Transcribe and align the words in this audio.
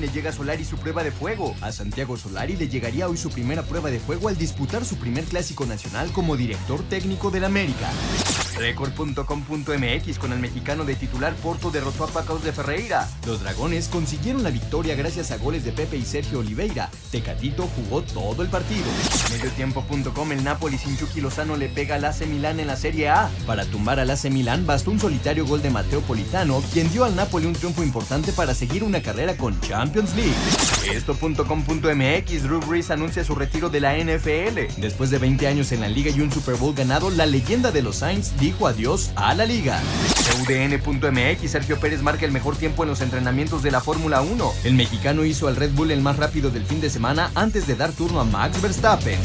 Le 0.00 0.08
llega 0.08 0.30
a 0.30 0.32
Solari 0.32 0.64
su 0.64 0.76
prueba 0.76 1.04
de 1.04 1.12
fuego. 1.12 1.54
A 1.60 1.70
Santiago 1.70 2.16
Solari 2.16 2.56
le 2.56 2.68
llegaría 2.68 3.08
hoy 3.08 3.16
su 3.16 3.30
primera 3.30 3.62
prueba 3.62 3.88
de 3.88 4.00
fuego 4.00 4.28
al 4.28 4.36
disputar 4.36 4.84
su 4.84 4.96
primer 4.96 5.24
clásico 5.24 5.64
nacional 5.64 6.10
como 6.10 6.36
director 6.36 6.82
técnico 6.88 7.30
del 7.30 7.44
América. 7.44 7.88
Record.com.mx 8.58 10.18
con 10.18 10.32
el 10.32 10.40
mexicano 10.40 10.84
de 10.84 10.96
titular 10.96 11.32
Porto 11.34 11.70
derrotó 11.70 12.04
a 12.04 12.08
Pacaos 12.08 12.42
de 12.42 12.52
Ferreira. 12.52 13.08
Los 13.26 13.40
dragones 13.40 13.86
consiguieron 13.86 14.42
la 14.42 14.50
victoria 14.50 14.96
gracias 14.96 15.30
a 15.30 15.36
goles 15.36 15.64
de 15.64 15.70
Pepe 15.70 15.96
y 15.96 16.04
Sergio 16.04 16.40
Oliveira. 16.40 16.90
Tecatito 17.12 17.68
jugó 17.68 18.02
todo 18.02 18.42
el 18.42 18.48
partido. 18.48 18.86
Mediotiempo.com 19.30 20.32
el 20.32 20.42
Napoli 20.42 20.78
sin 20.78 20.96
Chucky 20.96 21.20
Lozano 21.20 21.56
le 21.56 21.68
pega 21.68 21.94
al 21.94 22.04
AC 22.04 22.26
Milán 22.26 22.58
en 22.58 22.66
la 22.66 22.76
Serie 22.76 23.08
A. 23.08 23.30
Para 23.46 23.64
tumbar 23.66 24.00
al 24.00 24.10
AC 24.10 24.24
Milán 24.24 24.66
bastó 24.66 24.90
un 24.90 24.98
solitario 24.98 25.46
gol 25.46 25.62
de 25.62 25.70
Mateo 25.70 26.00
Politano, 26.00 26.60
quien 26.72 26.90
dio 26.90 27.04
al 27.04 27.14
Napoli 27.14 27.46
un 27.46 27.52
triunfo 27.52 27.84
importante 27.84 28.32
para 28.32 28.54
seguir 28.54 28.82
una 28.82 29.00
carrera 29.00 29.27
con 29.36 29.60
Champions 29.60 30.14
League. 30.14 30.34
Esto.com.mx 30.92 32.42
Drew 32.42 32.60
Brees 32.60 32.90
anuncia 32.90 33.24
su 33.24 33.34
retiro 33.34 33.68
de 33.68 33.80
la 33.80 33.96
NFL. 33.96 34.80
Después 34.80 35.10
de 35.10 35.18
20 35.18 35.46
años 35.46 35.72
en 35.72 35.80
la 35.80 35.88
liga 35.88 36.10
y 36.10 36.20
un 36.20 36.32
Super 36.32 36.56
Bowl 36.56 36.74
ganado, 36.74 37.10
la 37.10 37.26
leyenda 37.26 37.70
de 37.70 37.82
los 37.82 37.96
Saints 37.96 38.32
dijo 38.38 38.66
adiós 38.66 39.10
a 39.16 39.34
la 39.34 39.44
liga. 39.44 39.80
UDN.mx 40.42 41.50
Sergio 41.50 41.78
Pérez 41.80 42.02
marca 42.02 42.24
el 42.24 42.32
mejor 42.32 42.56
tiempo 42.56 42.82
en 42.82 42.90
los 42.90 43.00
entrenamientos 43.00 43.62
de 43.62 43.70
la 43.70 43.80
Fórmula 43.80 44.22
1. 44.22 44.52
El 44.64 44.74
mexicano 44.74 45.24
hizo 45.24 45.48
al 45.48 45.56
Red 45.56 45.72
Bull 45.72 45.90
el 45.90 46.00
más 46.00 46.16
rápido 46.16 46.50
del 46.50 46.64
fin 46.64 46.80
de 46.80 46.90
semana 46.90 47.30
antes 47.34 47.66
de 47.66 47.74
dar 47.74 47.92
turno 47.92 48.20
a 48.20 48.24
Max 48.24 48.60
Verstappen. 48.60 49.18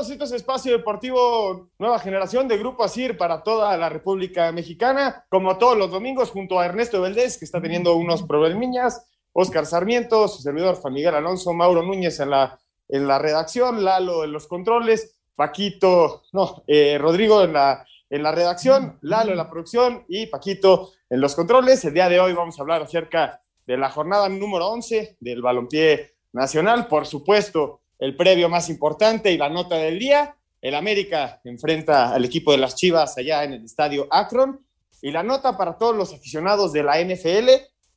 Espacio 0.00 0.70
Deportivo 0.70 1.70
Nueva 1.76 1.98
Generación 1.98 2.46
de 2.46 2.56
Grupo 2.56 2.84
ASIR 2.84 3.18
para 3.18 3.42
toda 3.42 3.76
la 3.76 3.88
República 3.88 4.52
Mexicana, 4.52 5.24
como 5.28 5.58
todos 5.58 5.76
los 5.76 5.90
domingos, 5.90 6.30
junto 6.30 6.60
a 6.60 6.66
Ernesto 6.66 7.00
Valdés, 7.00 7.36
que 7.36 7.44
está 7.44 7.60
teniendo 7.60 7.96
unos 7.96 8.22
problemillas, 8.22 9.08
Oscar 9.32 9.66
Sarmiento, 9.66 10.28
su 10.28 10.40
servidor 10.40 10.78
Miguel 10.92 11.16
Alonso, 11.16 11.52
Mauro 11.52 11.82
Núñez 11.82 12.20
en 12.20 12.30
la, 12.30 12.60
en 12.88 13.08
la 13.08 13.18
redacción, 13.18 13.84
Lalo 13.84 14.22
en 14.22 14.30
los 14.30 14.46
controles, 14.46 15.16
Paquito, 15.34 16.22
no, 16.32 16.62
eh, 16.68 16.96
Rodrigo 16.96 17.42
en 17.42 17.54
la, 17.54 17.84
en 18.08 18.22
la 18.22 18.30
redacción, 18.30 18.98
Lalo 19.00 19.32
en 19.32 19.38
la 19.38 19.50
producción 19.50 20.04
y 20.06 20.26
Paquito 20.26 20.92
en 21.10 21.20
los 21.20 21.34
controles. 21.34 21.84
El 21.84 21.94
día 21.94 22.08
de 22.08 22.20
hoy 22.20 22.34
vamos 22.34 22.56
a 22.56 22.62
hablar 22.62 22.82
acerca 22.82 23.42
de 23.66 23.76
la 23.76 23.90
jornada 23.90 24.28
número 24.28 24.68
11 24.68 25.16
del 25.18 25.42
balompié 25.42 26.14
nacional, 26.32 26.86
por 26.86 27.04
supuesto 27.04 27.80
el 27.98 28.16
previo 28.16 28.48
más 28.48 28.68
importante 28.68 29.32
y 29.32 29.38
la 29.38 29.48
nota 29.48 29.76
del 29.76 29.98
día. 29.98 30.36
El 30.60 30.74
América 30.74 31.40
enfrenta 31.44 32.12
al 32.12 32.24
equipo 32.24 32.52
de 32.52 32.58
las 32.58 32.74
Chivas 32.74 33.16
allá 33.18 33.44
en 33.44 33.54
el 33.54 33.64
estadio 33.64 34.06
Akron. 34.10 34.64
Y 35.00 35.10
la 35.10 35.22
nota 35.22 35.56
para 35.56 35.78
todos 35.78 35.96
los 35.96 36.12
aficionados 36.12 36.72
de 36.72 36.82
la 36.82 37.02
NFL 37.02 37.48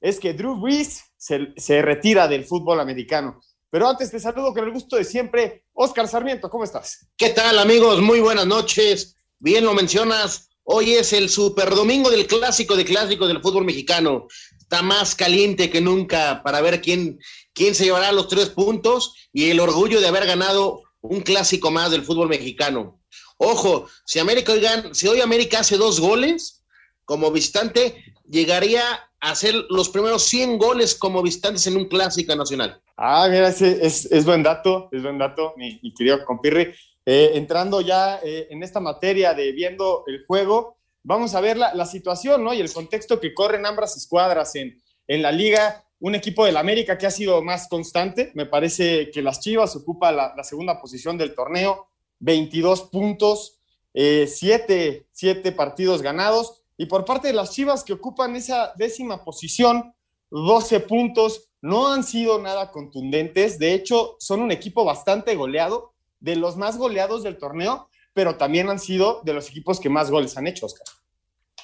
es 0.01 0.19
que 0.19 0.33
Drew 0.33 0.59
Brees 0.59 1.03
se, 1.17 1.53
se 1.57 1.81
retira 1.81 2.27
del 2.27 2.45
fútbol 2.45 2.79
americano. 2.79 3.39
Pero 3.71 3.87
antes 3.87 4.11
te 4.11 4.19
saludo 4.19 4.53
con 4.53 4.65
el 4.65 4.71
gusto 4.71 4.97
de 4.97 5.05
siempre. 5.05 5.63
Oscar 5.73 6.07
Sarmiento, 6.07 6.49
¿cómo 6.49 6.63
estás? 6.63 7.07
¿Qué 7.15 7.29
tal, 7.29 7.57
amigos? 7.57 8.01
Muy 8.01 8.19
buenas 8.19 8.45
noches. 8.45 9.15
Bien 9.39 9.63
lo 9.63 9.73
mencionas. 9.73 10.49
Hoy 10.63 10.91
es 10.91 11.13
el 11.13 11.29
super 11.29 11.69
domingo 11.69 12.09
del 12.09 12.27
clásico 12.27 12.75
de 12.75 12.85
clásicos 12.85 13.27
del 13.27 13.41
fútbol 13.41 13.65
mexicano. 13.65 14.27
Está 14.71 14.83
más 14.83 15.15
caliente 15.15 15.69
que 15.69 15.81
nunca 15.81 16.41
para 16.45 16.61
ver 16.61 16.79
quién, 16.79 17.19
quién 17.53 17.75
se 17.75 17.83
llevará 17.83 18.13
los 18.13 18.29
tres 18.29 18.51
puntos 18.51 19.13
y 19.33 19.49
el 19.49 19.59
orgullo 19.59 19.99
de 19.99 20.07
haber 20.07 20.25
ganado 20.25 20.83
un 21.01 21.19
clásico 21.19 21.71
más 21.71 21.91
del 21.91 22.03
fútbol 22.05 22.29
mexicano. 22.29 23.01
Ojo, 23.35 23.87
si 24.05 24.19
América 24.19 24.53
si 24.93 25.09
hoy 25.09 25.19
América 25.19 25.59
hace 25.59 25.75
dos 25.75 25.99
goles 25.99 26.63
como 27.03 27.31
visitante, 27.31 28.01
llegaría 28.29 28.81
a 29.19 29.31
hacer 29.31 29.55
los 29.69 29.89
primeros 29.89 30.23
100 30.23 30.57
goles 30.57 30.95
como 30.95 31.21
visitantes 31.21 31.67
en 31.67 31.75
un 31.75 31.89
clásico 31.89 32.33
nacional. 32.33 32.81
Ah, 32.95 33.27
mira, 33.29 33.49
es, 33.49 33.61
es, 33.61 34.23
buen 34.25 34.41
dato, 34.41 34.87
es 34.93 35.03
buen 35.03 35.17
dato, 35.17 35.53
mi, 35.57 35.81
mi 35.83 35.93
querido 35.93 36.23
compirri. 36.23 36.73
Eh, 37.05 37.31
entrando 37.33 37.81
ya 37.81 38.21
eh, 38.23 38.47
en 38.49 38.63
esta 38.63 38.79
materia 38.79 39.33
de 39.33 39.51
viendo 39.51 40.05
el 40.07 40.23
juego, 40.25 40.77
vamos 41.03 41.35
a 41.35 41.41
ver 41.41 41.57
la, 41.57 41.73
la, 41.73 41.85
situación 41.85 42.43
¿no? 42.43 42.53
y 42.53 42.59
el 42.59 42.71
contexto 42.71 43.19
que 43.19 43.33
corren 43.33 43.65
ambas 43.65 43.97
escuadras 43.97 44.55
en, 44.55 44.81
en 45.07 45.21
la 45.21 45.31
liga 45.31 45.83
un 46.01 46.15
equipo 46.15 46.45
del 46.45 46.57
América 46.57 46.97
que 46.97 47.05
ha 47.05 47.11
sido 47.11 47.41
más 47.43 47.67
constante. 47.67 48.31
Me 48.33 48.47
parece 48.47 49.11
que 49.11 49.21
las 49.21 49.39
Chivas 49.39 49.75
ocupa 49.75 50.11
la, 50.11 50.33
la 50.35 50.43
segunda 50.43 50.81
posición 50.81 51.17
del 51.17 51.35
torneo, 51.35 51.87
22 52.19 52.83
puntos, 52.83 53.59
7 53.93 55.05
eh, 55.21 55.51
partidos 55.51 56.01
ganados. 56.01 56.63
Y 56.75 56.87
por 56.87 57.05
parte 57.05 57.27
de 57.27 57.35
las 57.35 57.51
Chivas 57.51 57.83
que 57.83 57.93
ocupan 57.93 58.35
esa 58.35 58.73
décima 58.75 59.23
posición, 59.23 59.93
12 60.31 60.79
puntos, 60.81 61.49
no 61.61 61.93
han 61.93 62.03
sido 62.03 62.39
nada 62.39 62.71
contundentes. 62.71 63.59
De 63.59 63.75
hecho, 63.75 64.15
son 64.19 64.41
un 64.41 64.51
equipo 64.51 64.83
bastante 64.83 65.35
goleado, 65.35 65.93
de 66.19 66.35
los 66.35 66.57
más 66.57 66.77
goleados 66.77 67.21
del 67.21 67.37
torneo, 67.37 67.89
pero 68.13 68.35
también 68.35 68.69
han 68.69 68.79
sido 68.79 69.21
de 69.23 69.33
los 69.33 69.49
equipos 69.49 69.79
que 69.79 69.89
más 69.89 70.09
goles 70.09 70.37
han 70.37 70.47
hecho, 70.47 70.65
Oscar. 70.65 70.85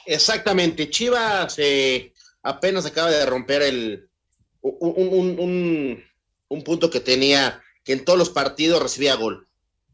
Exactamente. 0.06 0.90
Chivas 0.90 1.56
eh, 1.58 2.14
apenas 2.44 2.86
acaba 2.86 3.12
de 3.12 3.26
romper 3.26 3.62
el, 3.62 4.10
un, 4.62 6.04
un, 6.50 6.64
punto 6.64 6.90
que 6.90 7.00
tenía, 7.00 7.62
que 7.84 7.94
en 7.94 8.06
todos 8.06 8.18
los 8.18 8.30
partidos 8.30 8.82
recibía 8.82 9.16
gol. 9.16 9.48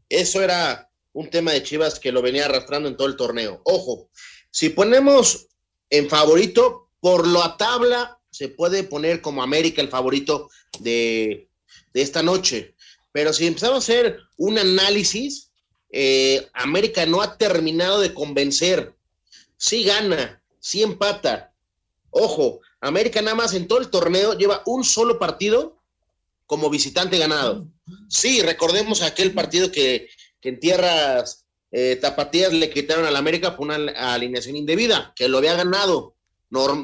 Eso 0.08 0.42
era 0.42 0.90
un 1.12 1.30
tema 1.30 1.52
de 1.52 1.62
Chivas 1.62 1.98
que 1.98 2.12
lo 2.12 2.22
venía 2.22 2.44
arrastrando 2.44 2.88
en 2.88 2.96
todo 2.96 3.08
el 3.08 3.16
torneo. 3.16 3.60
Ojo, 3.64 4.08
si 4.50 4.68
ponemos 4.68 5.48
en 5.90 6.08
favorito, 6.08 6.90
por 7.00 7.26
la 7.26 7.56
tabla 7.56 8.18
se 8.30 8.48
puede 8.48 8.82
poner 8.84 9.20
como 9.20 9.42
América 9.42 9.82
el 9.82 9.88
favorito 9.88 10.50
de, 10.80 11.48
de 11.92 12.02
esta 12.02 12.22
noche. 12.22 12.74
Pero 13.12 13.32
si 13.32 13.46
empezamos 13.46 13.76
a 13.76 13.78
hacer 13.78 14.18
un 14.36 14.58
análisis, 14.58 15.52
eh, 15.96 16.48
América 16.54 17.06
no 17.06 17.22
ha 17.22 17.38
terminado 17.38 18.00
de 18.00 18.12
convencer. 18.12 18.96
Sí 19.56 19.84
gana, 19.84 20.42
sí 20.58 20.82
empata. 20.82 21.52
Ojo, 22.10 22.60
América 22.80 23.22
nada 23.22 23.36
más 23.36 23.54
en 23.54 23.68
todo 23.68 23.78
el 23.78 23.90
torneo 23.90 24.36
lleva 24.36 24.64
un 24.66 24.82
solo 24.82 25.20
partido 25.20 25.78
como 26.46 26.68
visitante 26.68 27.16
ganado. 27.16 27.68
Sí, 28.08 28.42
recordemos 28.42 29.02
aquel 29.02 29.32
partido 29.34 29.70
que, 29.70 30.08
en 30.42 30.58
tierras 30.58 31.46
eh, 31.70 31.96
tapatías 32.00 32.52
le 32.52 32.70
quitaron 32.70 33.06
al 33.06 33.14
América 33.14 33.56
por 33.56 33.66
una 33.66 33.76
alineación 34.12 34.56
indebida, 34.56 35.12
que 35.14 35.28
lo 35.28 35.38
había 35.38 35.54
ganado 35.54 36.16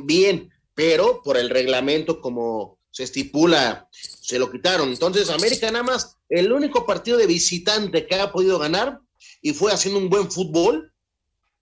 bien, 0.05 0.51
pero 0.75 1.21
por 1.23 1.37
el 1.37 1.51
reglamento 1.51 2.21
como 2.21 2.79
se 2.93 3.03
estipula, 3.03 3.89
se 3.91 4.39
lo 4.39 4.53
quitaron. 4.53 4.89
Entonces, 4.89 5.31
América 5.31 5.69
nada 5.71 5.85
más, 5.85 6.17
el 6.31 6.53
único 6.53 6.87
partido 6.87 7.19
de 7.19 7.27
visitante 7.27 8.07
que 8.07 8.15
ha 8.15 8.33
podido 8.33 8.59
ganar 8.59 9.01
y 9.43 9.53
fue 9.53 9.73
haciendo 9.73 9.99
un 9.99 10.09
buen 10.09 10.31
fútbol, 10.31 10.93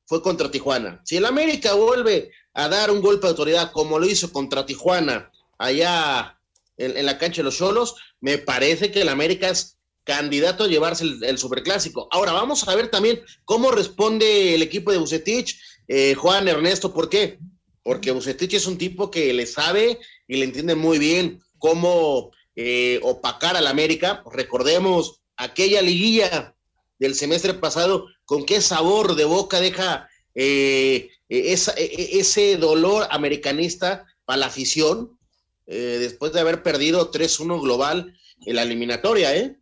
fue 0.05 0.23
contra 0.23 0.51
Tijuana. 0.51 1.01
Si 1.05 1.17
el 1.17 1.27
América 1.27 1.75
vuelve 1.75 2.31
a 2.55 2.69
dar 2.69 2.91
un 2.91 3.01
golpe 3.01 3.27
de 3.27 3.31
autoridad 3.31 3.73
como 3.73 3.99
lo 3.99 4.07
hizo 4.07 4.33
contra 4.33 4.65
Tijuana 4.65 5.31
allá 5.59 6.39
en, 6.77 7.05
la 7.05 7.19
cancha 7.19 7.39
de 7.39 7.45
los 7.45 7.57
Cholos, 7.57 7.97
me 8.21 8.39
parece 8.39 8.91
que 8.91 9.03
el 9.03 9.09
América 9.09 9.49
es 9.49 9.79
candidato 10.05 10.65
a 10.65 10.69
llevarse 10.69 11.05
el, 11.05 11.39
superclásico. 11.39 12.09
Ahora 12.11 12.33
vamos 12.33 12.67
a 12.67 12.75
ver 12.75 12.91
también 12.91 13.21
cómo 13.45 13.71
responde 13.71 14.55
el 14.55 14.63
equipo 14.63 14.93
de 14.93 14.99
Bucetich, 14.99 15.61
eh, 15.87 16.15
Juan 16.15 16.49
Ernesto, 16.49 16.95
¿por 16.95 17.11
qué? 17.11 17.39
Porque 17.83 18.11
Bucetich 18.11 18.55
es 18.55 18.67
un 18.67 18.79
tipo 18.79 19.11
que 19.11 19.33
le 19.35 19.45
sabe 19.45 19.99
y 20.27 20.37
le 20.37 20.45
entiende 20.45 20.75
muy 20.75 20.99
bien 20.99 21.43
cómo 21.59 22.31
eh, 22.61 22.99
opacar 23.05 23.57
al 23.57 23.69
América. 23.69 24.25
Recordemos 24.33 25.21
aquella 25.37 25.81
liguilla 25.81 26.57
del 26.99 27.15
semestre 27.15 27.55
pasado, 27.55 28.09
con 28.25 28.45
qué 28.45 28.61
sabor 28.61 29.15
de 29.15 29.25
boca 29.25 29.61
deja 29.61 30.09
eh, 30.35 31.09
e, 31.29 31.53
e, 31.55 32.19
ese 32.19 32.57
dolor 32.57 33.07
americanista 33.13 34.05
para 34.25 34.39
la 34.39 34.47
afición, 34.47 35.17
eh, 35.69 35.99
después 36.01 36.33
de 36.33 36.41
haber 36.41 36.65
perdido 36.65 37.13
3-1 37.13 37.63
global 37.63 38.13
en 38.45 38.57
la 38.57 38.63
eliminatoria, 38.63 39.37
¿eh? 39.37 39.57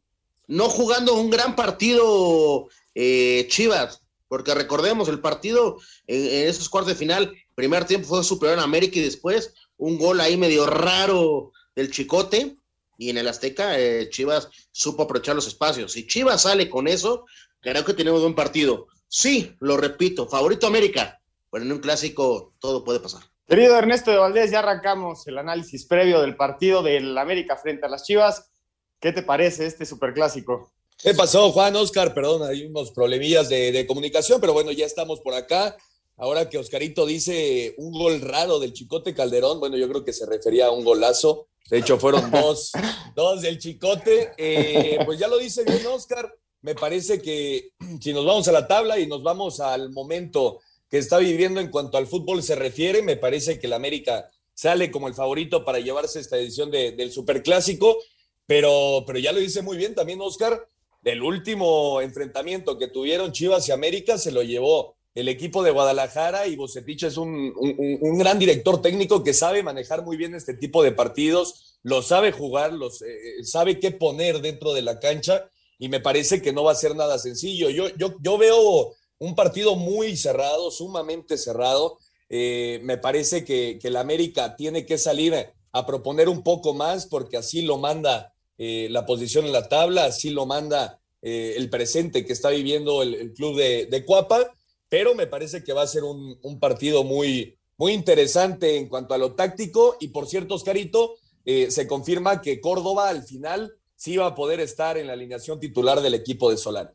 No 0.46 0.70
jugando 0.70 1.14
un 1.14 1.28
gran 1.28 1.54
partido 1.54 2.68
eh, 2.94 3.46
Chivas, 3.50 4.00
porque 4.26 4.54
recordemos, 4.54 5.10
el 5.10 5.20
partido 5.20 5.76
en, 6.06 6.48
esos 6.48 6.70
cuartos 6.70 6.94
de 6.94 6.98
final, 6.98 7.34
primer 7.54 7.84
tiempo 7.84 8.08
fue 8.08 8.24
superior 8.24 8.58
a 8.58 8.62
América 8.62 8.98
y 8.98 9.02
después 9.02 9.52
un 9.76 9.98
gol 9.98 10.18
ahí 10.22 10.38
medio 10.38 10.64
raro 10.64 11.52
del 11.74 11.90
Chicote, 11.90 12.56
y 12.98 13.10
en 13.10 13.18
el 13.18 13.28
Azteca 13.28 13.78
eh, 13.78 14.08
Chivas 14.10 14.48
supo 14.72 15.02
aprovechar 15.02 15.34
los 15.34 15.46
espacios. 15.46 15.92
Si 15.92 16.06
Chivas 16.06 16.42
sale 16.42 16.68
con 16.70 16.88
eso, 16.88 17.24
creo 17.60 17.84
que 17.84 17.94
tenemos 17.94 18.22
un 18.22 18.34
partido. 18.34 18.86
Sí, 19.08 19.54
lo 19.60 19.76
repito, 19.76 20.28
favorito 20.28 20.66
América, 20.66 21.20
pero 21.50 21.64
en 21.64 21.72
un 21.72 21.78
clásico 21.78 22.54
todo 22.58 22.84
puede 22.84 23.00
pasar. 23.00 23.22
Querido 23.46 23.78
Ernesto 23.78 24.10
de 24.10 24.16
Valdés, 24.16 24.50
ya 24.50 24.58
arrancamos 24.58 25.26
el 25.28 25.38
análisis 25.38 25.86
previo 25.86 26.20
del 26.20 26.36
partido 26.36 26.82
del 26.82 27.16
América 27.16 27.56
frente 27.56 27.86
a 27.86 27.88
las 27.88 28.02
Chivas. 28.04 28.50
¿Qué 28.98 29.12
te 29.12 29.22
parece 29.22 29.66
este 29.66 29.86
superclásico? 29.86 30.72
¿Qué 30.98 31.14
pasó, 31.14 31.52
Juan 31.52 31.76
Oscar? 31.76 32.12
Perdón, 32.14 32.42
hay 32.42 32.64
unos 32.64 32.90
problemillas 32.90 33.48
de, 33.48 33.70
de, 33.70 33.86
comunicación, 33.86 34.40
pero 34.40 34.52
bueno, 34.52 34.72
ya 34.72 34.86
estamos 34.86 35.20
por 35.20 35.34
acá. 35.34 35.76
Ahora 36.16 36.48
que 36.48 36.58
Oscarito 36.58 37.04
dice 37.04 37.74
un 37.76 37.92
gol 37.92 38.20
raro 38.22 38.58
del 38.58 38.72
Chicote 38.72 39.14
Calderón, 39.14 39.60
bueno, 39.60 39.76
yo 39.76 39.88
creo 39.88 40.04
que 40.04 40.14
se 40.14 40.26
refería 40.26 40.66
a 40.66 40.70
un 40.70 40.84
golazo. 40.84 41.46
De 41.70 41.78
hecho, 41.78 41.98
fueron 41.98 42.30
dos, 42.30 42.72
dos 43.14 43.42
del 43.42 43.58
Chicote. 43.58 44.32
Eh, 44.36 44.98
pues 45.04 45.18
ya 45.18 45.28
lo 45.28 45.38
dice 45.38 45.64
bien 45.64 45.86
Oscar. 45.86 46.32
Me 46.62 46.74
parece 46.74 47.20
que 47.20 47.70
si 48.00 48.12
nos 48.12 48.24
vamos 48.24 48.48
a 48.48 48.52
la 48.52 48.66
tabla 48.66 48.98
y 48.98 49.06
nos 49.06 49.22
vamos 49.22 49.60
al 49.60 49.90
momento 49.90 50.60
que 50.88 50.98
está 50.98 51.18
viviendo 51.18 51.60
en 51.60 51.70
cuanto 51.70 51.98
al 51.98 52.06
fútbol 52.06 52.42
se 52.42 52.54
refiere, 52.54 53.02
me 53.02 53.16
parece 53.16 53.58
que 53.58 53.66
el 53.66 53.72
América 53.72 54.30
sale 54.54 54.90
como 54.90 55.08
el 55.08 55.14
favorito 55.14 55.64
para 55.64 55.80
llevarse 55.80 56.20
esta 56.20 56.38
edición 56.38 56.70
de, 56.70 56.92
del 56.92 57.12
Superclásico. 57.12 57.98
Pero, 58.46 59.04
pero 59.06 59.18
ya 59.18 59.32
lo 59.32 59.40
dice 59.40 59.62
muy 59.62 59.76
bien 59.76 59.94
también 59.94 60.20
Oscar. 60.20 60.68
Del 61.02 61.22
último 61.22 62.00
enfrentamiento 62.00 62.78
que 62.78 62.88
tuvieron 62.88 63.32
Chivas 63.32 63.68
y 63.68 63.72
América 63.72 64.18
se 64.18 64.32
lo 64.32 64.42
llevó 64.42 64.95
el 65.16 65.30
equipo 65.30 65.62
de 65.62 65.70
Guadalajara 65.70 66.46
y 66.46 66.56
Bocetich 66.56 67.04
es 67.04 67.16
un, 67.16 67.54
un, 67.56 68.18
gran 68.18 68.38
director 68.38 68.82
técnico 68.82 69.24
que 69.24 69.32
sabe 69.32 69.62
manejar 69.62 70.04
muy 70.04 70.18
bien 70.18 70.34
este 70.34 70.52
tipo 70.52 70.82
de 70.82 70.92
partidos, 70.92 71.78
lo 71.82 72.02
sabe 72.02 72.32
jugar, 72.32 72.74
los, 72.74 73.00
eh, 73.00 73.06
eh, 73.06 73.44
sabe 73.44 73.80
qué 73.80 73.92
poner 73.92 74.42
dentro 74.42 74.74
de 74.74 74.82
la 74.82 75.00
cancha 75.00 75.50
y 75.78 75.88
me 75.88 76.00
parece 76.00 76.42
que 76.42 76.52
no 76.52 76.64
va 76.64 76.72
a 76.72 76.76
ser 76.76 76.94
nada 76.94 77.18
sencillo. 77.18 77.70
Yo, 77.70 77.88
yo, 77.96 78.14
yo 78.20 78.36
veo 78.36 78.94
un 79.18 79.34
partido 79.34 79.74
muy 79.74 80.18
cerrado, 80.18 80.70
sumamente 80.70 81.38
cerrado. 81.38 81.96
Eh, 82.28 82.80
me 82.82 82.98
parece 82.98 83.42
que, 83.42 83.78
que 83.80 83.88
el 83.88 83.96
América 83.96 84.54
tiene 84.54 84.84
que 84.84 84.98
salir 84.98 85.34
a 85.72 85.86
proponer 85.86 86.28
un 86.28 86.42
poco 86.42 86.74
más 86.74 87.06
porque 87.06 87.38
así 87.38 87.62
lo 87.62 87.78
manda 87.78 88.34
la 88.58 89.04
posición 89.04 89.44
en 89.44 89.52
la 89.52 89.68
tabla, 89.68 90.06
así 90.06 90.30
lo 90.30 90.46
manda 90.46 90.98
el 91.20 91.68
presente 91.68 92.24
que 92.24 92.32
está 92.32 92.48
viviendo 92.48 93.02
el, 93.02 93.14
el 93.14 93.32
club 93.34 93.58
de, 93.58 93.84
de 93.84 94.04
Cuapa 94.06 94.55
pero 94.88 95.14
me 95.14 95.26
parece 95.26 95.64
que 95.64 95.72
va 95.72 95.82
a 95.82 95.86
ser 95.86 96.04
un, 96.04 96.60
partido 96.60 97.04
muy, 97.04 97.58
muy 97.76 97.92
interesante 97.92 98.76
en 98.76 98.88
cuanto 98.88 99.14
a 99.14 99.18
lo 99.18 99.34
táctico. 99.34 99.96
Y 100.00 100.08
por 100.08 100.28
cierto, 100.28 100.54
Oscarito, 100.54 101.16
eh, 101.44 101.70
se 101.70 101.86
confirma 101.86 102.40
que 102.40 102.60
Córdoba 102.60 103.08
al 103.08 103.24
final 103.24 103.74
sí 103.96 104.16
va 104.16 104.26
a 104.26 104.34
poder 104.34 104.60
estar 104.60 104.96
en 104.98 105.08
la 105.08 105.14
alineación 105.14 105.58
titular 105.58 106.00
del 106.00 106.14
equipo 106.14 106.50
de 106.50 106.56
Solano. 106.56 106.90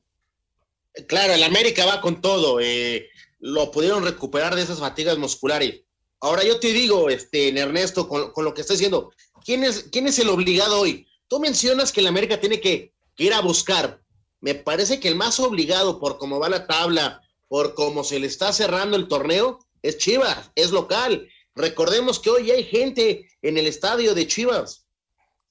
Claro, 1.08 1.34
el 1.34 1.44
América 1.44 1.86
va 1.86 2.02
con 2.02 2.22
todo. 2.22 2.60
Eh, 2.60 3.10
lo 3.40 3.72
pudieron 3.72 4.04
recuperar 4.04 4.56
de 4.56 4.62
esas 4.62 4.80
fatigas 4.80 5.18
musculares. 5.18 5.82
Ahora 6.20 6.44
yo 6.44 6.60
te 6.60 6.72
digo, 6.72 7.10
este, 7.10 7.58
Ernesto, 7.58 8.08
con, 8.08 8.32
lo 8.36 8.54
que 8.54 8.62
está 8.62 8.74
diciendo, 8.74 9.12
¿quién 9.44 9.64
es, 9.64 9.88
¿quién 9.92 10.08
es 10.08 10.20
el 10.20 10.30
obligado 10.30 10.80
hoy? 10.80 11.08
Tú 11.28 11.40
mencionas 11.40 11.92
que 11.92 12.02
el 12.02 12.08
América 12.08 12.40
tiene 12.40 12.62
que, 12.62 12.94
que 13.16 13.24
ir 13.24 13.34
a 13.34 13.42
buscar. 13.42 14.02
Me 14.40 14.54
parece 14.54 15.00
que 15.00 15.08
el 15.08 15.16
más 15.16 15.40
obligado 15.40 16.00
por 16.00 16.18
cómo 16.18 16.40
va 16.40 16.50
la 16.50 16.68
tabla, 16.68 17.22
por 17.52 17.74
cómo 17.74 18.06
se 18.06 18.18
le 18.18 18.28
está 18.28 18.54
cerrando 18.54 18.96
el 18.96 19.10
torneo, 19.10 19.60
es 19.82 19.98
Chivas, 19.98 20.52
es 20.56 20.72
local. 20.72 21.28
Recordemos 21.54 22.18
que 22.18 22.30
hoy 22.30 22.50
hay 22.50 22.64
gente 22.64 23.30
en 23.42 23.58
el 23.58 23.68
estadio 23.68 24.16
de 24.16 24.26
Chivas. 24.26 24.88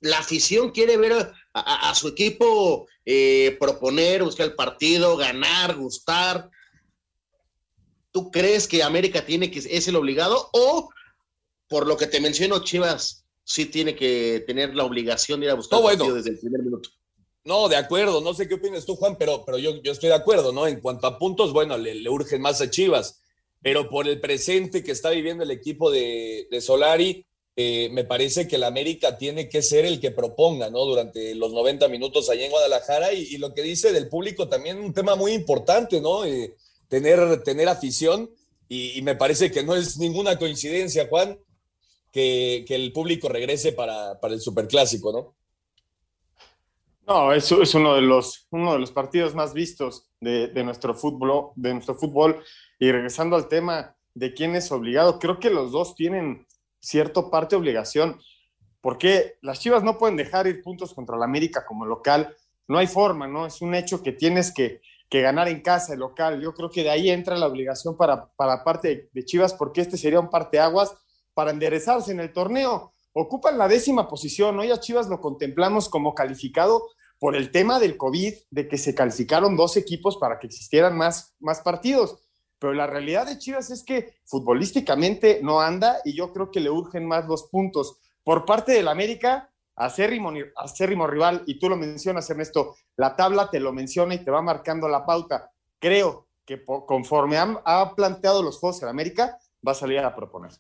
La 0.01 0.21
afición 0.21 0.71
quiere 0.71 0.97
ver 0.97 1.31
a, 1.53 1.95
su 1.95 2.09
equipo 2.09 2.87
eh, 3.05 3.55
proponer, 3.61 4.23
buscar 4.23 4.47
el 4.47 4.55
partido, 4.55 5.15
ganar, 5.19 5.77
gustar. 5.77 6.49
¿Tú 8.13 8.31
crees 8.31 8.67
que 8.67 8.83
América 8.83 9.27
tiene 9.27 9.51
que 9.51 9.59
es 9.59 9.87
el 9.87 9.97
obligado 9.97 10.49
o 10.55 10.89
por 11.69 11.87
lo 11.87 11.99
que 11.99 12.07
te 12.07 12.19
menciono 12.19 12.65
Chivas 12.65 13.27
sí 13.45 13.67
tiene 13.67 13.95
que 13.95 14.43
tener 14.47 14.75
la 14.75 14.85
obligación 14.85 15.39
de 15.39 15.47
ir 15.47 15.53
a 15.53 15.55
buscar 15.55 15.79
el 15.79 15.85
partido 15.85 16.15
desde 16.15 16.31
el 16.31 16.39
primer 16.39 16.63
minuto? 16.63 16.89
No, 17.45 17.69
de 17.69 17.77
acuerdo, 17.77 18.21
no 18.21 18.35
sé 18.35 18.47
qué 18.47 18.55
opinas 18.55 18.85
tú, 18.85 18.97
Juan, 18.97 19.17
pero, 19.19 19.45
pero 19.45 19.59
yo, 19.59 19.81
yo 19.83 19.93
estoy 19.93 20.11
de 20.11 20.15
acuerdo, 20.15 20.53
¿no? 20.53 20.67
En 20.67 20.81
cuanto 20.81 21.07
a 21.07 21.19
puntos, 21.19 21.53
bueno, 21.53 21.79
le, 21.79 21.95
le, 21.95 22.11
urgen 22.11 22.43
más 22.43 22.61
a 22.61 22.69
Chivas, 22.69 23.23
pero 23.63 23.89
por 23.89 24.07
el 24.07 24.21
presente 24.21 24.85
que 24.85 24.93
está 24.93 25.11
viviendo 25.11 25.45
el 25.45 25.51
equipo 25.51 25.91
de, 25.91 26.49
de 26.51 26.61
Solari, 26.61 27.27
eh, 27.57 27.89
me 27.93 28.05
parece 28.05 28.47
que 28.47 28.57
el 28.57 28.65
América 28.65 29.19
tiene 29.19 29.49
que 29.49 29.63
ser 29.63 29.85
el 29.85 30.01
que 30.01 30.11
proponga, 30.11 30.71
¿no? 30.71 30.85
Durante 30.85 31.35
los 31.35 31.53
90 31.53 31.89
minutos 31.89 32.31
allá 32.31 32.45
en 32.45 32.51
Guadalajara 32.51 33.13
y, 33.13 33.37
lo 33.39 33.53
que 33.55 33.63
dice 33.63 33.93
del 33.93 34.09
público 34.09 34.49
también 34.49 34.79
un 34.79 34.95
tema 34.95 35.17
muy 35.17 35.33
importante, 35.33 36.01
¿no? 36.01 36.25
Eh, 36.25 36.55
tener, 36.89 37.43
tener 37.43 37.69
afición 37.69 38.31
y, 38.69 38.99
y, 38.99 39.03
me 39.03 39.17
parece 39.17 39.51
que 39.51 39.63
no 39.63 39.75
es 39.75 39.99
ninguna 39.99 40.39
coincidencia, 40.39 41.09
Juan, 41.09 41.39
que, 42.13 42.65
que 42.67 42.77
el 42.77 42.93
público 42.93 43.29
regrese 43.29 43.73
para, 43.73 44.21
para 44.21 44.35
el 44.35 44.41
Superclásico, 44.41 45.13
¿no? 45.13 45.35
No, 47.11 47.33
eso 47.33 47.61
es 47.61 47.75
uno 47.75 47.97
de 47.97 48.03
los, 48.03 48.47
uno 48.51 48.73
de 48.73 48.79
los 48.79 48.93
partidos 48.93 49.35
más 49.35 49.53
vistos 49.53 50.07
de, 50.21 50.47
de, 50.47 50.63
nuestro 50.63 50.95
fútbol, 50.95 51.51
de 51.57 51.73
nuestro 51.73 51.97
fútbol. 51.97 52.41
Y 52.79 52.93
regresando 52.93 53.35
al 53.35 53.49
tema 53.49 53.97
de 54.15 54.33
quién 54.33 54.55
es 54.55 54.71
obligado, 54.71 55.19
creo 55.19 55.41
que 55.41 55.51
los 55.51 55.73
dos 55.73 55.97
tienen 55.97 56.47
cierto 56.79 57.29
parte 57.29 57.57
obligación, 57.57 58.21
porque 58.81 59.39
las 59.43 59.59
Chivas 59.59 59.83
no 59.83 59.99
pueden 59.99 60.17
dejar 60.17 60.47
ir 60.47 60.63
puntos 60.63 60.95
contra 60.95 61.17
la 61.17 61.25
América 61.25 61.67
como 61.67 61.85
local. 61.85 62.33
No 62.69 62.79
hay 62.79 62.87
forma, 62.87 63.27
¿no? 63.27 63.45
Es 63.45 63.61
un 63.61 63.75
hecho 63.75 64.05
que 64.05 64.13
tienes 64.13 64.55
que, 64.55 64.81
que 65.09 65.21
ganar 65.21 65.49
en 65.49 65.63
casa, 65.63 65.95
el 65.95 65.99
local. 65.99 66.41
Yo 66.41 66.55
creo 66.55 66.71
que 66.71 66.85
de 66.85 66.91
ahí 66.91 67.11
entra 67.11 67.37
la 67.37 67.49
obligación 67.49 67.97
para, 67.97 68.31
para 68.37 68.63
parte 68.63 68.87
de, 68.87 69.11
de 69.13 69.25
Chivas, 69.25 69.53
porque 69.53 69.81
este 69.81 69.97
sería 69.97 70.21
un 70.21 70.31
parteaguas 70.31 70.97
para 71.35 71.51
enderezarse 71.51 72.13
en 72.13 72.21
el 72.21 72.33
torneo. 72.33 72.93
Ocupan 73.13 73.59
la 73.59 73.67
décima 73.67 74.07
posición. 74.07 74.61
Hoy 74.61 74.71
a 74.71 74.79
Chivas 74.79 75.09
lo 75.09 75.21
contemplamos 75.21 75.89
como 75.89 76.15
calificado, 76.15 76.87
por 77.21 77.37
el 77.37 77.53
tema 77.53 77.79
del 77.79 77.99
COVID, 77.99 78.35
de 78.51 78.67
que 78.67 78.79
se 78.79 78.95
calificaron 78.95 79.55
dos 79.55 79.77
equipos 79.77 80.17
para 80.17 80.41
que 80.41 80.47
existieran 80.47 80.97
más, 80.97 81.37
más 81.39 81.61
partidos. 81.61 82.19
Pero 82.59 82.73
la 82.73 82.87
realidad 82.87 83.27
de 83.27 83.39
Chivas 83.39 83.71
es 83.71 83.85
que 83.85 84.15
futbolísticamente 84.25 85.41
no 85.43 85.61
anda 85.61 85.99
y 86.05 86.17
yo 86.17 86.33
creo 86.33 86.51
que 86.51 86.61
le 86.61 86.71
urgen 86.71 87.07
más 87.07 87.27
los 87.27 87.45
puntos. 87.45 87.99
Por 88.25 88.47
parte 88.47 88.73
del 88.73 88.89
América, 88.89 89.51
acérrimo, 89.77 90.33
acérrimo 90.57 91.07
rival, 91.07 91.43
y 91.47 91.59
tú 91.59 91.69
lo 91.69 91.77
mencionas, 91.77 92.29
Ernesto, 92.31 92.75
la 92.97 93.15
tabla 93.15 93.51
te 93.51 93.61
lo 93.61 93.73
menciona 93.73 94.15
y 94.15 94.25
te 94.25 94.31
va 94.31 94.41
marcando 94.41 94.89
la 94.89 95.05
pauta. 95.05 95.51
Creo 95.79 96.27
que 96.47 96.65
conforme 96.65 97.37
han, 97.37 97.59
ha 97.67 97.95
planteado 97.95 98.43
los 98.43 98.59
juegos 98.59 98.83
en 98.83 98.89
América, 98.89 99.39
va 99.67 99.73
a 99.73 99.75
salir 99.75 99.99
a 99.99 100.17
proponer. 100.17 100.53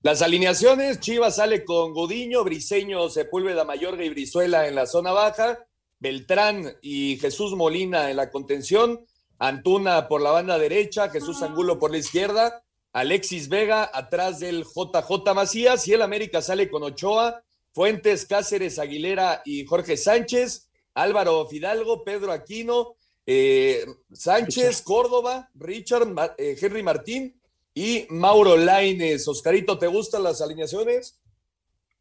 Las 0.00 0.22
alineaciones, 0.22 1.00
Chivas 1.00 1.36
sale 1.36 1.64
con 1.64 1.92
Godiño, 1.92 2.44
Briseño, 2.44 3.08
Sepúlveda, 3.08 3.64
Mayorga 3.64 4.04
y 4.04 4.10
Brizuela 4.10 4.66
en 4.66 4.76
la 4.76 4.86
zona 4.86 5.12
baja. 5.12 5.58
Beltrán 6.02 6.76
y 6.82 7.16
Jesús 7.18 7.54
Molina 7.54 8.10
en 8.10 8.16
la 8.16 8.30
contención, 8.30 9.06
Antuna 9.38 10.08
por 10.08 10.20
la 10.20 10.32
banda 10.32 10.58
derecha, 10.58 11.08
Jesús 11.10 11.42
Angulo 11.42 11.78
por 11.78 11.92
la 11.92 11.98
izquierda, 11.98 12.64
Alexis 12.92 13.48
Vega 13.48 13.88
atrás 13.92 14.40
del 14.40 14.64
JJ 14.64 15.32
Macías 15.32 15.86
y 15.86 15.92
el 15.92 16.02
América 16.02 16.42
sale 16.42 16.68
con 16.68 16.82
Ochoa, 16.82 17.44
Fuentes, 17.72 18.26
Cáceres, 18.26 18.80
Aguilera 18.80 19.42
y 19.44 19.64
Jorge 19.64 19.96
Sánchez, 19.96 20.68
Álvaro 20.94 21.46
Fidalgo, 21.46 22.02
Pedro 22.02 22.32
Aquino, 22.32 22.96
eh, 23.24 23.86
Sánchez, 24.12 24.82
Córdoba, 24.82 25.50
Richard, 25.54 26.08
eh, 26.36 26.56
Henry 26.60 26.82
Martín 26.82 27.40
y 27.74 28.06
Mauro 28.10 28.56
Laines. 28.56 29.26
Oscarito, 29.28 29.78
¿te 29.78 29.86
gustan 29.86 30.24
las 30.24 30.40
alineaciones? 30.40 31.21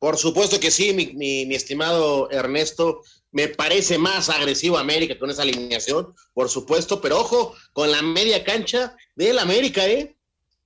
Por 0.01 0.17
supuesto 0.17 0.59
que 0.59 0.71
sí, 0.71 0.93
mi, 0.93 1.13
mi, 1.13 1.45
mi, 1.45 1.53
estimado 1.53 2.27
Ernesto. 2.31 3.03
Me 3.31 3.49
parece 3.49 3.99
más 3.99 4.29
agresivo 4.29 4.79
América 4.79 5.19
con 5.19 5.29
esa 5.29 5.43
alineación, 5.43 6.15
por 6.33 6.49
supuesto, 6.49 6.99
pero 6.99 7.19
ojo 7.19 7.55
con 7.71 7.91
la 7.91 8.01
media 8.01 8.43
cancha 8.43 8.97
del 9.15 9.37
América, 9.37 9.87
¿eh? 9.87 10.17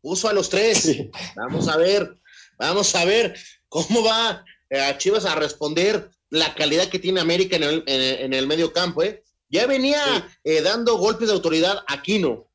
Puso 0.01 0.29
a 0.29 0.33
los 0.33 0.49
tres. 0.49 0.77
Sí. 0.77 1.11
Vamos 1.35 1.67
a 1.67 1.75
ver, 1.75 2.15
vamos 2.57 2.95
a 2.95 3.03
ver 3.03 3.37
cómo 3.67 4.05
va 4.05 4.45
eh, 4.69 4.79
a 4.79 4.97
Chivas 4.97 5.25
a 5.25 5.35
responder 5.35 6.09
la 6.29 6.55
calidad 6.55 6.87
que 6.87 6.99
tiene 6.99 7.19
América 7.19 7.57
en 7.57 7.63
el, 7.63 7.83
en, 7.87 8.01
en 8.23 8.33
el 8.33 8.47
medio 8.47 8.71
campo, 8.71 9.03
¿eh? 9.03 9.21
Ya 9.49 9.67
venía 9.67 10.01
sí. 10.05 10.39
eh, 10.45 10.61
dando 10.61 10.97
golpes 10.97 11.27
de 11.27 11.33
autoridad 11.33 11.83
Aquino. 11.87 12.47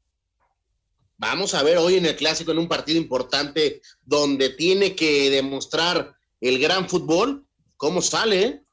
Vamos 1.18 1.52
a 1.52 1.62
ver 1.62 1.76
hoy 1.76 1.96
en 1.98 2.06
el 2.06 2.16
clásico, 2.16 2.52
en 2.52 2.58
un 2.58 2.68
partido 2.68 2.96
importante, 2.98 3.82
donde 4.02 4.48
tiene 4.48 4.96
que 4.96 5.28
demostrar 5.28 6.16
el 6.40 6.58
gran 6.58 6.88
fútbol, 6.88 7.46
cómo 7.76 8.02
sale. 8.02 8.64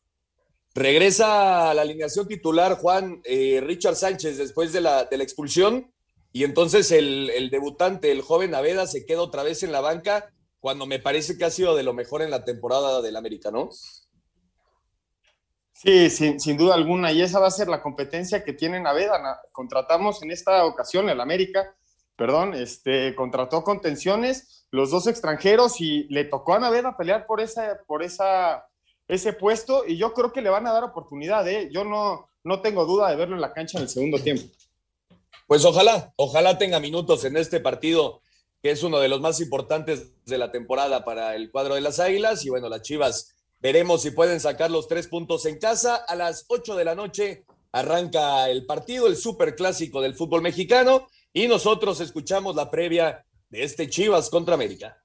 Regresa 0.73 1.71
a 1.71 1.73
la 1.73 1.81
alineación 1.81 2.27
titular 2.27 2.77
Juan 2.77 3.21
eh, 3.23 3.61
Richard 3.63 3.95
Sánchez 3.95 4.37
después 4.37 4.73
de 4.73 4.81
la, 4.81 5.05
de 5.05 5.17
la 5.17 5.23
expulsión. 5.23 5.91
y 6.31 6.43
entonces 6.43 6.91
el, 6.91 7.29
el 7.31 7.49
debutante, 7.49 8.11
el 8.11 8.21
joven 8.21 8.53
Aveda, 8.53 8.85
se 8.85 9.05
queda 9.05 9.21
otra 9.21 9.43
vez 9.43 9.63
en 9.63 9.71
la 9.71 9.81
banca 9.81 10.31
cuando 10.59 10.85
me 10.85 10.99
parece 10.99 11.37
que 11.37 11.45
ha 11.45 11.49
sido 11.49 11.75
de 11.75 11.83
lo 11.83 11.93
mejor 11.93 12.21
en 12.21 12.31
la 12.31 12.43
temporada 12.43 13.01
del 13.01 13.15
América, 13.15 13.51
¿no? 13.51 13.69
Sí, 15.73 16.09
sin, 16.09 16.39
sin, 16.39 16.57
duda 16.57 16.73
alguna, 16.73 17.11
y 17.11 17.21
esa 17.21 17.39
va 17.39 17.47
a 17.47 17.51
ser 17.51 17.67
la 17.67 17.83
competencia 17.83 18.43
que 18.43 18.53
tiene 18.53 18.79
Naveda. 18.79 19.39
Contratamos 19.51 20.23
en 20.23 20.31
esta 20.31 20.65
ocasión 20.65 21.07
el 21.07 21.21
América, 21.21 21.75
perdón, 22.17 22.53
este, 22.53 23.15
contrató 23.15 23.63
contenciones, 23.63 24.65
los 24.71 24.91
dos 24.91 25.07
extranjeros, 25.07 25.79
y 25.79 26.03
le 26.09 26.25
tocó 26.25 26.55
a 26.55 26.59
Naveda 26.59 26.97
pelear 26.97 27.25
por, 27.25 27.39
esa, 27.39 27.79
por 27.87 28.03
esa, 28.03 28.67
ese 29.07 29.31
puesto, 29.31 29.83
y 29.87 29.97
yo 29.97 30.13
creo 30.13 30.33
que 30.33 30.41
le 30.41 30.49
van 30.49 30.67
a 30.67 30.73
dar 30.73 30.83
oportunidad, 30.83 31.47
¿eh? 31.47 31.69
Yo 31.71 31.85
no, 31.85 32.27
no 32.43 32.61
tengo 32.61 32.85
duda 32.85 33.09
de 33.09 33.15
verlo 33.15 33.35
en 33.35 33.41
la 33.41 33.53
cancha 33.53 33.77
en 33.77 33.83
el 33.83 33.89
segundo 33.89 34.19
tiempo. 34.19 34.43
Pues 35.47 35.63
ojalá, 35.63 36.11
ojalá 36.17 36.57
tenga 36.57 36.81
minutos 36.81 37.23
en 37.23 37.37
este 37.37 37.61
partido, 37.61 38.21
que 38.61 38.71
es 38.71 38.83
uno 38.83 38.99
de 38.99 39.07
los 39.07 39.21
más 39.21 39.39
importantes 39.39 40.11
de 40.25 40.37
la 40.37 40.51
temporada 40.51 41.05
para 41.05 41.35
el 41.35 41.51
cuadro 41.51 41.75
de 41.75 41.81
las 41.81 42.01
Águilas, 42.01 42.43
y 42.43 42.49
bueno, 42.49 42.67
las 42.67 42.81
Chivas 42.81 43.37
Veremos 43.59 44.03
si 44.03 44.11
pueden 44.11 44.39
sacar 44.39 44.69
los 44.69 44.87
tres 44.87 45.07
puntos 45.07 45.45
en 45.45 45.57
casa. 45.57 45.95
A 45.95 46.15
las 46.15 46.45
ocho 46.47 46.75
de 46.75 46.85
la 46.85 46.95
noche 46.95 47.45
arranca 47.71 48.49
el 48.49 48.65
partido, 48.65 49.07
el 49.07 49.17
super 49.17 49.55
clásico 49.55 50.01
del 50.01 50.13
fútbol 50.13 50.41
mexicano, 50.41 51.07
y 51.33 51.47
nosotros 51.47 51.99
escuchamos 52.01 52.55
la 52.55 52.69
previa 52.71 53.25
de 53.49 53.63
este 53.63 53.89
Chivas 53.89 54.29
contra 54.29 54.55
América. 54.55 54.97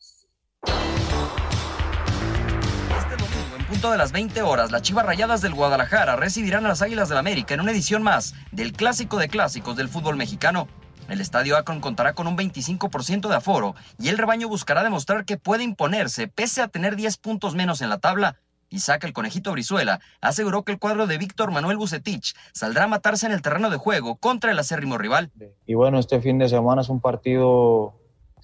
Este 2.96 3.16
domingo, 3.16 3.56
en 3.58 3.66
punto 3.66 3.90
de 3.90 3.98
las 3.98 4.12
20 4.12 4.42
horas, 4.42 4.70
las 4.70 4.82
Chivas 4.82 5.06
Rayadas 5.06 5.42
del 5.42 5.54
Guadalajara 5.54 6.16
recibirán 6.16 6.64
a 6.64 6.68
las 6.68 6.82
Águilas 6.82 7.08
del 7.08 7.18
América 7.18 7.54
en 7.54 7.60
una 7.60 7.72
edición 7.72 8.02
más 8.02 8.34
del 8.50 8.72
clásico 8.72 9.18
de 9.18 9.28
clásicos 9.28 9.76
del 9.76 9.88
fútbol 9.88 10.16
mexicano. 10.16 10.68
El 11.08 11.20
estadio 11.20 11.56
Akron 11.56 11.80
contará 11.80 12.14
con 12.14 12.26
un 12.26 12.38
25% 12.38 13.28
de 13.28 13.34
aforo 13.34 13.74
y 13.98 14.08
el 14.08 14.18
rebaño 14.18 14.48
buscará 14.48 14.82
demostrar 14.82 15.24
que 15.24 15.36
puede 15.36 15.64
imponerse 15.64 16.28
pese 16.28 16.62
a 16.62 16.68
tener 16.68 16.96
10 16.96 17.16
puntos 17.18 17.54
menos 17.54 17.82
en 17.82 17.90
la 17.90 17.98
tabla. 17.98 18.38
Isaac 18.72 19.04
el 19.04 19.12
Conejito 19.12 19.52
Brizuela 19.52 20.00
aseguró 20.20 20.64
que 20.64 20.72
el 20.72 20.78
cuadro 20.78 21.06
de 21.06 21.18
Víctor 21.18 21.50
Manuel 21.52 21.76
Bucetich 21.76 22.34
saldrá 22.52 22.84
a 22.84 22.88
matarse 22.88 23.26
en 23.26 23.32
el 23.32 23.42
terreno 23.42 23.70
de 23.70 23.76
juego 23.76 24.16
contra 24.16 24.50
el 24.50 24.58
acérrimo 24.58 24.98
rival. 24.98 25.30
Y 25.66 25.74
bueno, 25.74 25.98
este 25.98 26.20
fin 26.20 26.38
de 26.38 26.48
semana 26.48 26.82
es 26.82 26.88
un 26.88 27.00
partido 27.00 27.94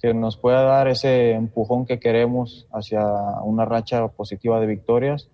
que 0.01 0.13
nos 0.13 0.37
pueda 0.37 0.61
dar 0.61 0.87
ese 0.87 1.31
empujón 1.31 1.85
que 1.85 1.99
queremos 1.99 2.67
hacia 2.71 3.01
una 3.43 3.65
racha 3.65 4.07
positiva 4.07 4.59
de 4.59 4.67
victorias 4.67 5.29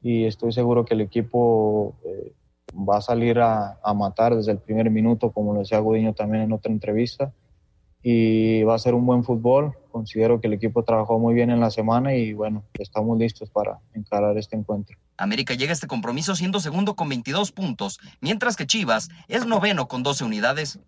y 0.00 0.24
estoy 0.24 0.52
seguro 0.52 0.84
que 0.84 0.94
el 0.94 1.02
equipo 1.02 1.96
eh, 2.04 2.32
va 2.74 2.98
a 2.98 3.02
salir 3.02 3.40
a, 3.40 3.78
a, 3.82 3.94
matar 3.94 4.34
desde 4.34 4.52
el 4.52 4.58
primer 4.58 4.90
minuto, 4.90 5.32
como 5.32 5.52
lo 5.52 5.60
decía 5.60 5.78
Gudiño 5.80 6.14
también 6.14 6.44
en 6.44 6.52
otra 6.52 6.72
entrevista, 6.72 7.32
y 8.02 8.62
va 8.62 8.74
a 8.74 8.78
ser 8.78 8.94
un 8.94 9.04
buen 9.04 9.24
fútbol. 9.24 9.74
Considero 9.90 10.40
que 10.40 10.46
el 10.46 10.54
equipo 10.54 10.82
trabajó 10.84 11.18
muy 11.18 11.34
bien 11.34 11.50
en 11.50 11.60
la 11.60 11.70
semana 11.70 12.14
y 12.14 12.32
bueno, 12.32 12.64
estamos 12.74 13.18
listos 13.18 13.50
para 13.50 13.78
encarar 13.94 14.36
este 14.38 14.56
encuentro. 14.56 14.96
América 15.16 15.54
llega 15.54 15.70
a 15.70 15.74
este 15.74 15.86
compromiso 15.86 16.34
siendo 16.34 16.60
segundo 16.60 16.94
con 16.94 17.08
22 17.08 17.52
puntos, 17.52 18.00
mientras 18.20 18.56
que 18.56 18.66
Chivas 18.66 19.10
es 19.28 19.46
noveno 19.46 19.88
con 19.88 20.02
12 20.02 20.24
unidades. 20.24 20.78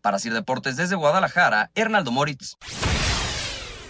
Para 0.00 0.18
Sir 0.18 0.32
Deportes 0.32 0.76
desde 0.76 0.96
Guadalajara, 0.96 1.70
Hernaldo 1.74 2.10
Moritz. 2.10 2.56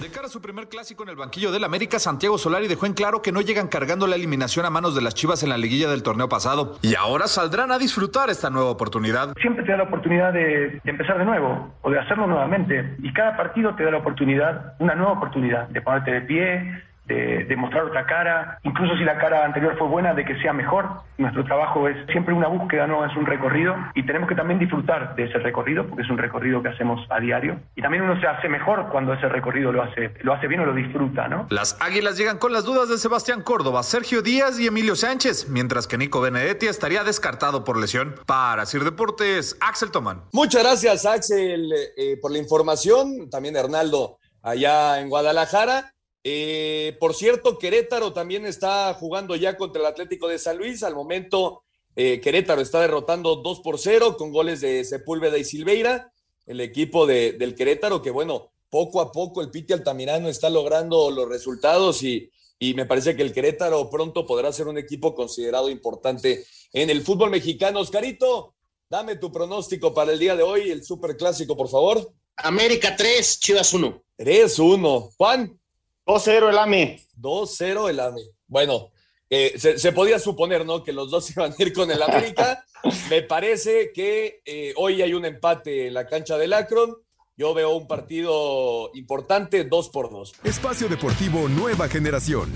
De 0.03 0.11
cara 0.11 0.27
a 0.27 0.29
su 0.29 0.43
primer 0.43 0.69
clásico 0.69 1.05
en 1.05 1.11
el 1.11 1.17
banquillo 1.17 1.53
del 1.53 1.63
América, 1.63 2.01
Santiago 2.01 2.37
Solari 2.37 2.67
dejó 2.67 2.87
en 2.87 2.93
claro 2.93 3.23
que 3.23 3.31
no 3.31 3.41
llegan 3.41 3.69
cargando 3.69 4.09
la 4.09 4.17
eliminación 4.17 4.67
a 4.67 4.71
manos 4.71 4.97
de 4.97 5.01
las 5.01 5.15
Chivas 5.15 5.45
en 5.45 5.49
la 5.49 5.57
liguilla 5.57 5.89
del 5.89 6.03
torneo 6.03 6.29
pasado 6.29 6.77
y 6.83 6.97
ahora 6.97 7.29
saldrán 7.29 7.71
a 7.71 7.79
disfrutar 7.79 8.29
esta 8.29 8.51
nueva 8.51 8.71
oportunidad. 8.71 9.33
Siempre 9.41 9.65
te 9.65 9.71
da 9.71 9.79
la 9.79 9.85
oportunidad 9.85 10.33
de, 10.33 10.81
de 10.83 10.91
empezar 10.91 11.19
de 11.19 11.25
nuevo 11.25 11.73
o 11.83 11.91
de 11.93 12.01
hacerlo 12.01 12.27
nuevamente 12.27 12.97
y 13.01 13.13
cada 13.13 13.37
partido 13.37 13.77
te 13.77 13.85
da 13.85 13.93
la 13.93 13.99
oportunidad, 13.99 14.75
una 14.81 14.97
nueva 14.97 15.13
oportunidad 15.13 15.69
de 15.69 15.81
ponerte 15.81 16.11
de 16.11 16.21
pie, 16.23 16.83
de, 17.15 17.45
de, 17.45 17.57
mostrar 17.57 17.85
otra 17.85 18.07
cara, 18.07 18.59
incluso 18.63 18.97
si 18.97 19.05
la 19.05 19.19
cara 19.19 19.45
anterior 19.45 19.77
fue 19.79 19.89
buena, 19.89 20.15
de 20.15 20.25
que 20.25 20.41
sea 20.41 20.53
mejor. 20.53 20.89
Nuestro 21.19 21.45
trabajo 21.45 21.89
es 21.89 21.97
siempre 22.11 22.35
una 22.35 22.49
búsqueda, 22.49 22.87
no 22.87 23.05
es 23.05 23.15
un 23.17 23.27
recorrido 23.27 23.75
y 23.95 24.05
tenemos 24.05 24.29
que 24.29 24.35
también 24.35 24.59
disfrutar 24.59 25.15
de 25.15 25.25
ese 25.25 25.39
recorrido 25.39 25.87
porque 25.87 26.03
es 26.03 26.11
un 26.11 26.19
recorrido 26.19 26.63
que 26.63 26.71
hacemos 26.71 27.01
a 27.11 27.21
diario 27.21 27.61
y 27.77 27.83
también 27.83 28.03
uno 28.03 28.21
se 28.21 28.27
hace 28.27 28.49
mejor 28.49 28.89
cuando 28.91 29.13
ese 29.13 29.29
recorrido 29.29 29.73
lo 29.73 29.83
hace, 29.83 30.15
lo 30.23 30.33
hace 30.33 30.49
bien 30.49 30.61
o 30.61 30.67
lo 30.67 30.75
disfruta, 30.75 31.29
¿no? 31.29 31.47
Las 31.51 31.77
Águilas 31.81 32.17
llegan 32.17 32.39
con 32.39 32.53
las 32.53 32.65
dudas 32.65 32.89
de 32.89 32.99
Sebastián 32.99 33.43
Córdoba, 33.43 33.83
Sergio 33.83 34.23
Díaz 34.23 34.59
y 34.59 34.67
Emilio 34.67 34.97
Sánchez, 34.97 35.49
mientras 35.49 35.87
que 35.87 35.99
Nico 35.99 36.21
Benedetti 36.21 36.67
estaría 36.67 37.05
descartado 37.05 37.65
por 37.65 37.79
lesión. 37.79 38.15
Para 38.27 38.67
Sir 38.67 38.85
Deportes, 38.85 39.57
Axel 39.61 39.91
Tomán. 39.91 40.23
Muchas 40.33 40.63
gracias, 40.63 41.07
Axel, 41.07 41.73
eh, 41.97 42.19
por 42.21 42.31
la 42.31 42.39
información. 42.39 43.31
También 43.31 43.57
Hernaldo 43.57 44.19
allá 44.43 45.01
en 45.01 45.09
Guadalajara. 45.09 45.93
Eh, 46.25 46.97
por 47.01 47.15
cierto, 47.15 47.59
Querétaro 47.59 48.13
también 48.13 48.47
está 48.47 48.95
jugando 48.95 49.35
ya 49.35 49.57
contra 49.57 49.81
el 49.81 49.87
Atlético 49.87 50.29
de 50.29 50.39
San 50.39 50.59
Luis. 50.59 50.83
Al 50.83 50.95
momento, 50.95 51.63
eh, 51.97 52.21
Querétaro 52.21 52.61
está 52.61 52.81
derrotando 52.81 53.37
2 53.37 53.61
por 53.61 53.79
0 53.79 54.17
con 54.17 54.33
goles 54.33 54.61
de 54.61 54.85
Sepúlveda 54.85 55.39
y 55.39 55.45
Silveira. 55.45 56.13
El 56.47 56.61
equipo 56.61 57.07
de, 57.07 57.33
del 57.33 57.55
Querétaro, 57.55 58.03
que 58.03 58.11
bueno, 58.11 58.53
poco 58.71 59.01
a 59.01 59.13
poco 59.13 59.43
el 59.43 59.51
Piti 59.51 59.73
Altamirano 59.73 60.29
está 60.29 60.49
logrando 60.49 61.11
los 61.11 61.29
resultados 61.29 62.03
y, 62.03 62.31
y 62.59 62.75
me 62.75 62.87
parece 62.87 63.15
que 63.15 63.23
el 63.23 63.33
Querétaro 63.33 63.91
pronto 63.91 64.25
podrá 64.27 64.53
ser 64.53 64.69
un 64.69 64.79
equipo 64.79 65.15
considerado 65.15 65.69
importante 65.69 66.45
en 66.73 66.91
el 66.91 67.03
fútbol 67.03 67.31
mexicano. 67.31 67.81
Oscarito, 67.81 68.55
dame 68.89 69.17
tu 69.17 69.31
pronóstico 69.31 69.93
para 69.93 70.13
el 70.13 70.19
día 70.19 70.37
de 70.37 70.43
hoy, 70.43 70.71
el 70.71 70.85
Super 70.85 71.17
Clásico, 71.17 71.57
por 71.57 71.69
favor. 71.69 72.13
América 72.37 72.97
3, 72.97 73.41
Chivas 73.41 73.73
1. 73.73 74.03
3-1. 74.19 75.11
Juan. 75.17 75.61
2-0 76.07 76.51
el 76.51 76.59
AME. 76.59 77.01
2-0 77.21 77.91
el 77.91 78.01
AME. 78.01 78.23
Bueno, 78.47 78.91
eh, 79.31 79.55
se, 79.57 79.79
se, 79.79 79.93
podía 79.93 80.19
suponer, 80.19 80.67
¿no? 80.67 80.83
Que 80.83 80.93
los 80.93 81.11
dos 81.11 81.31
iban 81.37 81.53
a 81.53 81.63
ir 81.63 81.73
con 81.73 81.91
el 81.91 82.03
América. 82.03 82.65
Me 83.09 83.23
parece 83.23 83.93
que 83.93 84.43
eh, 84.45 84.75
hoy 84.77 85.03
hay 85.03 85.15
un 85.15 85.25
empate 85.25 85.87
en 85.87 85.95
la 85.95 86.07
cancha 86.07 86.37
del 86.37 86.53
Akron. 86.53 86.97
Yo 87.37 87.55
veo 87.55 87.75
un 87.75 87.87
partido 87.87 88.91
importante, 88.95 89.65
2 89.65 89.89
por 89.89 90.11
2. 90.11 90.35
Espacio 90.45 90.89
Deportivo 90.89 91.49
Nueva 91.49 91.89
Generación. 91.89 92.53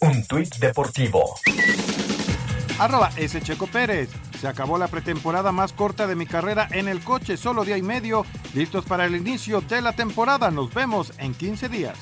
Un 0.00 0.24
tuit 0.26 0.54
deportivo. 0.56 1.34
Arroba 2.78 3.10
S. 3.16 3.40
Pérez. 3.72 4.10
Se 4.40 4.46
acabó 4.46 4.78
la 4.78 4.88
pretemporada 4.88 5.50
más 5.50 5.72
corta 5.72 6.06
de 6.06 6.14
mi 6.14 6.26
carrera 6.26 6.68
en 6.70 6.86
el 6.88 7.00
coche, 7.00 7.36
solo 7.36 7.64
día 7.64 7.76
y 7.76 7.82
medio. 7.82 8.24
Listos 8.54 8.84
para 8.84 9.04
el 9.04 9.16
inicio 9.16 9.60
de 9.60 9.82
la 9.82 9.92
temporada. 9.92 10.50
Nos 10.50 10.72
vemos 10.72 11.12
en 11.18 11.34
15 11.34 11.68
días. 11.68 11.98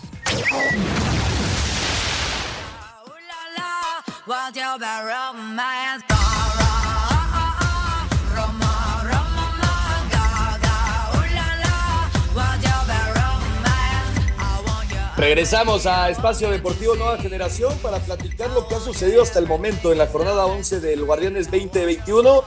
Regresamos 15.17 15.87
a 15.87 16.11
Espacio 16.11 16.51
Deportivo 16.51 16.95
Nueva 16.95 17.17
Generación 17.17 17.75
para 17.79 18.01
platicar 18.01 18.51
lo 18.51 18.69
que 18.69 18.75
ha 18.75 18.81
sucedido 18.81 19.23
hasta 19.23 19.39
el 19.39 19.47
momento 19.47 19.91
en 19.91 19.97
la 19.97 20.09
jornada 20.09 20.45
11 20.45 20.81
del 20.81 21.07
Guardianes 21.07 21.51
2021 21.51 22.43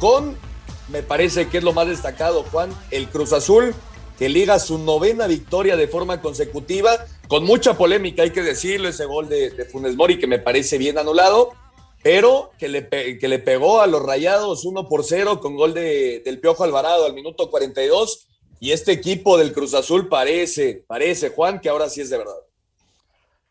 con, 0.00 0.36
me 0.88 1.04
parece 1.04 1.48
que 1.48 1.58
es 1.58 1.64
lo 1.64 1.72
más 1.72 1.86
destacado, 1.86 2.42
Juan, 2.50 2.70
el 2.90 3.08
Cruz 3.10 3.32
Azul, 3.32 3.76
que 4.18 4.28
liga 4.28 4.58
su 4.58 4.78
novena 4.78 5.28
victoria 5.28 5.76
de 5.76 5.86
forma 5.86 6.20
consecutiva, 6.20 7.06
con 7.28 7.44
mucha 7.44 7.78
polémica, 7.78 8.24
hay 8.24 8.32
que 8.32 8.42
decirlo, 8.42 8.88
ese 8.88 9.04
gol 9.04 9.28
de, 9.28 9.68
Funes 9.70 9.94
Mori 9.94 10.18
que 10.18 10.26
me 10.26 10.40
parece 10.40 10.78
bien 10.78 10.98
anulado, 10.98 11.52
pero 12.02 12.50
que 12.58 12.68
le, 12.68 12.88
que 12.88 13.28
le 13.28 13.38
pegó 13.38 13.82
a 13.82 13.86
los 13.86 14.02
Rayados 14.02 14.64
1 14.64 14.88
por 14.88 15.04
0 15.04 15.38
con 15.40 15.54
gol 15.54 15.74
de, 15.74 16.22
del 16.24 16.40
Piojo 16.40 16.64
Alvarado 16.64 17.06
al 17.06 17.14
minuto 17.14 17.50
42 17.50 18.26
y 18.60 18.72
este 18.72 18.92
equipo 18.92 19.38
del 19.38 19.52
Cruz 19.52 19.74
Azul 19.74 20.08
parece, 20.08 20.84
parece, 20.86 21.30
Juan, 21.30 21.60
que 21.60 21.70
ahora 21.70 21.88
sí 21.88 22.02
es 22.02 22.10
de 22.10 22.18
verdad. 22.18 22.36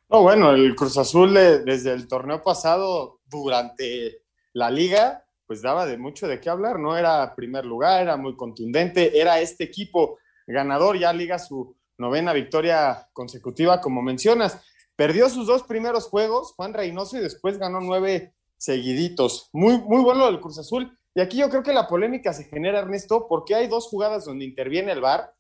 No, 0.08 0.22
bueno, 0.22 0.52
el 0.52 0.76
Cruz 0.76 0.98
Azul 0.98 1.34
de, 1.34 1.60
desde 1.64 1.92
el 1.92 2.08
torneo 2.08 2.42
pasado, 2.44 3.20
durante 3.26 4.22
la 4.54 4.70
liga, 4.70 5.26
pues 5.48 5.62
daba 5.64 5.88
de 5.88 5.98
mucho 5.98 6.28
de 6.28 6.40
qué 6.40 6.50
hablar, 6.50 6.80
no 6.80 6.96
era 6.96 7.36
primer 7.36 7.66
lugar, 7.66 8.04
era 8.04 8.18
muy 8.18 8.36
contundente, 8.36 9.20
era 9.20 9.40
este 9.42 9.64
equipo 9.64 10.20
ganador, 10.46 10.98
ya 10.98 11.12
liga 11.12 11.40
su 11.40 11.76
novena 11.98 12.32
victoria 12.34 13.10
consecutiva, 13.14 13.82
como 13.82 14.02
mencionas. 14.04 14.62
Perdió 14.96 15.30
sus 15.30 15.48
dos 15.48 15.64
primeros 15.64 16.06
juegos, 16.06 16.54
Juan 16.54 16.74
Reynoso, 16.74 17.18
y 17.18 17.22
después 17.22 17.58
ganó 17.58 17.80
nueve 17.82 18.34
seguiditos. 18.58 19.50
Muy, 19.54 19.80
muy 19.80 20.04
bueno 20.04 20.28
el 20.28 20.40
Cruz 20.40 20.60
Azul. 20.60 20.99
Y 21.16 21.22
aquí 21.22 21.38
yo 21.38 21.50
creo 21.50 21.64
que 21.64 21.74
la 21.74 21.88
polémica 21.88 22.34
se 22.34 22.46
genera, 22.46 22.80
Ernesto, 22.80 23.28
porque 23.28 23.56
hay 23.56 23.68
dos 23.68 23.88
jugadas 23.88 24.26
donde 24.26 24.46
interviene 24.46 24.92
el 24.92 25.02
VAR 25.02 25.34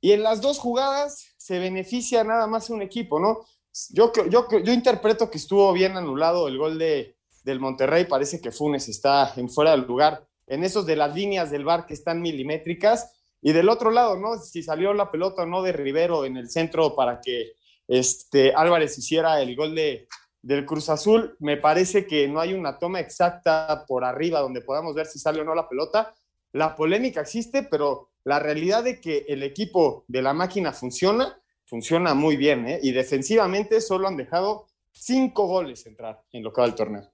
y 0.00 0.12
en 0.12 0.22
las 0.22 0.40
dos 0.40 0.58
jugadas 0.58 1.34
se 1.36 1.58
beneficia 1.58 2.22
nada 2.24 2.46
más 2.46 2.70
un 2.70 2.82
equipo, 2.82 3.18
¿no? 3.18 3.44
Yo, 3.90 4.12
yo, 4.30 4.46
yo 4.50 4.72
interpreto 4.72 5.30
que 5.30 5.38
estuvo 5.38 5.72
bien 5.72 5.96
anulado 5.96 6.48
el 6.48 6.56
gol 6.56 6.78
de, 6.78 7.16
del 7.44 7.60
Monterrey, 7.60 8.04
parece 8.04 8.40
que 8.40 8.52
Funes 8.52 8.88
está 8.88 9.32
en 9.36 9.48
fuera 9.48 9.72
del 9.72 9.82
lugar 9.82 10.26
en 10.46 10.64
esos 10.64 10.86
de 10.86 10.96
las 10.96 11.14
líneas 11.14 11.50
del 11.50 11.64
bar 11.64 11.86
que 11.86 11.94
están 11.94 12.20
milimétricas. 12.20 13.12
Y 13.42 13.52
del 13.52 13.68
otro 13.68 13.90
lado, 13.90 14.16
¿no? 14.16 14.38
Si 14.38 14.62
salió 14.62 14.92
la 14.92 15.10
pelota 15.10 15.42
o 15.42 15.46
no 15.46 15.62
de 15.62 15.72
Rivero 15.72 16.24
en 16.24 16.36
el 16.36 16.50
centro 16.50 16.96
para 16.96 17.20
que 17.20 17.52
este, 17.86 18.52
Álvarez 18.54 18.98
hiciera 18.98 19.40
el 19.40 19.54
gol 19.54 19.74
de, 19.74 20.08
del 20.46 20.64
Cruz 20.64 20.88
Azul, 20.90 21.34
me 21.40 21.56
parece 21.56 22.06
que 22.06 22.28
no 22.28 22.38
hay 22.38 22.54
una 22.54 22.78
toma 22.78 23.00
exacta 23.00 23.84
por 23.84 24.04
arriba 24.04 24.38
donde 24.38 24.60
podamos 24.60 24.94
ver 24.94 25.06
si 25.06 25.18
sale 25.18 25.40
o 25.40 25.44
no 25.44 25.56
la 25.56 25.68
pelota. 25.68 26.14
La 26.52 26.76
polémica 26.76 27.20
existe, 27.20 27.64
pero 27.64 28.10
la 28.22 28.38
realidad 28.38 28.84
de 28.84 29.00
que 29.00 29.24
el 29.26 29.42
equipo 29.42 30.04
de 30.06 30.22
la 30.22 30.32
máquina 30.32 30.72
funciona, 30.72 31.36
funciona 31.64 32.14
muy 32.14 32.36
bien, 32.36 32.64
¿eh? 32.68 32.78
Y 32.80 32.92
defensivamente 32.92 33.80
solo 33.80 34.06
han 34.06 34.16
dejado 34.16 34.68
cinco 34.92 35.48
goles 35.48 35.84
entrar 35.84 36.22
en 36.30 36.44
lo 36.44 36.52
que 36.52 36.60
va 36.60 36.68
del 36.68 36.76
torneo. 36.76 37.10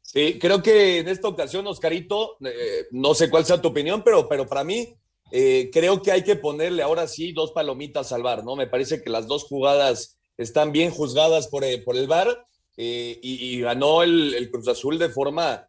Sí, 0.00 0.38
creo 0.38 0.62
que 0.62 1.00
en 1.00 1.08
esta 1.08 1.28
ocasión, 1.28 1.66
Oscarito, 1.66 2.38
eh, 2.46 2.86
no 2.92 3.12
sé 3.12 3.28
cuál 3.28 3.44
sea 3.44 3.60
tu 3.60 3.68
opinión, 3.68 4.02
pero, 4.02 4.26
pero 4.26 4.46
para 4.46 4.64
mí 4.64 4.96
eh, 5.30 5.68
creo 5.70 6.00
que 6.00 6.12
hay 6.12 6.24
que 6.24 6.36
ponerle 6.36 6.82
ahora 6.82 7.06
sí 7.06 7.32
dos 7.32 7.52
palomitas 7.52 8.10
al 8.12 8.22
VAR, 8.22 8.42
¿no? 8.42 8.56
Me 8.56 8.66
parece 8.66 9.02
que 9.02 9.10
las 9.10 9.26
dos 9.26 9.44
jugadas 9.44 10.18
están 10.38 10.72
bien 10.72 10.90
juzgadas 10.90 11.48
por, 11.48 11.62
eh, 11.62 11.82
por 11.84 11.94
el 11.94 12.06
VAR 12.06 12.46
y, 12.82 13.60
ganó 13.60 14.02
el, 14.02 14.50
Cruz 14.50 14.68
Azul 14.68 14.98
de 14.98 15.08
forma 15.08 15.66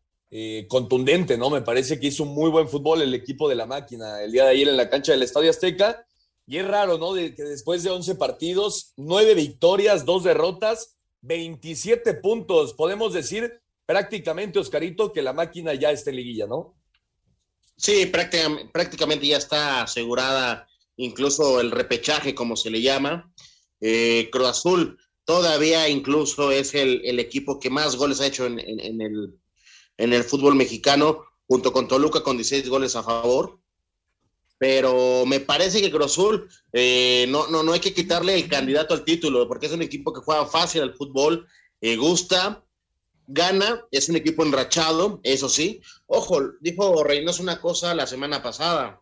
contundente, 0.67 1.37
¿no? 1.37 1.49
Me 1.49 1.61
parece 1.61 1.99
que 1.99 2.07
hizo 2.07 2.23
un 2.23 2.33
muy 2.33 2.49
buen 2.49 2.69
fútbol 2.69 3.01
el 3.01 3.13
equipo 3.13 3.49
de 3.49 3.55
la 3.55 3.65
máquina 3.65 4.21
el 4.23 4.31
día 4.31 4.45
de 4.45 4.51
ayer 4.51 4.67
en 4.69 4.77
la 4.77 4.89
cancha 4.89 5.11
del 5.11 5.23
Estadio 5.23 5.49
Azteca. 5.49 6.05
Y 6.47 6.57
es 6.57 6.67
raro, 6.67 6.97
¿no? 6.97 7.13
De 7.13 7.35
que 7.35 7.43
después 7.43 7.83
de 7.83 7.89
11 7.89 8.15
partidos, 8.15 8.93
9 8.97 9.35
victorias, 9.35 10.05
2 10.05 10.23
derrotas, 10.23 10.97
27 11.21 12.15
puntos. 12.15 12.73
Podemos 12.73 13.13
decir 13.13 13.61
prácticamente, 13.85 14.59
Oscarito, 14.59 15.11
que 15.11 15.21
la 15.21 15.33
máquina 15.33 15.73
ya 15.73 15.91
está 15.91 16.09
en 16.09 16.17
liguilla, 16.17 16.47
¿no? 16.47 16.75
Sí, 17.77 18.05
prácticamente, 18.05 18.71
prácticamente 18.71 19.27
ya 19.27 19.37
está 19.37 19.83
asegurada 19.83 20.67
incluso 20.97 21.59
el 21.59 21.71
repechaje, 21.71 22.35
como 22.35 22.55
se 22.55 22.69
le 22.69 22.81
llama. 22.81 23.31
Eh, 23.79 24.29
Cruz 24.31 24.47
Azul 24.47 24.99
todavía 25.31 25.87
incluso 25.87 26.51
es 26.51 26.75
el, 26.75 27.17
equipo 27.17 27.57
que 27.57 27.69
más 27.69 27.95
goles 27.95 28.19
ha 28.19 28.27
hecho 28.27 28.45
en, 28.45 28.59
el, 28.59 29.39
en 29.97 30.11
el 30.11 30.23
fútbol 30.25 30.55
mexicano, 30.55 31.23
junto 31.47 31.71
con 31.71 31.87
Toluca 31.87 32.21
con 32.21 32.35
16 32.35 32.67
goles 32.67 32.97
a 32.97 33.03
favor. 33.03 33.57
Pero 34.57 35.25
me 35.25 35.39
parece 35.39 35.79
que 35.81 35.89
Cruz 35.89 36.07
Azul 36.07 36.49
eh, 36.73 37.27
no, 37.29 37.47
no, 37.47 37.63
no 37.63 37.71
hay 37.71 37.79
que 37.79 37.93
quitarle 37.93 38.35
el 38.35 38.49
candidato 38.49 38.93
al 38.93 39.05
título, 39.05 39.47
porque 39.47 39.67
es 39.67 39.71
un 39.71 39.81
equipo 39.81 40.11
que 40.11 40.19
juega 40.19 40.45
fácil 40.45 40.81
al 40.81 40.95
fútbol, 40.95 41.47
eh, 41.79 41.95
gusta, 41.95 42.65
gana, 43.25 43.85
es 43.89 44.09
un 44.09 44.17
equipo 44.17 44.43
enrachado, 44.43 45.21
eso 45.23 45.47
sí. 45.47 45.81
Ojo, 46.07 46.41
dijo 46.59 47.05
Reynoso 47.05 47.41
una 47.41 47.61
cosa 47.61 47.95
la 47.95 48.05
semana 48.05 48.43
pasada. 48.43 48.99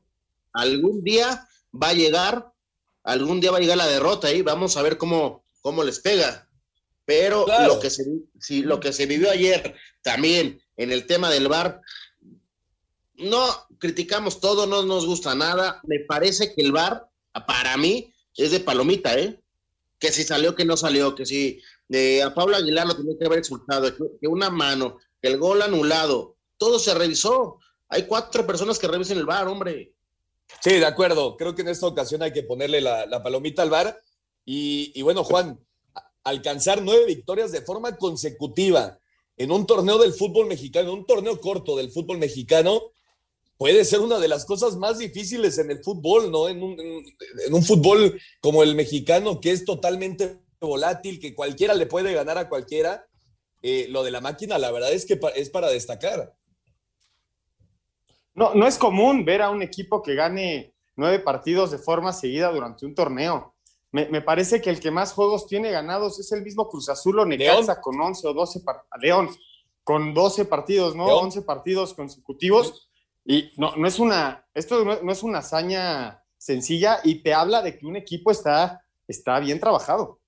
Algún 0.53 1.03
día 1.03 1.47
va 1.73 1.89
a 1.89 1.93
llegar, 1.93 2.53
algún 3.03 3.41
día 3.41 3.49
va 3.49 3.57
a 3.57 3.61
llegar 3.61 3.77
la 3.77 3.87
derrota 3.87 4.31
y 4.31 4.43
vamos 4.43 4.77
a 4.77 4.83
ver 4.83 4.99
cómo, 4.99 5.43
cómo 5.61 5.83
les 5.83 5.99
pega. 5.99 6.47
Pero 7.05 7.45
lo, 7.65 7.79
que 7.79 7.89
se, 7.89 8.05
lo 8.61 8.79
que 8.79 8.93
se 8.93 9.07
vivió 9.07 9.31
ayer 9.31 9.75
también 10.03 10.61
en 10.77 10.91
el 10.91 11.07
tema 11.07 11.31
del 11.31 11.47
VAR, 11.47 11.81
no 13.15 13.67
criticamos 13.79 14.39
todo, 14.39 14.67
no 14.67 14.83
nos 14.83 15.07
gusta 15.07 15.33
nada. 15.33 15.81
Me 15.85 15.99
parece 16.01 16.53
que 16.53 16.61
el 16.61 16.71
VAR, 16.71 17.07
para 17.47 17.75
mí, 17.77 18.13
es 18.35 18.51
de 18.51 18.59
palomita, 18.59 19.17
¿eh? 19.17 19.41
Que 19.97 20.11
si 20.11 20.23
salió, 20.23 20.55
que 20.55 20.65
no 20.65 20.77
salió, 20.77 21.15
que 21.15 21.25
si 21.25 21.61
a 22.23 22.33
Pablo 22.33 22.55
Aguilar 22.55 22.87
lo 22.87 22.95
tenía 22.95 23.17
que 23.19 23.25
haber 23.25 23.39
exultado, 23.39 23.91
que 23.95 24.27
una 24.27 24.49
mano, 24.49 24.97
que 25.21 25.27
el 25.27 25.37
gol 25.37 25.61
anulado, 25.61 26.37
todo 26.57 26.79
se 26.79 26.93
revisó. 26.93 27.59
Hay 27.89 28.03
cuatro 28.03 28.45
personas 28.45 28.77
que 28.77 28.87
revisen 28.87 29.17
el 29.17 29.25
bar, 29.25 29.47
hombre. 29.47 29.93
Sí, 30.61 30.71
de 30.71 30.85
acuerdo. 30.85 31.35
Creo 31.37 31.55
que 31.55 31.63
en 31.63 31.69
esta 31.69 31.87
ocasión 31.87 32.21
hay 32.21 32.31
que 32.31 32.43
ponerle 32.43 32.81
la, 32.81 33.23
palomita 33.23 33.61
al 33.61 33.69
bar. 33.69 34.01
Y, 34.51 35.03
bueno, 35.03 35.23
Juan, 35.23 35.63
alcanzar 36.23 36.81
nueve 36.81 37.05
victorias 37.05 37.51
de 37.51 37.61
forma 37.61 37.95
consecutiva 37.97 38.99
en 39.37 39.51
un 39.51 39.67
torneo 39.67 39.99
del 39.99 40.11
fútbol 40.11 40.47
mexicano, 40.47 40.91
un 40.91 41.05
torneo 41.05 41.39
corto 41.39 41.75
del 41.75 41.91
fútbol 41.91 42.17
mexicano, 42.17 42.81
puede 43.59 43.85
ser 43.85 43.99
una 43.99 44.17
de 44.17 44.27
las 44.27 44.45
cosas 44.45 44.75
más 44.75 44.97
difíciles 44.97 45.59
en 45.59 45.69
el 45.69 45.83
fútbol, 45.83 46.31
¿no? 46.31 46.49
En 46.49 46.63
un, 46.63 46.79
en 46.79 47.53
un 47.53 47.63
fútbol 47.63 48.19
como 48.41 48.63
el 48.63 48.73
mexicano, 48.73 49.39
que 49.39 49.51
es 49.51 49.65
totalmente 49.65 50.39
volátil, 50.59 51.19
que 51.19 51.35
cualquiera 51.35 51.75
le 51.75 51.85
puede 51.85 52.11
ganar 52.15 52.39
a 52.39 52.49
cualquiera. 52.49 53.05
Eh, 53.61 53.85
lo 53.91 54.03
de 54.03 54.09
la 54.09 54.19
máquina, 54.19 54.57
la 54.57 54.71
verdad 54.71 54.91
es 54.91 55.05
que 55.05 55.19
es 55.35 55.51
para 55.51 55.69
destacar. 55.69 56.33
No, 58.33 58.55
no 58.55 58.65
es 58.65 58.79
común 58.79 59.25
ver 59.25 59.43
a 59.43 59.51
un 59.51 59.61
equipo 59.61 60.01
que 60.01 60.15
gane 60.15 60.73
nueve 60.95 61.19
partidos 61.19 61.69
de 61.69 61.77
forma 61.77 62.13
seguida 62.13 62.51
durante 62.51 62.87
un 62.87 62.95
torneo. 62.95 63.53
Me, 63.91 64.21
parece 64.21 64.61
que 64.61 64.69
el 64.69 64.79
que 64.79 64.91
más 64.91 65.13
juegos 65.13 65.47
tiene 65.47 65.71
ganados 65.71 66.19
es 66.19 66.31
el 66.31 66.43
mismo 66.43 66.69
Cruz 66.69 66.89
Azul 66.89 67.19
o 67.19 67.25
Necaxa 67.25 67.81
con 67.81 67.99
11 67.99 68.27
o 68.27 68.33
12 68.33 68.61
León 69.01 69.29
con 69.83 70.13
12 70.13 70.45
partidos, 70.45 70.95
¿no? 70.95 71.05
11 71.05 71.41
partidos 71.41 71.95
consecutivos. 71.95 72.87
Y 73.25 73.51
no, 73.57 73.75
no 73.75 73.87
es 73.87 73.97
una, 73.97 74.47
esto 74.53 74.85
no, 74.85 75.11
es 75.11 75.23
una 75.23 75.39
hazaña 75.39 76.23
sencilla 76.37 76.99
y 77.03 77.23
te 77.23 77.33
habla 77.33 77.63
de 77.63 77.75
que 77.75 77.87
un 77.87 77.95
equipo 77.95 78.29
está, 78.29 78.85
está 79.07 79.39
bien 79.39 79.59
trabajado. 79.59 80.19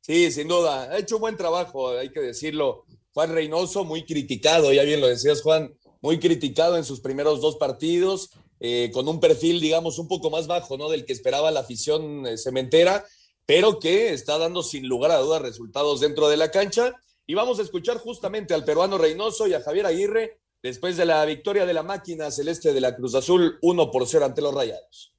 Sí, 0.00 0.30
sin 0.30 0.46
duda. 0.46 0.84
Ha 0.84 0.98
hecho 0.98 1.16
un 1.16 1.22
buen 1.22 1.36
trabajo, 1.36 1.88
hay 1.90 2.10
que 2.10 2.20
decirlo. 2.20 2.84
Juan 3.12 3.32
Reynoso, 3.32 3.84
muy 3.84 4.04
criticado, 4.04 4.72
ya 4.72 4.84
bien 4.84 5.00
lo 5.00 5.08
decías, 5.08 5.42
Juan, 5.42 5.76
muy 6.00 6.20
criticado 6.20 6.76
en 6.76 6.84
sus 6.84 7.00
primeros 7.00 7.40
dos 7.40 7.56
partidos, 7.56 8.30
eh, 8.60 8.90
con 8.92 9.08
un 9.08 9.20
perfil, 9.20 9.60
digamos, 9.60 9.98
un 9.98 10.08
poco 10.08 10.30
más 10.30 10.46
bajo, 10.46 10.76
¿no? 10.76 10.88
Del 10.88 11.04
que 11.04 11.12
esperaba 11.12 11.50
la 11.50 11.60
afición 11.60 12.26
eh, 12.26 12.38
cementera, 12.38 13.04
pero 13.46 13.78
que 13.78 14.12
está 14.12 14.38
dando 14.38 14.62
sin 14.62 14.88
lugar 14.88 15.10
a 15.10 15.18
dudas 15.18 15.42
resultados 15.42 16.00
dentro 16.00 16.28
de 16.28 16.36
la 16.36 16.50
cancha. 16.50 16.94
Y 17.26 17.34
vamos 17.34 17.58
a 17.58 17.62
escuchar 17.62 17.98
justamente 17.98 18.54
al 18.54 18.64
peruano 18.64 18.98
Reynoso 18.98 19.46
y 19.46 19.54
a 19.54 19.60
Javier 19.60 19.86
Aguirre 19.86 20.38
después 20.62 20.96
de 20.96 21.04
la 21.04 21.24
victoria 21.24 21.66
de 21.66 21.74
la 21.74 21.82
máquina 21.82 22.30
celeste 22.30 22.72
de 22.72 22.80
la 22.80 22.96
Cruz 22.96 23.14
Azul, 23.14 23.58
1 23.62 23.90
por 23.90 24.06
0 24.06 24.24
ante 24.24 24.42
los 24.42 24.54
Rayados. 24.54 25.12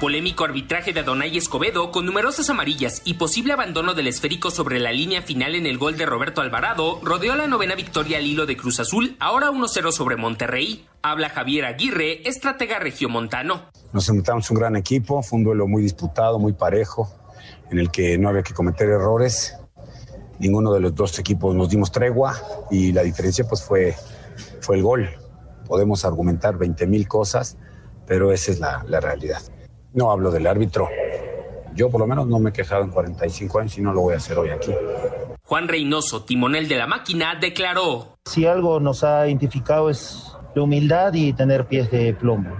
Polémico 0.00 0.44
arbitraje 0.44 0.94
de 0.94 1.00
Adonai 1.00 1.36
Escobedo 1.36 1.90
con 1.92 2.06
numerosas 2.06 2.48
amarillas 2.48 3.02
y 3.04 3.14
posible 3.14 3.52
abandono 3.52 3.92
del 3.92 4.06
esférico 4.06 4.50
sobre 4.50 4.80
la 4.80 4.92
línea 4.92 5.20
final 5.20 5.54
en 5.54 5.66
el 5.66 5.76
gol 5.76 5.98
de 5.98 6.06
Roberto 6.06 6.40
Alvarado 6.40 7.00
rodeó 7.02 7.36
la 7.36 7.46
novena 7.46 7.74
victoria 7.74 8.16
al 8.16 8.24
hilo 8.24 8.46
de 8.46 8.56
Cruz 8.56 8.80
Azul, 8.80 9.18
ahora 9.20 9.50
1-0 9.50 9.92
sobre 9.92 10.16
Monterrey. 10.16 10.86
Habla 11.02 11.28
Javier 11.28 11.66
Aguirre, 11.66 12.26
estratega 12.26 12.78
regiomontano. 12.78 13.64
Nos 13.92 14.08
enfrentamos 14.08 14.50
un 14.50 14.56
gran 14.56 14.74
equipo, 14.74 15.22
fue 15.22 15.38
un 15.38 15.44
duelo 15.44 15.68
muy 15.68 15.82
disputado, 15.82 16.38
muy 16.38 16.54
parejo, 16.54 17.12
en 17.70 17.78
el 17.78 17.90
que 17.90 18.16
no 18.16 18.30
había 18.30 18.42
que 18.42 18.54
cometer 18.54 18.88
errores. 18.88 19.54
Ninguno 20.38 20.72
de 20.72 20.80
los 20.80 20.94
dos 20.94 21.18
equipos 21.18 21.54
nos 21.54 21.68
dimos 21.68 21.92
tregua 21.92 22.40
y 22.70 22.92
la 22.92 23.02
diferencia 23.02 23.46
pues 23.46 23.62
fue, 23.62 23.94
fue 24.62 24.76
el 24.76 24.82
gol. 24.82 25.10
Podemos 25.66 26.06
argumentar 26.06 26.56
20 26.56 26.86
mil 26.86 27.06
cosas, 27.06 27.58
pero 28.06 28.32
esa 28.32 28.50
es 28.50 28.60
la, 28.60 28.82
la 28.88 28.98
realidad. 29.00 29.42
No 29.92 30.10
hablo 30.10 30.30
del 30.30 30.46
árbitro. 30.46 30.88
Yo 31.74 31.90
por 31.90 32.00
lo 32.00 32.06
menos 32.06 32.26
no 32.26 32.38
me 32.38 32.50
he 32.50 32.52
quejado 32.52 32.82
en 32.82 32.90
45 32.90 33.58
años 33.58 33.78
y 33.78 33.82
no 33.82 33.92
lo 33.92 34.02
voy 34.02 34.14
a 34.14 34.16
hacer 34.18 34.38
hoy 34.38 34.50
aquí. 34.50 34.72
Juan 35.44 35.68
Reynoso, 35.68 36.24
timonel 36.24 36.68
de 36.68 36.76
la 36.76 36.86
máquina, 36.86 37.34
declaró. 37.40 38.18
Si 38.24 38.46
algo 38.46 38.80
nos 38.80 39.02
ha 39.02 39.26
identificado 39.26 39.90
es 39.90 40.36
la 40.54 40.62
humildad 40.62 41.12
y 41.14 41.32
tener 41.32 41.66
pies 41.66 41.90
de 41.90 42.14
plomo. 42.14 42.56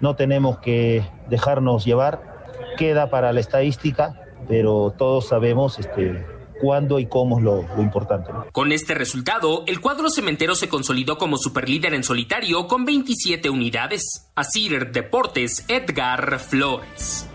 No 0.00 0.16
tenemos 0.16 0.58
que 0.58 1.04
dejarnos 1.28 1.84
llevar. 1.84 2.44
Queda 2.76 3.10
para 3.10 3.32
la 3.32 3.40
estadística, 3.40 4.20
pero 4.48 4.92
todos 4.96 5.28
sabemos 5.28 5.78
este, 5.78 6.26
cuándo 6.62 7.00
y 7.00 7.06
cómo 7.06 7.38
es 7.38 7.44
lo, 7.44 7.60
importante. 7.78 8.30
Con 8.52 8.70
este 8.70 8.94
resultado, 8.94 9.64
el 9.66 9.80
cuadro 9.80 10.08
cementero 10.08 10.54
se 10.54 10.68
consolidó 10.68 11.18
como 11.18 11.36
superlíder 11.36 11.92
en 11.92 12.04
solitario 12.04 12.68
con 12.68 12.84
27 12.84 13.50
unidades. 13.50 14.30
Asir 14.36 14.92
Deportes, 14.92 15.64
Edgar 15.66 16.38
Flores. 16.38 17.26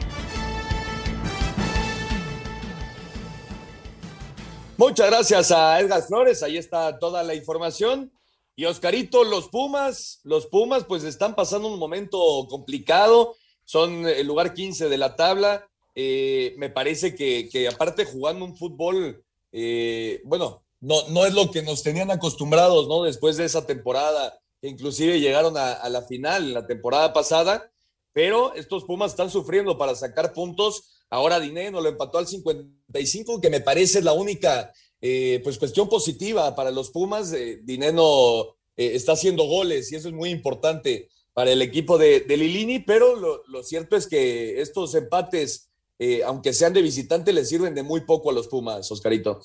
Muchas 4.78 5.10
gracias 5.10 5.52
a 5.52 5.80
Edgar 5.82 6.04
Flores, 6.04 6.42
ahí 6.42 6.58
está 6.58 6.98
toda 6.98 7.22
la 7.24 7.36
información. 7.36 8.14
Y 8.56 8.64
Oscarito, 8.64 9.26
los 9.26 9.50
Pumas, 9.50 10.22
los 10.24 10.48
Pumas 10.48 10.86
pues 10.86 11.04
están 11.04 11.36
pasando 11.36 11.68
un 11.68 11.78
momento 11.78 12.18
complicado, 12.50 13.36
son 13.66 14.08
el 14.08 14.26
lugar 14.26 14.54
15 14.54 14.88
de 14.88 14.98
la 14.98 15.18
tabla, 15.18 15.68
eh, 16.00 16.54
me 16.58 16.70
parece 16.70 17.16
que, 17.16 17.68
aparte 17.68 18.06
jugando 18.06 18.46
un 18.46 18.56
fútbol, 18.56 19.26
eh, 19.52 20.22
bueno, 20.26 20.64
no, 20.80 21.08
no 21.10 21.26
es 21.26 21.34
lo 21.34 21.50
que 21.50 21.64
nos 21.64 21.82
tenían 21.82 22.12
acostumbrados, 22.12 22.88
¿no? 22.88 23.02
Después 23.02 23.36
de 23.36 23.46
esa 23.46 23.66
temporada, 23.66 24.40
que 24.62 24.68
inclusive 24.68 25.20
llegaron 25.20 25.58
a, 25.58 25.90
la 25.90 26.04
final 26.04 26.54
la 26.54 26.68
temporada 26.68 27.14
pasada, 27.14 27.72
pero 28.14 28.54
estos 28.54 28.84
Pumas 28.84 29.10
están 29.12 29.32
sufriendo 29.32 29.76
para 29.76 29.96
sacar 29.96 30.34
puntos. 30.34 31.02
Ahora 31.10 31.40
Dineno 31.40 31.82
lo 31.82 31.90
empató 31.90 32.20
al 32.20 32.28
55, 32.28 33.42
que 33.42 33.50
me 33.50 33.62
parece 33.62 34.04
la 34.04 34.14
única 34.14 34.72
eh, 35.02 35.42
pues 35.44 35.58
cuestión 35.58 35.90
positiva 35.90 36.54
para 36.56 36.70
los 36.70 36.92
Pumas. 36.92 37.34
Dineno 37.64 38.56
eh, 38.76 38.92
está 38.94 39.14
haciendo 39.14 39.46
goles 39.46 39.92
y 39.92 39.96
eso 39.96 40.10
es 40.10 40.14
muy 40.14 40.30
importante 40.30 41.10
para 41.34 41.52
el 41.52 41.62
equipo 41.62 41.98
de, 41.98 42.24
Lilini, 42.28 42.80
pero 42.80 43.16
lo, 43.16 43.64
cierto 43.64 43.96
es 43.96 44.08
que 44.08 44.62
estos 44.62 44.96
empates, 44.96 45.70
eh, 46.00 46.24
aunque 46.24 46.54
sean 46.54 46.74
de 46.74 46.82
visitante, 46.82 47.34
le 47.34 47.46
sirven 47.46 47.76
de 47.76 47.84
muy 47.84 48.02
poco 48.02 48.30
a 48.30 48.34
los 48.34 48.48
Pumas, 48.48 48.92
Oscarito. 48.92 49.42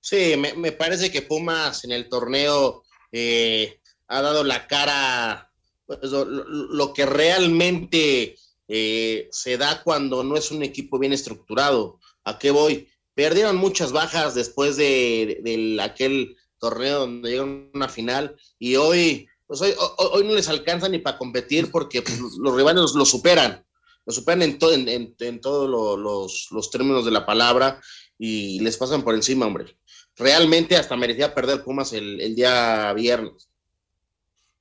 Sí, 0.00 0.34
me, 0.36 0.72
parece 0.72 1.10
que 1.10 1.22
Pumas 1.22 1.84
en 1.84 1.92
el 1.92 2.08
torneo 2.08 2.84
eh, 3.10 3.80
ha 4.08 4.22
dado 4.22 4.44
la 4.44 4.66
cara, 4.66 5.50
pues, 5.86 6.00
lo, 6.02 6.92
que 6.92 7.06
realmente 7.06 8.36
se 8.68 9.56
da 9.58 9.82
cuando 9.82 10.24
no 10.24 10.36
es 10.36 10.50
un 10.50 10.62
equipo 10.62 10.98
bien 10.98 11.12
estructurado. 11.12 11.98
¿A 12.24 12.38
qué 12.38 12.50
voy? 12.50 12.88
Perdieron 13.14 13.56
muchas 13.56 13.92
bajas 13.92 14.34
después 14.34 14.76
de, 14.76 15.78
aquel 15.80 16.36
torneo 16.58 17.00
donde 17.00 17.30
llegaron 17.30 17.70
a 17.72 17.76
una 17.76 17.88
final 17.88 18.36
y 18.58 18.76
hoy, 18.76 19.28
pues 19.46 19.60
hoy, 19.60 19.74
hoy, 19.98 20.24
no 20.24 20.34
les 20.34 20.48
alcanza 20.48 20.88
ni 20.88 20.98
para 20.98 21.18
competir 21.18 21.70
porque 21.70 22.02
pues, 22.02 22.18
los 22.38 22.54
rivales 22.54 22.92
lo 22.94 23.04
superan, 23.04 23.65
lo 24.06 24.12
superan 24.12 24.42
en, 24.42 24.58
todo, 24.58 24.72
en, 24.72 25.40
todos 25.40 25.68
los, 25.98 26.48
los, 26.50 26.70
términos 26.70 27.04
de 27.04 27.10
la 27.10 27.26
palabra 27.26 27.82
y 28.18 28.60
les 28.60 28.76
pasan 28.76 29.02
por 29.02 29.14
encima, 29.14 29.46
hombre. 29.46 29.76
Realmente 30.14 30.76
hasta 30.76 30.96
merecía 30.96 31.34
perder 31.34 31.62
Pumas 31.62 31.92
el, 31.92 32.20
el 32.20 32.34
día 32.34 32.92
viernes. 32.94 33.50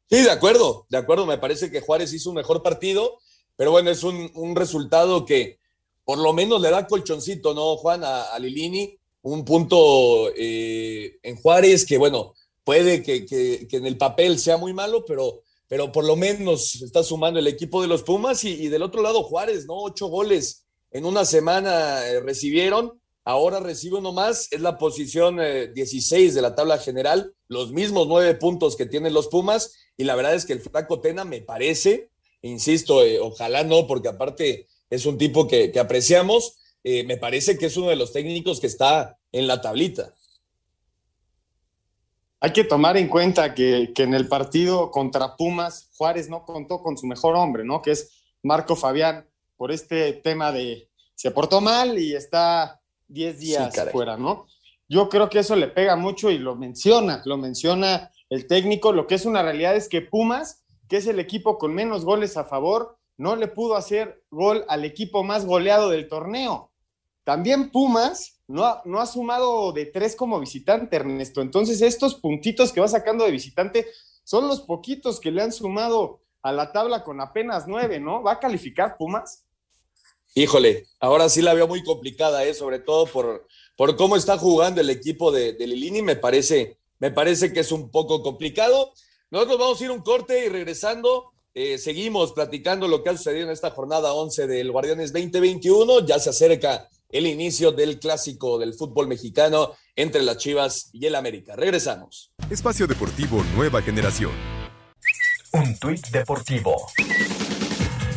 Sí, 0.09 0.21
de 0.21 0.31
acuerdo, 0.31 0.85
de 0.89 0.97
acuerdo. 0.97 1.25
Me 1.25 1.37
parece 1.37 1.71
que 1.71 1.81
Juárez 1.81 2.11
hizo 2.13 2.29
un 2.31 2.35
mejor 2.35 2.61
partido, 2.61 3.19
pero 3.55 3.71
bueno, 3.71 3.91
es 3.91 4.03
un, 4.03 4.29
un 4.33 4.55
resultado 4.55 5.25
que, 5.25 5.59
por 6.03 6.19
lo 6.19 6.33
menos 6.33 6.61
le 6.61 6.69
da 6.69 6.87
colchoncito, 6.87 7.53
¿no, 7.53 7.77
Juan? 7.77 8.03
A, 8.03 8.37
Lilini, 8.39 8.97
un 9.23 9.43
punto 9.43 10.31
eh, 10.35 11.17
en 11.23 11.35
Juárez 11.37 11.85
que, 11.85 11.97
bueno, 11.97 12.33
puede 12.63 13.01
que, 13.01 13.67
en 13.71 13.85
el 13.85 13.97
papel 13.97 14.37
sea 14.39 14.57
muy 14.57 14.73
malo, 14.73 15.03
pero, 15.05 15.41
pero 15.67 15.91
por 15.91 16.05
lo 16.05 16.15
menos 16.15 16.75
está 16.81 17.03
sumando 17.03 17.39
el 17.39 17.47
equipo 17.47 17.81
de 17.81 17.87
los 17.87 18.03
Pumas 18.03 18.43
y, 18.43 18.67
del 18.67 18.83
otro 18.83 19.01
lado 19.01 19.23
Juárez, 19.23 19.65
¿no? 19.65 19.75
Ocho 19.75 20.07
goles 20.07 20.65
en 20.91 21.05
una 21.05 21.25
semana 21.25 22.07
eh, 22.07 22.19
recibieron, 22.19 23.01
ahora 23.23 23.59
recibe 23.59 23.97
uno 23.97 24.13
más, 24.13 24.47
es 24.51 24.61
la 24.61 24.77
posición 24.77 25.39
16 25.73 26.31
eh, 26.31 26.35
de 26.35 26.41
la 26.41 26.55
tabla 26.55 26.77
general, 26.77 27.33
los 27.47 27.71
mismos 27.71 28.07
nueve 28.07 28.35
puntos 28.35 28.75
que 28.75 28.85
tienen 28.85 29.13
los 29.13 29.27
Pumas, 29.27 29.73
y 29.97 30.03
la 30.03 30.15
verdad 30.15 30.35
es 30.35 30.45
que 30.45 30.53
el 30.53 30.61
flaco 30.61 31.01
Tena 31.01 31.25
me 31.25 31.41
parece, 31.41 32.09
insisto, 32.41 33.01
ojalá 33.21 33.63
no, 33.63 33.87
porque 33.87 34.09
aparte 34.09 34.67
es 34.89 35.05
un 35.05 35.17
tipo 35.17 35.47
que, 35.47 35.71
apreciamos. 35.79 36.57
Eh, 36.83 37.03
me 37.03 37.17
parece 37.17 37.57
que 37.57 37.67
es 37.67 37.77
uno 37.77 37.89
de 37.89 37.95
los 37.95 38.13
técnicos 38.13 38.59
que 38.59 38.67
está 38.67 39.17
en 39.31 39.47
la 39.47 39.61
tablita. 39.61 40.14
Hay 42.45 42.53
que 42.53 42.63
tomar 42.63 42.95
en 42.95 43.07
cuenta 43.07 43.55
que, 43.55 43.91
en 43.97 44.13
el 44.13 44.27
partido 44.27 44.91
contra 44.91 45.35
Pumas, 45.35 45.89
Juárez 45.97 46.29
no 46.29 46.45
contó 46.45 46.79
con 46.79 46.95
su 46.95 47.07
mejor 47.07 47.35
hombre, 47.35 47.63
¿no? 47.63 47.81
Que 47.81 47.89
es 47.89 48.23
Marco 48.43 48.75
Fabián, 48.75 49.27
por 49.57 49.71
este 49.71 50.13
tema 50.13 50.51
de 50.51 50.87
se 51.15 51.31
portó 51.31 51.59
mal 51.59 51.97
y 51.97 52.13
está 52.13 52.79
10 53.07 53.39
días 53.39 53.75
fuera, 53.91 54.15
¿no? 54.17 54.45
Yo 54.87 55.09
creo 55.09 55.27
que 55.27 55.39
eso 55.39 55.55
le 55.55 55.69
pega 55.69 55.95
mucho 55.95 56.29
y 56.29 56.37
lo 56.37 56.55
menciona, 56.55 57.23
lo 57.25 57.37
menciona 57.37 58.11
el 58.29 58.45
técnico. 58.45 58.91
Lo 58.91 59.07
que 59.07 59.15
es 59.15 59.25
una 59.25 59.41
realidad 59.41 59.75
es 59.75 59.89
que 59.89 60.01
Pumas, 60.01 60.67
que 60.87 60.97
es 60.97 61.07
el 61.07 61.19
equipo 61.19 61.57
con 61.57 61.73
menos 61.73 62.05
goles 62.05 62.37
a 62.37 62.43
favor, 62.43 62.99
no 63.17 63.35
le 63.35 63.47
pudo 63.47 63.75
hacer 63.75 64.23
gol 64.29 64.65
al 64.67 64.85
equipo 64.85 65.23
más 65.23 65.47
goleado 65.47 65.89
del 65.89 66.07
torneo. 66.07 66.69
También 67.25 67.71
Pumas 67.71 68.39
no 68.47 68.63
ha, 68.63 68.81
no 68.85 69.01
ha 69.01 69.05
sumado 69.05 69.73
de 69.73 69.87
tres 69.87 70.15
como 70.15 70.39
visitante, 70.39 70.95
Ernesto. 70.95 71.41
Entonces, 71.41 71.81
estos 71.81 72.15
puntitos 72.15 72.71
que 72.71 72.79
va 72.79 72.87
sacando 72.87 73.25
de 73.25 73.31
visitante 73.31 73.87
son 74.23 74.47
los 74.47 74.61
poquitos 74.61 75.19
que 75.19 75.31
le 75.31 75.41
han 75.41 75.51
sumado 75.51 76.21
a 76.41 76.51
la 76.51 76.71
tabla 76.71 77.03
con 77.03 77.19
apenas 77.19 77.65
nueve, 77.67 77.99
¿no? 77.99 78.21
¿Va 78.21 78.33
a 78.33 78.39
calificar 78.39 78.95
Pumas? 78.97 79.43
Híjole, 80.35 80.85
ahora 80.99 81.27
sí 81.27 81.41
la 81.41 81.55
veo 81.55 81.67
muy 81.67 81.83
complicada, 81.83 82.43
¿eh? 82.43 82.53
sobre 82.53 82.79
todo 82.79 83.07
por, 83.07 83.47
por 83.75 83.95
cómo 83.95 84.15
está 84.15 84.37
jugando 84.37 84.81
el 84.81 84.89
equipo 84.91 85.31
de, 85.31 85.55
Lilini. 85.57 86.03
Me 86.03 86.15
parece, 86.17 86.77
me 86.99 87.09
parece 87.09 87.51
que 87.51 87.61
es 87.61 87.71
un 87.71 87.89
poco 87.89 88.21
complicado. 88.21 88.93
Nosotros 89.31 89.57
vamos 89.57 89.81
a 89.81 89.83
ir 89.85 89.91
un 89.91 90.01
corte 90.01 90.45
y 90.45 90.49
regresando 90.49 91.31
eh, 91.53 91.77
seguimos 91.77 92.33
platicando 92.33 92.87
lo 92.87 93.01
que 93.01 93.09
ha 93.09 93.17
sucedido 93.17 93.45
en 93.45 93.53
esta 93.53 93.71
jornada 93.71 94.13
11 94.13 94.45
del 94.45 94.71
Guardianes 94.71 95.13
2021. 95.13 96.05
Ya 96.05 96.19
se 96.19 96.29
acerca 96.29 96.89
el 97.09 97.27
inicio 97.27 97.71
del 97.71 97.99
clásico 97.99 98.57
del 98.57 98.73
fútbol 98.73 99.07
mexicano 99.07 99.71
entre 99.95 100.23
las 100.23 100.37
Chivas 100.37 100.89
y 100.93 101.05
el 101.05 101.15
América. 101.15 101.55
Regresamos. 101.55 102.31
Espacio 102.49 102.87
Deportivo 102.87 103.43
Nueva 103.55 103.81
Generación. 103.81 104.31
Un 105.53 105.77
tuit 105.79 106.05
deportivo. 106.07 106.75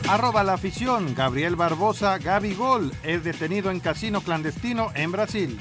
Arroba 0.08 0.42
la 0.42 0.54
afición. 0.54 1.14
Gabriel 1.14 1.54
Barbosa, 1.54 2.18
Gaby 2.18 2.54
Gol, 2.54 2.92
es 3.02 3.22
detenido 3.24 3.70
en 3.70 3.78
casino 3.78 4.22
clandestino 4.22 4.90
en 4.94 5.12
Brasil. 5.12 5.58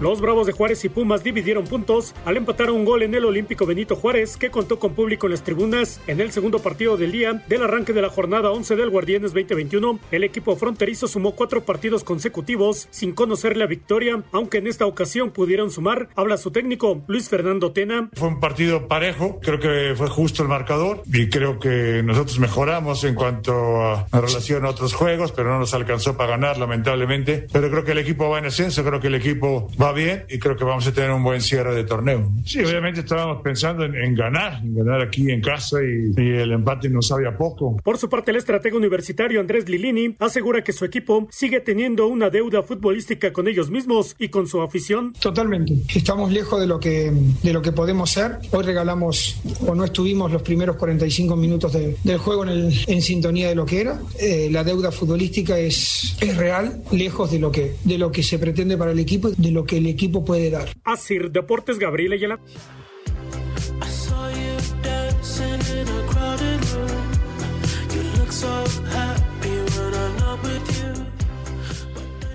Los 0.00 0.20
Bravos 0.20 0.46
de 0.46 0.52
Juárez 0.52 0.84
y 0.84 0.88
Pumas 0.88 1.22
dividieron 1.22 1.64
puntos 1.64 2.14
al 2.24 2.36
empatar 2.36 2.70
un 2.70 2.84
gol 2.84 3.02
en 3.02 3.14
el 3.14 3.24
Olímpico 3.24 3.64
Benito 3.64 3.94
Juárez 3.94 4.36
que 4.36 4.50
contó 4.50 4.78
con 4.80 4.94
público 4.94 5.26
en 5.26 5.32
las 5.32 5.44
tribunas 5.44 6.00
en 6.08 6.20
el 6.20 6.32
segundo 6.32 6.58
partido 6.58 6.96
del 6.96 7.12
día 7.12 7.44
del 7.48 7.62
arranque 7.62 7.92
de 7.92 8.02
la 8.02 8.10
jornada 8.10 8.50
11 8.50 8.74
del 8.74 8.90
Guardianes 8.90 9.32
2021. 9.32 10.00
El 10.10 10.24
equipo 10.24 10.56
fronterizo 10.56 11.06
sumó 11.06 11.36
cuatro 11.36 11.64
partidos 11.64 12.02
consecutivos 12.02 12.88
sin 12.90 13.12
conocer 13.12 13.56
la 13.56 13.66
victoria, 13.66 14.22
aunque 14.32 14.58
en 14.58 14.66
esta 14.66 14.84
ocasión 14.86 15.30
pudieron 15.30 15.70
sumar. 15.70 16.08
Habla 16.16 16.38
su 16.38 16.50
técnico 16.50 17.02
Luis 17.06 17.28
Fernando 17.28 17.70
Tena. 17.70 18.10
Fue 18.14 18.28
un 18.28 18.40
partido 18.40 18.88
parejo, 18.88 19.38
creo 19.40 19.60
que 19.60 19.94
fue 19.96 20.08
justo 20.08 20.42
el 20.42 20.48
marcador 20.48 21.02
y 21.06 21.28
creo 21.28 21.60
que 21.60 22.02
nosotros 22.04 22.40
mejoramos 22.40 23.04
en 23.04 23.14
cuanto 23.14 23.82
a, 23.82 24.06
relación 24.12 24.64
a 24.66 24.70
otros 24.70 24.92
juegos, 24.92 25.30
pero 25.32 25.50
no 25.50 25.60
nos 25.60 25.72
alcanzó 25.72 26.16
para 26.16 26.30
ganar 26.30 26.58
lamentablemente. 26.58 27.46
Pero 27.52 27.70
creo 27.70 27.84
que 27.84 27.92
el 27.92 27.98
equipo 27.98 28.28
va 28.28 28.38
en 28.38 28.46
ascenso, 28.46 28.82
creo 28.84 29.00
que 29.00 29.06
el 29.06 29.14
equipo 29.14 29.68
va 29.80 29.83
bien 29.92 30.24
y 30.28 30.38
creo 30.38 30.56
que 30.56 30.64
vamos 30.64 30.86
a 30.86 30.92
tener 30.92 31.10
un 31.10 31.22
buen 31.22 31.40
cierre 31.40 31.74
de 31.74 31.84
torneo. 31.84 32.30
Sí, 32.44 32.60
obviamente 32.60 33.00
estábamos 33.00 33.42
pensando 33.42 33.84
en, 33.84 34.14
ganar, 34.14 34.60
en 34.62 34.74
ganar 34.74 35.02
aquí 35.02 35.30
en 35.30 35.40
casa 35.40 35.78
y, 35.82 36.14
el 36.34 36.52
empate 36.52 36.88
nos 36.88 37.08
sabía 37.08 37.36
poco. 37.36 37.76
Por 37.82 37.98
su 37.98 38.08
parte, 38.08 38.30
el 38.30 38.38
estratega 38.38 38.76
universitario 38.76 39.40
Andrés 39.40 39.68
Lilini 39.68 40.16
asegura 40.18 40.64
que 40.64 40.72
su 40.72 40.84
equipo 40.84 41.28
sigue 41.30 41.60
teniendo 41.60 42.06
una 42.06 42.30
deuda 42.30 42.62
futbolística 42.62 43.32
con 43.32 43.46
ellos 43.46 43.70
mismos 43.70 44.16
y 44.18 44.28
con 44.28 44.46
su 44.46 44.60
afición. 44.60 45.12
Totalmente. 45.20 45.74
Estamos 45.94 46.32
lejos 46.32 46.60
de 46.60 46.66
lo 46.66 46.80
que, 46.80 47.12
de 47.42 47.52
lo 47.52 47.62
que 47.62 47.72
podemos 47.72 48.10
ser. 48.10 48.38
Hoy 48.50 48.64
regalamos 48.64 49.40
o 49.66 49.74
no 49.74 49.84
estuvimos 49.84 50.32
los 50.32 50.42
primeros 50.42 50.76
45 50.76 51.36
minutos 51.36 51.72
del 51.72 52.18
juego 52.18 52.44
en, 52.44 52.50
el, 52.50 52.72
en, 52.86 53.02
sintonía 53.02 53.48
de 53.48 53.54
lo 53.54 53.66
que 53.66 53.80
era. 53.80 54.00
Eh, 54.18 54.48
la 54.50 54.64
deuda 54.64 54.90
futbolística 54.90 55.58
es, 55.58 56.16
es 56.20 56.36
real, 56.36 56.82
lejos 56.92 57.30
de 57.30 57.38
lo, 57.38 57.50
que, 57.50 57.76
de 57.84 57.98
lo 57.98 58.10
que 58.10 58.22
se 58.22 58.38
pretende 58.38 58.76
para 58.76 58.92
el 58.92 58.98
equipo, 58.98 59.30
de 59.30 59.50
lo 59.50 59.64
que 59.64 59.73
el 59.76 59.86
equipo 59.86 60.24
puede 60.24 60.50
dar. 60.50 60.68
Así, 60.84 61.18
Deportes 61.18 61.78
Gabriel 61.78 62.12
Ayala. 62.12 62.40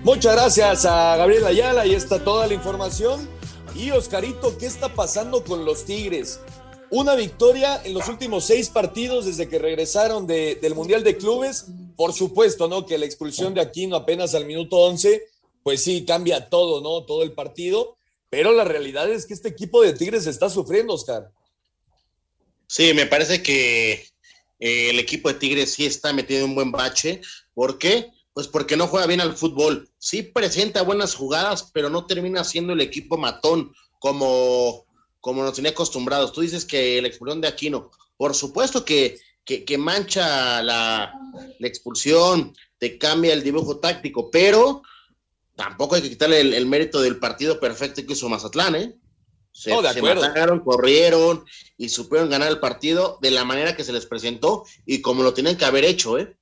Muchas 0.03 0.33
gracias 0.33 0.85
a 0.85 1.17
Gabriel 1.17 1.45
Ayala, 1.45 1.85
y 1.85 1.93
está 1.93 2.23
toda 2.23 2.47
la 2.47 2.53
información. 2.53 3.27
Y 3.75 3.91
Oscarito, 3.91 4.57
¿qué 4.57 4.65
está 4.65 4.89
pasando 4.89 5.43
con 5.43 5.65
los 5.65 5.85
Tigres? 5.85 6.39
Una 6.89 7.15
victoria 7.15 7.79
en 7.83 7.93
los 7.93 8.07
últimos 8.07 8.45
seis 8.45 8.69
partidos 8.69 9.25
desde 9.25 9.47
que 9.47 9.59
regresaron 9.59 10.25
del 10.25 10.73
Mundial 10.73 11.03
de 11.03 11.17
Clubes. 11.17 11.67
Por 11.95 12.13
supuesto, 12.13 12.67
¿no? 12.67 12.85
Que 12.85 12.97
la 12.97 13.05
expulsión 13.05 13.53
de 13.53 13.61
Aquino 13.61 13.95
apenas 13.95 14.33
al 14.33 14.45
minuto 14.45 14.77
11 14.77 15.21
pues 15.63 15.83
sí, 15.83 16.05
cambia 16.05 16.49
todo, 16.49 16.81
¿no? 16.81 17.05
Todo 17.05 17.23
el 17.23 17.33
partido. 17.33 17.97
Pero 18.29 18.51
la 18.51 18.63
realidad 18.63 19.09
es 19.09 19.25
que 19.25 19.33
este 19.33 19.49
equipo 19.49 19.81
de 19.81 19.93
Tigres 19.93 20.27
está 20.27 20.49
sufriendo, 20.49 20.93
Oscar. 20.93 21.31
Sí, 22.67 22.93
me 22.93 23.07
parece 23.07 23.41
que 23.41 24.07
eh, 24.59 24.89
el 24.91 24.99
equipo 24.99 25.29
de 25.29 25.39
Tigres 25.39 25.73
sí 25.73 25.85
está 25.85 26.13
metido 26.13 26.41
en 26.41 26.51
un 26.51 26.55
buen 26.55 26.71
bache. 26.71 27.21
¿Por 27.53 27.79
qué? 27.79 28.11
Pues 28.33 28.47
porque 28.47 28.77
no 28.77 28.87
juega 28.87 29.07
bien 29.07 29.21
al 29.21 29.35
fútbol. 29.35 29.89
Sí 29.97 30.21
presenta 30.21 30.83
buenas 30.83 31.15
jugadas, 31.15 31.71
pero 31.73 31.89
no 31.89 32.05
termina 32.05 32.43
siendo 32.43 32.73
el 32.73 32.81
equipo 32.81 33.17
matón 33.17 33.73
como, 33.97 34.85
como 35.19 35.43
nos 35.43 35.55
tenía 35.55 35.71
acostumbrados. 35.71 36.31
Tú 36.31 36.41
dices 36.41 36.65
que 36.65 37.01
la 37.01 37.07
expulsión 37.07 37.41
de 37.41 37.47
Aquino, 37.47 37.89
por 38.15 38.35
supuesto 38.35 38.85
que, 38.85 39.17
que, 39.43 39.77
mancha 39.79 40.61
la, 40.61 41.11
la 41.57 41.67
expulsión, 41.67 42.55
te 42.77 42.99
cambia 42.99 43.33
el 43.33 43.41
dibujo 43.41 43.79
táctico, 43.79 44.29
pero 44.29 44.83
tampoco 45.59 45.95
hay 45.95 46.01
que 46.01 46.09
quitarle 46.09 46.39
el, 46.39 46.65
mérito 46.67 47.01
del 47.01 47.19
partido 47.19 47.59
perfecto 47.59 48.05
que 48.05 48.13
hizo 48.13 48.29
Mazatlán, 48.29 48.75
¿eh? 48.75 48.95
Se, 49.51 49.71
de 49.71 49.89
acuerdo. 49.89 50.21
mataron, 50.21 50.61
corrieron 50.61 51.43
y 51.77 51.89
supieron 51.89 52.29
ganar 52.29 52.47
el 52.47 52.61
partido 52.61 53.19
de 53.21 53.29
la 53.31 53.43
manera 53.43 53.75
que 53.75 53.83
se 53.83 53.91
les 53.91 54.05
presentó 54.05 54.63
y 54.85 55.01
como 55.01 55.21
lo 55.21 55.33
tienen 55.33 55.57
que 55.57 55.65
haber 55.65 55.83
hecho, 55.83 56.17
¿eh? 56.17 56.33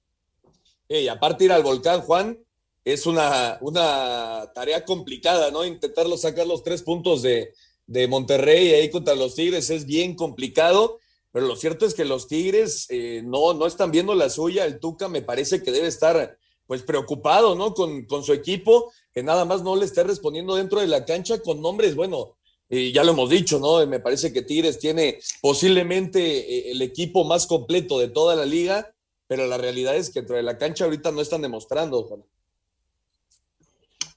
Y 0.88 1.08
aparte 1.08 1.46
ir 1.46 1.52
al 1.52 1.64
volcán, 1.64 2.02
Juan, 2.02 2.38
es 2.86 3.08
una, 3.08 3.58
una 3.62 4.52
tarea 4.54 4.86
complicada, 4.86 5.50
¿no? 5.50 5.66
Intentarlo 5.66 6.16
sacar 6.16 6.46
los 6.46 6.62
tres 6.62 6.84
puntos 6.84 7.24
de, 7.24 7.56
de 7.88 8.08
Monterrey 8.08 8.72
ahí 8.74 8.92
contra 8.92 9.16
los 9.16 9.34
Tigres 9.34 9.72
es 9.72 9.88
bien 9.88 10.14
complicado, 10.14 11.00
pero 11.32 11.48
lo 11.48 11.56
cierto 11.56 11.88
es 11.88 11.96
que 11.96 12.06
los 12.06 12.28
Tigres 12.28 12.86
eh, 12.90 13.24
no, 13.26 13.56
no 13.56 13.66
están 13.66 13.90
viendo 13.90 14.14
la 14.14 14.30
suya. 14.30 14.66
El 14.66 14.80
Tuca 14.80 15.08
me 15.08 15.24
parece 15.24 15.64
que 15.64 15.72
debe 15.72 15.88
estar 15.88 16.38
pues 16.68 16.84
preocupado, 16.84 17.56
¿no? 17.56 17.74
Con, 17.74 18.06
con 18.06 18.24
su 18.24 18.34
equipo, 18.34 18.92
que 19.14 19.24
nada 19.24 19.46
más 19.46 19.64
no 19.64 19.76
le 19.76 19.86
esté 19.86 20.04
respondiendo 20.04 20.56
dentro 20.56 20.80
de 20.80 20.88
la 20.88 21.06
cancha 21.06 21.40
con 21.42 21.62
nombres, 21.62 21.96
bueno, 21.96 22.38
y 22.70 22.92
ya 22.92 23.04
lo 23.04 23.14
hemos 23.14 23.30
dicho, 23.30 23.60
¿no? 23.60 23.86
Me 23.88 24.00
parece 24.00 24.34
que 24.34 24.42
Tigres 24.42 24.78
tiene 24.78 25.20
posiblemente 25.42 26.20
eh, 26.22 26.72
el 26.72 26.82
equipo 26.82 27.24
más 27.24 27.48
completo 27.48 27.98
de 27.98 28.10
toda 28.10 28.36
la 28.36 28.46
liga, 28.46 28.94
pero 29.26 29.48
la 29.48 29.58
realidad 29.58 29.96
es 29.96 30.10
que 30.10 30.20
dentro 30.20 30.36
de 30.36 30.44
la 30.44 30.58
cancha 30.58 30.86
ahorita 30.86 31.12
no 31.12 31.22
están 31.22 31.42
demostrando, 31.42 32.04
Juan. 32.04 32.24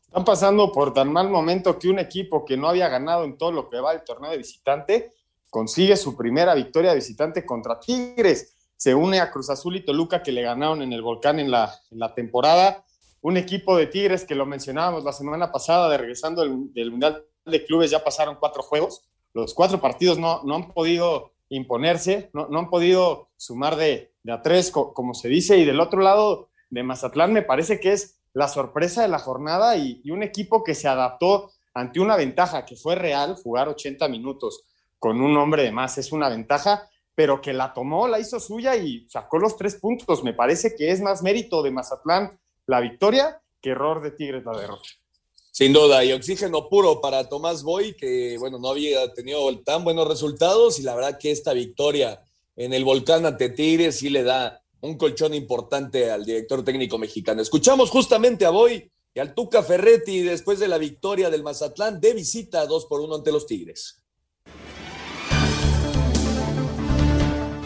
Están 0.06 0.24
pasando 0.24 0.72
por 0.72 0.92
tan 0.92 1.12
mal 1.12 1.30
momento 1.30 1.78
que 1.78 1.88
un 1.88 2.00
equipo 2.00 2.44
que 2.44 2.56
no 2.56 2.68
había 2.68 2.88
ganado 2.88 3.24
en 3.24 3.38
todo 3.38 3.52
lo 3.52 3.68
que 3.68 3.78
va 3.78 3.92
el 3.92 4.02
torneo 4.02 4.32
de 4.32 4.38
visitante 4.38 5.12
consigue 5.48 5.96
su 5.96 6.16
primera 6.16 6.54
victoria 6.54 6.90
de 6.90 6.96
visitante 6.96 7.46
contra 7.46 7.78
Tigres. 7.78 8.56
Se 8.80 8.94
une 8.94 9.20
a 9.20 9.30
Cruz 9.30 9.50
Azul 9.50 9.76
y 9.76 9.84
Toluca 9.84 10.22
que 10.22 10.32
le 10.32 10.40
ganaron 10.40 10.80
en 10.80 10.94
el 10.94 11.02
Volcán 11.02 11.38
en 11.38 11.50
la, 11.50 11.78
temporada. 12.14 12.82
Un 13.20 13.36
equipo 13.36 13.76
de 13.76 13.86
Tigres 13.86 14.24
que 14.24 14.34
lo 14.34 14.46
mencionábamos 14.46 15.04
la 15.04 15.12
semana 15.12 15.52
pasada, 15.52 15.90
de 15.90 15.98
regresando 15.98 16.40
del, 16.40 16.90
Mundial 16.90 17.22
de 17.44 17.64
Clubes, 17.66 17.90
ya 17.90 18.02
pasaron 18.02 18.38
cuatro 18.40 18.62
juegos. 18.62 19.02
Los 19.34 19.52
cuatro 19.52 19.82
partidos 19.82 20.18
no, 20.18 20.42
no 20.44 20.54
han 20.54 20.72
podido 20.72 21.32
imponerse, 21.50 22.30
no, 22.32 22.48
no 22.48 22.58
han 22.58 22.70
podido 22.70 23.28
sumar 23.36 23.76
de, 23.76 24.14
de 24.22 24.32
a 24.32 24.40
tres, 24.40 24.70
co 24.70 24.94
como 24.94 25.12
se 25.12 25.28
dice. 25.28 25.58
Y 25.58 25.66
del 25.66 25.78
otro 25.80 26.00
lado 26.00 26.48
de 26.70 26.82
Mazatlán 26.82 27.34
me 27.34 27.42
parece 27.42 27.80
que 27.80 27.92
es 27.92 28.20
la 28.32 28.48
sorpresa 28.48 29.02
de 29.02 29.08
la 29.08 29.18
jornada 29.18 29.76
y, 29.76 30.02
un 30.10 30.22
equipo 30.22 30.64
que 30.64 30.74
se 30.74 30.88
adaptó 30.88 31.50
ante 31.74 32.00
una 32.00 32.16
ventaja 32.16 32.64
que 32.64 32.76
fue 32.76 32.94
real, 32.94 33.36
jugar 33.42 33.68
80 33.68 34.08
minutos 34.08 34.64
con 34.98 35.20
un 35.20 35.36
hombre 35.36 35.62
de 35.62 35.72
más 35.72 35.98
es 35.98 36.12
una 36.12 36.28
ventaja, 36.28 36.89
pero 37.20 37.42
que 37.42 37.52
la 37.52 37.74
tomó, 37.74 38.08
la 38.08 38.18
hizo 38.18 38.40
suya 38.40 38.76
y 38.76 39.06
sacó 39.06 39.38
los 39.38 39.54
tres 39.54 39.74
puntos. 39.74 40.24
Me 40.24 40.32
parece 40.32 40.74
que 40.74 40.90
es 40.90 41.02
más 41.02 41.22
mérito 41.22 41.62
de 41.62 41.70
Mazatlán 41.70 42.40
la 42.66 42.80
victoria 42.80 43.42
que 43.60 43.72
error 43.72 44.00
de 44.00 44.12
Tigres 44.12 44.42
la 44.46 44.58
derrota. 44.58 44.88
Sin 45.50 45.74
duda, 45.74 46.02
y 46.02 46.12
oxígeno 46.12 46.66
puro 46.70 47.02
para 47.02 47.28
Tomás 47.28 47.62
Boy, 47.62 47.94
que 47.94 48.38
bueno, 48.38 48.58
no 48.58 48.70
había 48.70 49.12
tenido 49.12 49.54
tan 49.58 49.84
buenos 49.84 50.08
resultados 50.08 50.78
y 50.78 50.82
la 50.82 50.94
verdad 50.94 51.18
que 51.18 51.30
esta 51.30 51.52
victoria 51.52 52.24
en 52.56 52.72
el 52.72 52.86
volcán 52.86 53.26
ante 53.26 53.50
Tigres 53.50 53.98
sí 53.98 54.08
le 54.08 54.22
da 54.22 54.62
un 54.80 54.96
colchón 54.96 55.34
importante 55.34 56.10
al 56.10 56.24
director 56.24 56.64
técnico 56.64 56.96
mexicano. 56.96 57.42
Escuchamos 57.42 57.90
justamente 57.90 58.46
a 58.46 58.50
Boy 58.50 58.90
y 59.12 59.20
al 59.20 59.34
Tuca 59.34 59.62
Ferretti 59.62 60.22
después 60.22 60.58
de 60.58 60.68
la 60.68 60.78
victoria 60.78 61.28
del 61.28 61.42
Mazatlán 61.42 62.00
de 62.00 62.14
visita 62.14 62.64
2 62.64 62.86
por 62.86 63.02
1 63.02 63.16
ante 63.16 63.30
los 63.30 63.46
Tigres. 63.46 63.99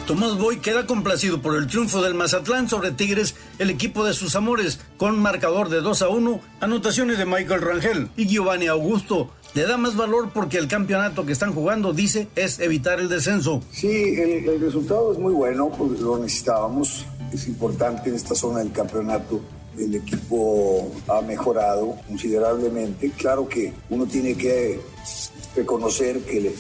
Tomás 0.07 0.37
Boy 0.37 0.59
queda 0.59 0.85
complacido 0.85 1.41
por 1.41 1.57
el 1.57 1.67
triunfo 1.67 2.03
del 2.03 2.13
Mazatlán 2.13 2.69
sobre 2.69 2.91
Tigres, 2.91 3.35
el 3.59 3.71
equipo 3.71 4.05
de 4.05 4.13
sus 4.13 4.37
amores, 4.37 4.79
con 4.99 5.19
marcador 5.19 5.71
de 5.71 5.81
2 5.81 6.03
a 6.03 6.09
1, 6.09 6.41
anotaciones 6.61 7.17
de 7.17 7.25
Michael 7.25 7.63
Rangel 7.63 8.09
y 8.15 8.27
Giovanni 8.27 8.67
Augusto. 8.67 9.31
Le 9.55 9.63
da 9.63 9.79
más 9.79 9.97
valor 9.97 10.31
porque 10.35 10.59
el 10.59 10.69
campeonato 10.69 11.25
que 11.25 11.33
están 11.33 11.55
jugando, 11.55 11.95
dice, 11.95 12.29
es 12.37 12.61
evitar 12.61 13.01
el 13.01 13.09
descenso. 13.09 13.63
Sí, 13.71 13.89
el, 13.89 14.61
resultado 14.61 15.11
es 15.11 15.19
muy 15.19 15.33
bueno, 15.33 15.71
porque 15.71 15.99
lo 16.03 16.19
necesitábamos. 16.19 17.07
Es 17.33 17.49
importante 17.49 18.11
en 18.11 18.17
esta 18.17 18.35
zona 18.35 18.59
del 18.59 18.73
campeonato 18.73 19.41
el 19.79 19.95
equipo 19.95 20.93
ha 21.09 21.23
mejorado 21.23 21.97
considerablemente. 22.07 23.11
Claro 23.17 23.49
que 23.49 23.73
uno 23.89 24.05
tiene 24.05 24.35
que 24.35 24.81
reconocer 25.57 26.21
que 26.21 26.53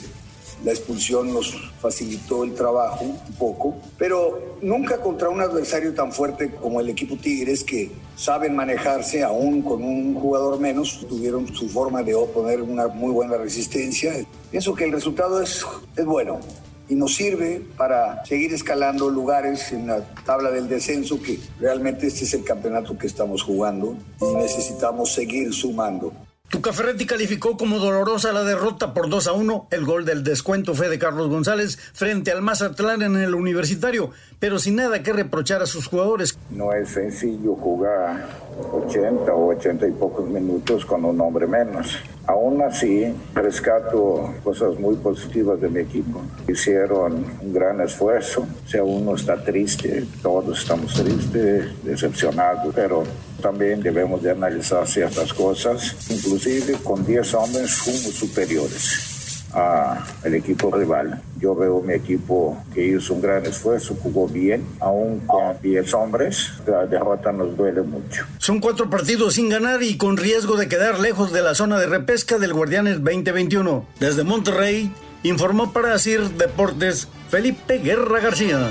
la 0.64 0.72
expulsión 0.72 1.32
nos 1.32 1.54
facilitó 1.80 2.42
el 2.44 2.54
trabajo 2.54 3.04
un 3.04 3.34
poco, 3.34 3.76
pero 3.98 4.56
nunca 4.62 4.98
contra 4.98 5.28
un 5.28 5.40
adversario 5.40 5.94
tan 5.94 6.12
fuerte 6.12 6.50
como 6.50 6.80
el 6.80 6.88
equipo 6.88 7.16
Tigres 7.16 7.62
que 7.62 7.90
saben 8.16 8.56
manejarse 8.56 9.22
aún 9.22 9.62
con 9.62 9.82
un 9.82 10.14
jugador 10.14 10.58
menos, 10.58 11.06
tuvieron 11.08 11.54
su 11.54 11.68
forma 11.68 12.02
de 12.02 12.14
oponer 12.14 12.62
una 12.62 12.88
muy 12.88 13.12
buena 13.12 13.36
resistencia. 13.36 14.12
Pienso 14.50 14.74
que 14.74 14.84
el 14.84 14.92
resultado 14.92 15.42
es, 15.42 15.64
es 15.96 16.04
bueno 16.04 16.40
y 16.88 16.94
nos 16.94 17.14
sirve 17.14 17.62
para 17.76 18.24
seguir 18.24 18.52
escalando 18.52 19.08
lugares 19.10 19.72
en 19.72 19.86
la 19.86 20.02
tabla 20.24 20.50
del 20.50 20.68
descenso, 20.68 21.20
que 21.20 21.38
realmente 21.58 22.06
este 22.06 22.24
es 22.24 22.34
el 22.34 22.44
campeonato 22.44 22.96
que 22.96 23.06
estamos 23.06 23.42
jugando 23.42 23.96
y 24.20 24.36
necesitamos 24.36 25.12
seguir 25.12 25.52
sumando. 25.52 26.12
Tuca 26.54 26.72
Ferretti 26.72 27.04
calificó 27.04 27.56
como 27.56 27.80
dolorosa 27.80 28.32
la 28.32 28.44
derrota 28.44 28.94
por 28.94 29.08
2 29.08 29.26
a 29.26 29.32
1. 29.32 29.66
El 29.72 29.84
gol 29.84 30.04
del 30.04 30.22
descuento 30.22 30.72
fue 30.72 30.88
de 30.88 31.00
Carlos 31.00 31.28
González 31.28 31.76
frente 31.92 32.30
al 32.30 32.42
Mazatlán 32.42 33.02
en 33.02 33.16
el 33.16 33.34
universitario, 33.34 34.12
pero 34.38 34.60
sin 34.60 34.76
nada 34.76 35.02
que 35.02 35.12
reprochar 35.12 35.62
a 35.62 35.66
sus 35.66 35.88
jugadores. 35.88 36.38
No 36.50 36.72
es 36.72 36.90
sencillo 36.90 37.56
jugar 37.56 38.28
80 38.72 39.34
o 39.34 39.48
80 39.48 39.88
y 39.88 39.90
pocos 39.90 40.28
minutos 40.28 40.86
con 40.86 41.04
un 41.04 41.20
hombre 41.20 41.48
menos. 41.48 41.98
Aún 42.28 42.62
así, 42.62 43.12
rescato 43.34 44.32
cosas 44.44 44.78
muy 44.78 44.94
positivas 44.94 45.60
de 45.60 45.68
mi 45.68 45.80
equipo. 45.80 46.22
Hicieron 46.46 47.26
un 47.40 47.52
gran 47.52 47.80
esfuerzo. 47.80 48.46
Si 48.64 48.78
uno 48.78 49.16
está 49.16 49.42
triste, 49.42 50.06
todos 50.22 50.60
estamos 50.60 50.94
tristes, 50.94 51.82
decepcionados, 51.82 52.72
pero 52.72 53.02
también 53.44 53.82
debemos 53.82 54.22
de 54.22 54.30
analizar 54.30 54.88
ciertas 54.88 55.34
cosas. 55.34 55.94
Inclusive 56.08 56.78
con 56.82 57.04
10 57.04 57.34
hombres 57.34 57.74
fuimos 57.74 58.14
superiores 58.14 59.50
al 59.52 60.34
equipo 60.34 60.74
rival. 60.74 61.20
Yo 61.38 61.54
veo 61.54 61.82
mi 61.82 61.92
equipo 61.92 62.56
que 62.72 62.86
hizo 62.86 63.12
un 63.12 63.20
gran 63.20 63.44
esfuerzo, 63.44 63.96
jugó 64.02 64.26
bien, 64.26 64.66
aún 64.80 65.20
con 65.26 65.60
10 65.60 65.92
hombres. 65.92 66.52
La 66.66 66.86
derrota 66.86 67.32
nos 67.32 67.54
duele 67.54 67.82
mucho. 67.82 68.24
Son 68.38 68.60
cuatro 68.60 68.88
partidos 68.88 69.34
sin 69.34 69.50
ganar 69.50 69.82
y 69.82 69.98
con 69.98 70.16
riesgo 70.16 70.56
de 70.56 70.66
quedar 70.66 70.98
lejos 70.98 71.30
de 71.30 71.42
la 71.42 71.54
zona 71.54 71.78
de 71.78 71.86
repesca 71.86 72.38
del 72.38 72.54
Guardianes 72.54 72.94
2021. 73.04 73.86
Desde 74.00 74.24
Monterrey, 74.24 74.90
informó 75.22 75.70
para 75.70 75.98
CIR 75.98 76.30
Deportes 76.30 77.08
Felipe 77.28 77.78
Guerra 77.78 78.20
García. 78.20 78.70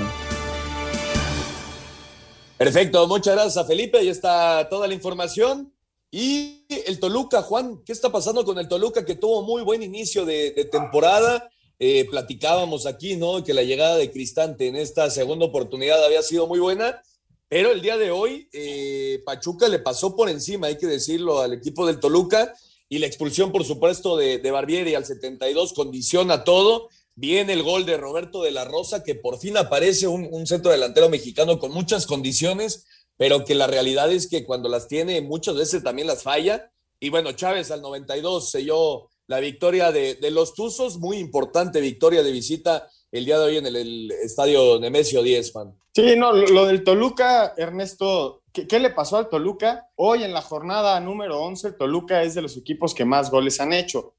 Perfecto, 2.56 3.06
muchas 3.08 3.34
gracias 3.34 3.66
Felipe. 3.66 3.98
Ahí 3.98 4.08
está 4.08 4.68
toda 4.68 4.86
la 4.86 4.94
información. 4.94 5.72
Y 6.10 6.64
el 6.86 7.00
Toluca, 7.00 7.42
Juan, 7.42 7.82
¿qué 7.84 7.92
está 7.92 8.12
pasando 8.12 8.44
con 8.44 8.58
el 8.58 8.68
Toluca 8.68 9.04
que 9.04 9.16
tuvo 9.16 9.42
muy 9.42 9.62
buen 9.62 9.82
inicio 9.82 10.24
de, 10.24 10.52
de 10.52 10.64
temporada? 10.64 11.50
Eh, 11.78 12.06
platicábamos 12.08 12.86
aquí, 12.86 13.16
¿no? 13.16 13.42
Que 13.42 13.52
la 13.52 13.64
llegada 13.64 13.96
de 13.96 14.12
Cristante 14.12 14.68
en 14.68 14.76
esta 14.76 15.10
segunda 15.10 15.46
oportunidad 15.46 16.04
había 16.04 16.22
sido 16.22 16.46
muy 16.46 16.60
buena, 16.60 17.02
pero 17.48 17.72
el 17.72 17.82
día 17.82 17.96
de 17.98 18.12
hoy 18.12 18.48
eh, 18.52 19.22
Pachuca 19.26 19.68
le 19.68 19.80
pasó 19.80 20.14
por 20.14 20.28
encima, 20.28 20.68
hay 20.68 20.78
que 20.78 20.86
decirlo, 20.86 21.40
al 21.40 21.52
equipo 21.52 21.84
del 21.86 21.98
Toluca 21.98 22.54
y 22.88 22.98
la 22.98 23.06
expulsión, 23.06 23.50
por 23.50 23.64
supuesto, 23.64 24.16
de, 24.16 24.38
de 24.38 24.50
Barbieri 24.52 24.94
al 24.94 25.04
72 25.04 25.72
condiciona 25.72 26.44
todo. 26.44 26.88
Viene 27.16 27.52
el 27.52 27.62
gol 27.62 27.86
de 27.86 27.96
Roberto 27.96 28.42
de 28.42 28.50
la 28.50 28.64
Rosa, 28.64 29.02
que 29.04 29.14
por 29.14 29.38
fin 29.38 29.56
aparece 29.56 30.06
un, 30.08 30.46
centro 30.46 30.72
delantero 30.72 31.08
mexicano 31.08 31.58
con 31.58 31.72
muchas 31.72 32.06
condiciones 32.06 32.86
pero 33.16 33.44
que 33.44 33.54
la 33.54 33.66
realidad 33.66 34.10
es 34.10 34.28
que 34.28 34.44
cuando 34.44 34.68
las 34.68 34.88
tiene 34.88 35.22
muchas 35.22 35.54
veces 35.54 35.82
también 35.82 36.08
las 36.08 36.22
falla. 36.22 36.70
Y 37.00 37.10
bueno, 37.10 37.32
Chávez 37.32 37.70
al 37.70 37.82
92 37.82 38.50
selló 38.50 39.08
la 39.26 39.40
victoria 39.40 39.92
de, 39.92 40.14
de 40.16 40.30
los 40.30 40.54
Tuzos, 40.54 40.98
muy 40.98 41.18
importante 41.18 41.80
victoria 41.80 42.22
de 42.22 42.32
visita 42.32 42.88
el 43.10 43.24
día 43.24 43.38
de 43.38 43.44
hoy 43.44 43.56
en 43.58 43.66
el, 43.66 44.10
estadio 44.10 44.80
Nemesio 44.80 45.22
10, 45.22 45.54
man. 45.54 45.78
Sí, 45.94 46.16
no, 46.16 46.32
lo 46.32 46.66
del 46.66 46.82
Toluca, 46.82 47.54
Ernesto, 47.56 48.42
¿qué, 48.52 48.66
¿qué, 48.66 48.80
le 48.80 48.90
pasó 48.90 49.16
al 49.16 49.28
Toluca? 49.28 49.88
Hoy 49.94 50.24
en 50.24 50.32
la 50.32 50.42
jornada 50.42 50.98
número 50.98 51.40
11, 51.40 51.68
el 51.68 51.76
Toluca 51.76 52.24
es 52.24 52.34
de 52.34 52.42
los 52.42 52.56
equipos 52.56 52.92
que 52.92 53.04
más 53.04 53.30
goles 53.30 53.60
han 53.60 53.72
hecho, 53.72 54.14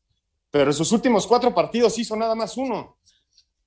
pero 0.55 0.71
en 0.71 0.73
sus 0.73 0.93
últimos 0.93 1.27
cuatro 1.27 1.53
partidos 1.53 1.99
hizo 1.99 2.15
nada 2.15 2.33
más 2.33 2.55
uno. 2.55 2.95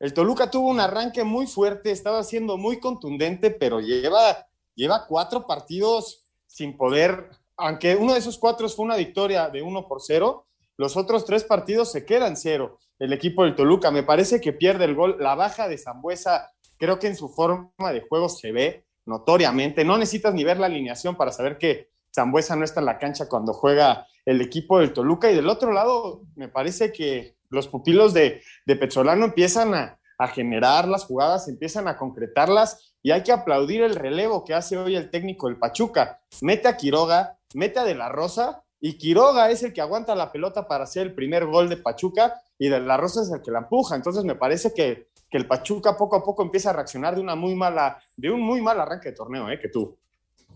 El 0.00 0.14
Toluca 0.14 0.50
tuvo 0.50 0.68
un 0.68 0.80
arranque 0.80 1.22
muy 1.22 1.46
fuerte, 1.46 1.90
estaba 1.90 2.24
siendo 2.24 2.56
muy 2.56 2.80
contundente, 2.80 3.50
pero 3.50 3.78
lleva 3.78 4.46
lleva 4.74 5.04
cuatro 5.06 5.46
partidos 5.46 6.22
sin 6.46 6.78
poder, 6.78 7.28
aunque 7.58 7.94
uno 7.94 8.14
de 8.14 8.20
esos 8.20 8.38
cuatro 8.38 8.66
fue 8.70 8.86
una 8.86 8.96
victoria 8.96 9.50
de 9.50 9.60
uno 9.60 9.86
por 9.86 10.00
cero, 10.00 10.46
los 10.78 10.96
otros 10.96 11.26
tres 11.26 11.44
partidos 11.44 11.92
se 11.92 12.06
quedan 12.06 12.38
cero. 12.38 12.78
El 12.98 13.12
equipo 13.12 13.44
del 13.44 13.54
Toluca 13.54 13.90
me 13.90 14.02
parece 14.02 14.40
que 14.40 14.54
pierde 14.54 14.86
el 14.86 14.94
gol. 14.94 15.18
La 15.20 15.34
baja 15.34 15.68
de 15.68 15.76
Zambuesa, 15.76 16.52
creo 16.78 16.98
que 16.98 17.08
en 17.08 17.16
su 17.16 17.28
forma 17.28 17.92
de 17.92 18.00
juego 18.00 18.30
se 18.30 18.50
ve 18.50 18.86
notoriamente. 19.04 19.84
No 19.84 19.98
necesitas 19.98 20.32
ni 20.32 20.42
ver 20.42 20.58
la 20.58 20.64
alineación 20.64 21.16
para 21.16 21.32
saber 21.32 21.58
que 21.58 21.90
Zambuesa 22.14 22.56
no 22.56 22.64
está 22.64 22.80
en 22.80 22.86
la 22.86 22.98
cancha 22.98 23.28
cuando 23.28 23.52
juega 23.52 24.06
el 24.24 24.40
equipo 24.40 24.78
del 24.78 24.92
Toluca. 24.92 25.30
Y 25.30 25.36
del 25.36 25.48
otro 25.48 25.72
lado, 25.72 26.22
me 26.36 26.48
parece 26.48 26.92
que 26.92 27.36
los 27.50 27.68
pupilos 27.68 28.12
de, 28.12 28.42
de 28.66 28.78
empiezan 29.24 29.74
a, 29.74 29.98
a 30.18 30.28
generar 30.28 30.88
las 30.88 31.04
jugadas, 31.04 31.48
empiezan 31.48 31.88
a 31.88 31.96
concretarlas 31.96 32.94
y 33.02 33.12
hay 33.12 33.22
que 33.22 33.32
aplaudir 33.32 33.82
el 33.82 33.94
relevo 33.94 34.44
que 34.44 34.52
hace 34.52 34.76
hoy 34.76 34.96
el 34.96 35.10
técnico 35.10 35.46
del 35.46 35.58
Pachuca. 35.58 36.20
Mete 36.42 36.68
a 36.68 36.76
Quiroga, 36.76 37.38
mete 37.54 37.78
a 37.78 37.84
De 37.84 37.94
La 37.94 38.08
Rosa 38.08 38.64
y 38.80 38.98
Quiroga 38.98 39.50
es 39.50 39.62
el 39.62 39.72
que 39.72 39.80
aguanta 39.80 40.14
la 40.16 40.32
pelota 40.32 40.66
para 40.66 40.84
hacer 40.84 41.06
el 41.06 41.14
primer 41.14 41.46
gol 41.46 41.68
de 41.68 41.76
Pachuca 41.76 42.42
y 42.58 42.68
De 42.68 42.80
La 42.80 42.96
Rosa 42.96 43.22
es 43.22 43.30
el 43.30 43.40
que 43.42 43.52
la 43.52 43.60
empuja. 43.60 43.94
Entonces 43.94 44.24
me 44.24 44.34
parece 44.34 44.74
que, 44.74 45.08
que 45.30 45.38
el 45.38 45.46
Pachuca 45.46 45.96
poco 45.96 46.16
a 46.16 46.24
poco 46.24 46.42
empieza 46.42 46.70
a 46.70 46.72
reaccionar 46.72 47.14
de 47.14 47.20
una 47.20 47.36
muy 47.36 47.54
mala, 47.54 48.02
de 48.16 48.30
un 48.30 48.40
muy 48.40 48.60
mal 48.60 48.80
arranque 48.80 49.10
de 49.10 49.16
torneo, 49.16 49.48
¿eh? 49.48 49.60
que 49.60 49.68
tú. 49.68 49.96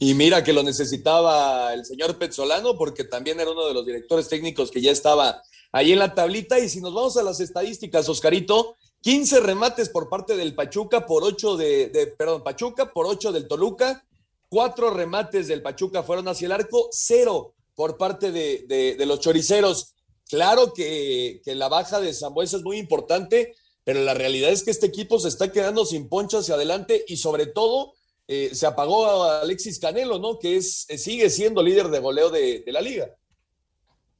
Y 0.05 0.15
mira 0.15 0.43
que 0.43 0.53
lo 0.53 0.65
necesitaba 0.65 1.73
el 1.73 1.85
señor 1.85 2.19
Petzolano 2.19 2.77
porque 2.77 3.05
también 3.05 3.39
era 3.39 3.53
uno 3.53 3.69
de 3.69 3.73
los 3.73 3.87
directores 3.87 4.29
técnicos 4.29 4.73
que 4.73 4.81
ya 4.81 4.91
estaba 4.91 5.41
ahí 5.71 5.93
en 5.93 6.01
la 6.01 6.13
tablita. 6.13 6.59
Y 6.59 6.69
si 6.69 6.81
nos 6.81 6.93
vamos 6.93 7.17
a 7.17 7.23
las 7.23 7.39
estadísticas, 7.39 8.09
Oscarito, 8.09 8.75
15 9.03 9.39
remates 9.39 9.91
por 9.91 10.09
parte 10.09 10.35
del 10.35 10.57
Pachuca 10.57 11.07
por 11.07 11.23
8 11.23 11.57
de, 11.57 12.15
perdón, 12.19 12.43
Pachuca 12.43 12.93
por 12.93 13.07
8 13.07 13.31
del 13.31 13.47
Toluca, 13.47 14.05
cuatro 14.49 14.91
remates 14.91 15.47
del 15.47 15.63
Pachuca 15.63 16.03
fueron 16.03 16.27
hacia 16.27 16.47
el 16.47 16.53
arco, 16.53 16.89
cero 16.91 17.55
por 17.77 17.97
parte 17.97 18.33
de, 18.33 18.97
los 19.07 19.21
choriceros. 19.21 19.95
Claro 20.29 20.73
que, 20.73 21.41
que, 21.45 21.55
la 21.55 21.69
baja 21.69 22.01
de 22.01 22.13
Zambuesa 22.13 22.57
es 22.57 22.65
muy 22.65 22.79
importante, 22.79 23.55
pero 23.85 24.01
la 24.01 24.15
realidad 24.15 24.51
es 24.51 24.65
que 24.65 24.73
este 24.73 24.87
equipo 24.87 25.21
se 25.21 25.29
está 25.29 25.53
quedando 25.53 25.87
sin 25.87 26.09
poncho 26.09 26.39
hacia 26.39 26.57
adelante 26.57 27.05
y 27.07 27.19
sobre 27.19 27.47
todo 27.47 27.93
eh, 28.29 28.51
se 28.53 28.67
apagó 28.67 29.07
a 29.07 29.41
Alexis 29.41 29.79
Canelo, 29.79 30.19
¿no? 30.19 30.39
Que 30.39 30.57
es, 30.57 30.87
sigue 30.97 31.29
siendo 31.31 31.63
líder 31.63 31.89
de 31.89 31.99
goleo 31.99 32.31
de, 32.31 32.61
de 32.61 32.73
la 32.73 32.81
liga. 32.81 33.15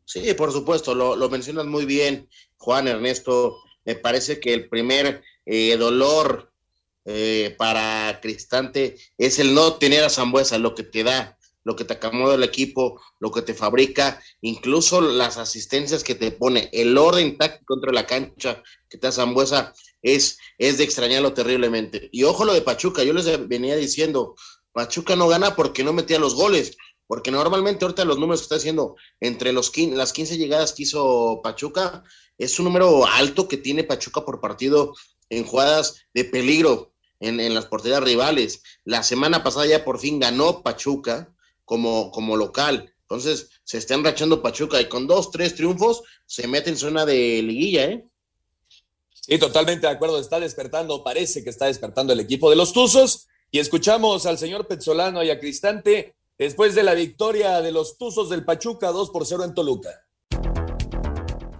Sí, 0.05 0.35
por 0.35 0.53
supuesto, 0.53 0.95
lo, 0.95 1.17
lo, 1.17 1.31
mencionas 1.31 1.67
muy 1.67 1.87
bien, 1.87 2.29
Juan 2.59 2.89
Ernesto. 2.89 3.57
Me 3.85 3.95
parece 3.95 4.41
que 4.41 4.53
el 4.53 4.69
primer 4.69 5.23
eh, 5.47 5.77
dolor 5.77 6.53
eh, 7.05 7.55
para 7.59 8.21
Cristante 8.21 8.97
es 9.19 9.39
el 9.39 9.55
no 9.55 9.75
tener 9.75 10.05
a 10.05 10.11
Zambuesa, 10.11 10.59
lo 10.59 10.75
que 10.75 10.85
te 10.85 11.03
da, 11.03 11.39
lo 11.65 11.77
que 11.77 11.85
te 11.85 11.95
acomoda 11.95 12.35
el 12.35 12.43
equipo, 12.43 13.01
lo 13.21 13.31
que 13.31 13.43
te 13.43 13.55
fabrica, 13.55 14.23
incluso 14.41 15.01
las 15.01 15.39
asistencias 15.39 16.03
que 16.03 16.15
te 16.15 16.33
pone, 16.33 16.69
el 16.73 16.97
orden 16.99 17.37
táctico 17.39 17.75
contra 17.75 17.93
la 17.93 18.07
cancha 18.07 18.63
que 18.89 18.99
te 18.99 19.07
da 19.07 19.13
Zambuesa 19.13 19.73
es, 20.03 20.39
es 20.59 20.79
de 20.79 20.85
extrañarlo 20.85 21.33
terriblemente. 21.33 22.09
Y 22.13 22.25
ojo 22.25 22.45
lo 22.45 22.55
de 22.55 22.63
Pachuca, 22.63 23.05
yo 23.05 23.13
les 23.13 23.49
venía 23.49 23.77
diciendo, 23.77 24.35
Pachuca 24.73 25.17
no 25.17 25.29
gana 25.29 25.55
porque 25.55 25.85
no 25.85 25.93
metía 25.93 26.19
los 26.19 26.35
goles, 26.35 26.77
porque 27.07 27.31
normalmente 27.31 27.85
ahorita 27.85 28.05
los 28.05 28.19
números 28.19 28.41
que 28.41 28.45
está 28.45 28.57
haciendo 28.57 28.97
entre 29.21 29.53
los 29.53 29.73
las 29.77 30.13
15 30.13 30.39
llegadas 30.39 30.73
que 30.73 30.85
hizo 30.85 31.41
Pachuca, 31.43 32.03
es 32.39 32.59
un 32.59 32.65
número 32.65 33.07
alto 33.07 33.47
que 33.47 33.57
tiene 33.57 33.85
Pachuca 33.85 34.25
por 34.25 34.41
partido 34.41 34.95
en 35.29 35.45
jugadas 35.45 36.07
de 36.13 36.25
peligro 36.25 36.93
en, 37.21 37.39
en 37.39 37.55
las 37.55 37.67
porterías 37.67 38.03
rivales. 38.03 38.63
La 38.85 39.03
semana 39.03 39.45
pasada 39.45 39.67
ya 39.67 39.85
por 39.85 40.01
fin 40.01 40.19
ganó 40.19 40.63
Pachuca 40.63 41.33
como, 41.65 42.11
como 42.11 42.37
local. 42.37 42.93
Entonces 43.03 43.51
se 43.65 43.79
está 43.79 43.95
enrachando 43.95 44.43
Pachuca 44.43 44.81
y 44.81 44.89
con 44.89 45.07
dos, 45.07 45.31
tres 45.31 45.55
triunfos 45.55 46.03
se 46.27 46.49
mete 46.49 46.71
en 46.71 46.77
zona 46.77 47.05
de 47.05 47.43
liguilla, 47.43 47.85
¿eh? 47.85 48.09
Sí, 49.13 49.39
totalmente 49.39 49.87
de 49.87 49.93
acuerdo. 49.93 50.19
Está 50.19 50.41
despertando, 50.41 51.05
parece 51.05 51.45
que 51.45 51.51
está 51.51 51.67
despertando 51.67 52.13
el 52.13 52.21
equipo 52.21 52.51
de 52.51 52.57
los 52.57 52.73
Tuzos. 52.73 53.29
Y 53.51 53.59
escuchamos 53.59 54.27
al 54.27 54.39
señor 54.39 54.67
Petzolano 54.67 55.23
y 55.23 55.31
a 55.31 55.39
Cristante 55.39 56.17
después 56.39 56.75
de 56.75 56.83
la 56.83 56.95
victoria 56.95 57.61
de 57.61 57.71
los 57.71 57.99
Tuzos 57.99 58.31
del 58.31 58.45
Pachuca 58.45 58.89
2 58.89 59.11
por 59.11 59.27
0 59.27 59.45
en 59.45 59.55
Toluca. 59.55 59.91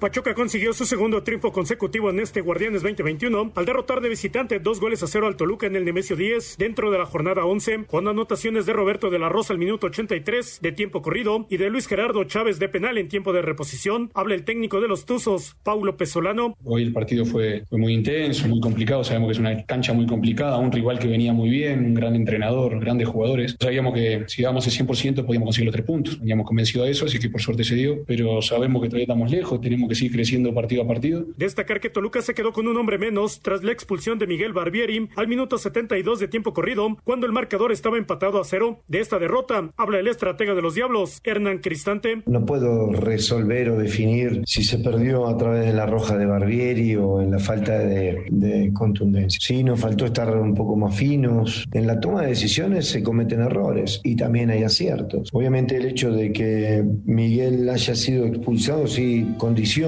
Pachuca 0.03 0.35
consiguió 0.35 0.73
su 0.73 0.85
segundo 0.85 1.23
triunfo 1.23 1.53
consecutivo 1.53 2.11
en 2.11 2.19
este 2.19 2.41
Guardianes 2.41 2.83
2021 2.83 3.53
al 3.55 3.65
derrotar 3.65 4.01
de 4.01 4.09
visitante 4.09 4.59
dos 4.59 4.81
goles 4.81 5.01
a 5.05 5.07
cero 5.07 5.29
al 5.29 5.37
Toluca 5.37 5.69
en 5.69 5.77
el 5.77 5.85
Nemesio 5.85 6.17
10 6.17 6.57
dentro 6.59 6.91
de 6.91 6.99
la 6.99 7.07
jornada 7.07 7.45
11 7.45 7.85
con 7.87 8.09
anotaciones 8.09 8.67
de 8.67 8.73
Roberto 8.73 9.11
de 9.11 9.21
la 9.21 9.29
Rosa 9.29 9.53
al 9.53 9.61
minuto 9.61 9.87
83 9.87 10.59
de 10.61 10.73
tiempo 10.73 11.03
corrido 11.03 11.47
y 11.49 11.57
de 11.57 11.71
Luis 11.71 11.87
Gerardo 11.87 12.25
Chávez 12.25 12.59
de 12.59 12.69
penal 12.69 12.99
en 12.99 13.07
tiempo 13.07 13.33
de 13.33 13.43
reposición. 13.43 14.11
Habla 14.13 14.35
el 14.35 14.45
técnico 14.45 14.81
de 14.81 14.89
los 14.89 15.07
Tuzos, 15.07 15.55
Paulo 15.63 15.97
Pesolano. 15.97 16.57
Hoy 16.65 16.83
el 16.83 16.93
partido 16.93 17.25
fue, 17.25 17.63
muy 17.71 17.95
intenso, 17.95 18.49
muy 18.49 18.59
complicado. 18.59 19.05
Sabemos 19.05 19.29
que 19.29 19.33
es 19.35 19.39
una 19.39 19.65
cancha 19.67 19.93
muy 19.93 20.07
complicada, 20.07 20.59
un 20.59 20.73
rival 20.73 20.99
que 20.99 21.07
venía 21.07 21.33
muy 21.33 21.49
bien, 21.49 21.79
un 21.79 21.95
gran 21.95 22.17
entrenador, 22.17 22.81
grandes 22.81 23.07
jugadores. 23.07 23.57
Sabíamos 23.61 23.95
que 23.95 24.25
si 24.27 24.43
dábamos 24.43 24.67
el 24.67 24.85
100% 24.85 25.25
podíamos 25.25 25.47
conseguir 25.47 25.67
los 25.67 25.75
tres 25.75 25.87
puntos. 25.87 26.19
Veníamos 26.19 26.45
convencidos 26.45 26.87
de 26.87 26.91
eso, 26.91 27.07
así 27.07 27.21
que 27.21 27.31
por 27.31 27.41
suerte 27.41 27.63
se 27.63 27.77
dio. 27.77 28.03
Pero 28.05 28.43
sabemos 28.43 28.83
que 28.83 28.89
todavía 28.89 29.05
estamos 29.05 29.31
lejos, 29.31 29.61
tenemos 29.61 29.89
que 29.89 29.92
seguir 29.95 30.13
creciendo 30.13 30.55
partido 30.55 30.83
a 30.83 30.87
partido. 30.87 31.25
Destacar 31.37 31.81
que 31.81 31.91
Toluca 31.91 32.23
se 32.23 32.35
quedó 32.35 32.53
con 32.53 32.69
un 32.69 32.77
hombre 32.77 32.99
menos 32.99 33.41
tras 33.41 33.63
la 33.63 33.73
expulsión 33.73 34.19
de 34.19 34.27
Miguel 34.27 34.53
Barbieri 34.53 35.09
al 35.17 35.29
minuto 35.29 35.59
72 35.59 36.21
de 36.21 36.29
tiempo 36.29 36.53
corrido, 36.53 36.97
cuando 37.05 37.27
el 37.27 37.33
marcador 37.33 37.73
estaba 37.73 37.99
empatado 37.99 38.41
a 38.41 38.45
cero. 38.45 38.81
De 38.89 39.01
esta 39.01 39.19
derrota 39.19 39.71
habla 39.77 39.99
el 39.99 40.09
estratega 40.09 40.55
de 40.55 40.63
los 40.63 40.75
Diablos, 40.75 41.21
Hernán 41.25 41.59
Cristante. 41.59 42.23
No 42.27 42.45
puedo 42.47 42.93
resolver 42.93 43.71
o 43.71 43.79
definir 43.79 44.43
si 44.47 44.63
se 44.63 44.79
perdió 44.79 45.27
a 45.27 45.37
través 45.37 45.67
de 45.67 45.73
la 45.73 45.87
roja 45.87 46.17
de 46.17 46.27
Barbieri 46.27 46.97
o 46.97 47.21
en 47.21 47.31
la 47.31 47.39
falta 47.39 47.79
de, 47.79 48.25
de 48.31 48.73
contundencia. 48.73 49.39
Sí, 49.41 49.63
nos 49.63 49.81
faltó 49.81 50.07
estar 50.07 50.35
un 50.37 50.55
poco 50.55 50.77
más 50.77 50.97
finos. 50.97 51.67
En 51.73 51.87
la 51.87 52.01
toma 52.01 52.23
de 52.23 52.29
decisiones 52.29 52.89
se 52.89 53.03
cometen 53.03 53.41
errores 53.41 54.01
y 54.05 54.17
también 54.17 54.51
hay 54.51 54.63
aciertos. 54.63 55.29
Obviamente 55.33 55.77
el 55.77 55.87
hecho 55.87 56.11
de 56.11 56.33
que 56.33 56.85
Miguel 57.05 57.69
haya 57.69 57.95
sido 57.95 58.27
expulsado 58.27 58.87
sí 58.87 59.27
condiciona 59.39 59.82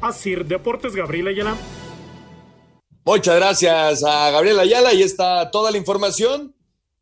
Asir 0.00 0.44
Deportes, 0.44 0.94
Gabriel 0.94 1.28
Ayala. 1.28 1.56
Muchas 3.04 3.36
gracias 3.36 4.04
a 4.04 4.30
Gabriel 4.30 4.60
Ayala. 4.60 4.90
Ahí 4.90 5.02
está 5.02 5.50
toda 5.50 5.70
la 5.70 5.78
información. 5.78 6.54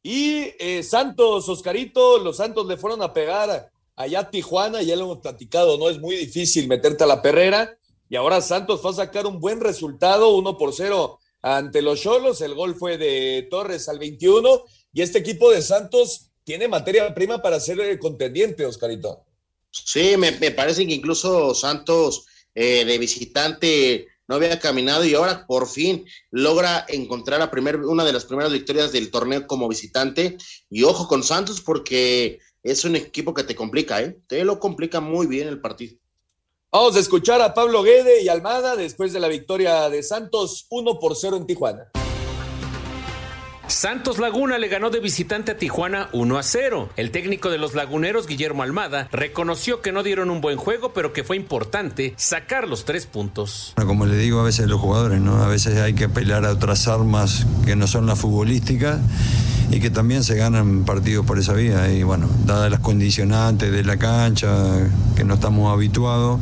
Y 0.02 0.48
eh, 0.58 0.82
Santos, 0.82 1.48
Oscarito, 1.48 2.18
los 2.18 2.38
Santos 2.38 2.66
le 2.66 2.78
fueron 2.78 3.02
a 3.02 3.12
pegar 3.12 3.70
allá 3.96 4.20
a 4.20 4.30
Tijuana, 4.30 4.80
ya 4.80 4.96
lo 4.96 5.04
hemos 5.04 5.18
platicado, 5.18 5.76
¿no? 5.76 5.90
Es 5.90 6.00
muy 6.00 6.16
difícil 6.16 6.68
meterte 6.68 7.04
a 7.04 7.06
la 7.06 7.20
perrera. 7.20 7.76
Y 8.08 8.16
ahora 8.16 8.40
Santos 8.40 8.84
va 8.84 8.90
a 8.90 8.94
sacar 8.94 9.26
un 9.26 9.38
buen 9.38 9.60
resultado, 9.60 10.34
1 10.34 10.56
por 10.56 10.72
0 10.72 11.18
ante 11.42 11.82
los 11.82 12.00
Cholos. 12.00 12.40
El 12.40 12.54
gol 12.54 12.74
fue 12.74 12.96
de 12.96 13.46
Torres 13.50 13.88
al 13.90 13.98
21. 13.98 14.64
Y 14.92 15.02
este 15.02 15.18
equipo 15.18 15.50
de 15.50 15.60
Santos 15.60 16.30
tiene 16.44 16.66
materia 16.66 17.14
prima 17.14 17.42
para 17.42 17.60
ser 17.60 17.78
eh, 17.80 17.98
contendiente, 17.98 18.64
Oscarito. 18.64 19.26
Sí, 19.70 20.16
me, 20.16 20.32
me 20.32 20.50
parece 20.50 20.86
que 20.86 20.94
incluso 20.94 21.54
Santos 21.54 22.26
eh, 22.54 22.84
de 22.84 22.98
visitante 22.98 24.08
no 24.30 24.36
había 24.36 24.60
caminado 24.60 25.04
y 25.04 25.14
ahora 25.14 25.44
por 25.46 25.66
fin 25.66 26.04
logra 26.30 26.84
encontrar 26.88 27.40
la 27.40 27.50
primer, 27.50 27.76
una 27.78 28.04
de 28.04 28.12
las 28.12 28.24
primeras 28.24 28.52
victorias 28.52 28.92
del 28.92 29.10
torneo 29.10 29.46
como 29.46 29.68
visitante. 29.68 30.38
Y 30.68 30.84
ojo 30.84 31.08
con 31.08 31.24
Santos 31.24 31.60
porque 31.60 32.38
es 32.62 32.84
un 32.84 32.94
equipo 32.94 33.34
que 33.34 33.42
te 33.42 33.56
complica, 33.56 34.00
¿eh? 34.00 34.18
Te 34.28 34.44
lo 34.44 34.60
complica 34.60 35.00
muy 35.00 35.26
bien 35.26 35.48
el 35.48 35.60
partido. 35.60 35.96
Vamos 36.70 36.94
a 36.94 37.00
escuchar 37.00 37.42
a 37.42 37.54
Pablo 37.54 37.82
Guede 37.82 38.22
y 38.22 38.28
Almada 38.28 38.76
después 38.76 39.12
de 39.12 39.18
la 39.18 39.26
victoria 39.26 39.90
de 39.90 40.04
Santos 40.04 40.66
1 40.70 41.00
por 41.00 41.16
0 41.16 41.36
en 41.36 41.46
Tijuana. 41.46 41.90
Santos 43.70 44.18
Laguna 44.18 44.58
le 44.58 44.66
ganó 44.66 44.90
de 44.90 44.98
visitante 44.98 45.52
a 45.52 45.56
Tijuana 45.56 46.08
1 46.12 46.38
a 46.38 46.42
0. 46.42 46.90
El 46.96 47.12
técnico 47.12 47.50
de 47.50 47.58
los 47.58 47.74
laguneros, 47.74 48.26
Guillermo 48.26 48.64
Almada, 48.64 49.08
reconoció 49.12 49.80
que 49.80 49.92
no 49.92 50.02
dieron 50.02 50.28
un 50.28 50.40
buen 50.40 50.56
juego, 50.56 50.92
pero 50.92 51.12
que 51.12 51.22
fue 51.22 51.36
importante 51.36 52.12
sacar 52.16 52.66
los 52.66 52.84
tres 52.84 53.06
puntos. 53.06 53.72
Como 53.76 54.06
le 54.06 54.16
digo 54.16 54.40
a 54.40 54.42
veces 54.42 54.64
a 54.66 54.68
los 54.68 54.80
jugadores. 54.80 55.22
A 55.24 55.46
veces 55.46 55.78
hay 55.78 55.94
que 55.94 56.08
pelear 56.08 56.44
a 56.44 56.50
otras 56.50 56.88
armas 56.88 57.46
que 57.64 57.76
no 57.76 57.86
son 57.86 58.06
las 58.06 58.18
futbolísticas 58.18 58.98
y 59.70 59.78
que 59.78 59.90
también 59.90 60.24
se 60.24 60.34
ganan 60.34 60.84
partidos 60.84 61.24
por 61.24 61.38
esa 61.38 61.52
vía. 61.52 61.92
Y 61.92 62.02
bueno, 62.02 62.28
dadas 62.44 62.72
las 62.72 62.80
condicionantes 62.80 63.70
de 63.70 63.84
la 63.84 63.98
cancha, 63.98 64.50
que 65.14 65.22
no 65.22 65.34
estamos 65.34 65.72
habituados 65.72 66.40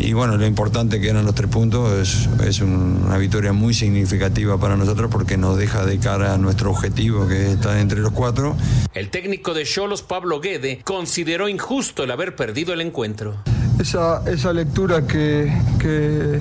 y 0.00 0.14
bueno, 0.14 0.36
lo 0.36 0.46
importante 0.46 1.00
que 1.00 1.10
eran 1.10 1.26
los 1.26 1.34
tres 1.34 1.50
puntos 1.50 1.92
es, 1.92 2.28
es, 2.46 2.60
una 2.60 3.18
victoria 3.18 3.52
muy 3.52 3.74
significativa 3.74 4.58
para 4.58 4.76
nosotros 4.76 5.10
porque 5.10 5.36
nos 5.36 5.58
deja 5.58 5.84
de 5.84 5.98
cara 5.98 6.34
a 6.34 6.38
nuestro 6.38 6.70
objetivo 6.70 7.28
que 7.28 7.46
es 7.46 7.52
estar 7.52 7.76
entre 7.76 8.00
los 8.00 8.12
cuatro. 8.12 8.56
El 8.94 9.10
técnico 9.10 9.52
de 9.52 9.64
Cholos, 9.64 10.02
Pablo 10.02 10.40
Guede, 10.40 10.80
consideró 10.84 11.48
injusto 11.48 12.04
el 12.04 12.10
haber 12.10 12.34
perdido 12.34 12.72
el 12.72 12.80
encuentro. 12.80 13.36
Esa, 13.78 14.22
esa 14.30 14.52
lectura 14.52 15.06
que, 15.06 15.52
que, 15.78 16.40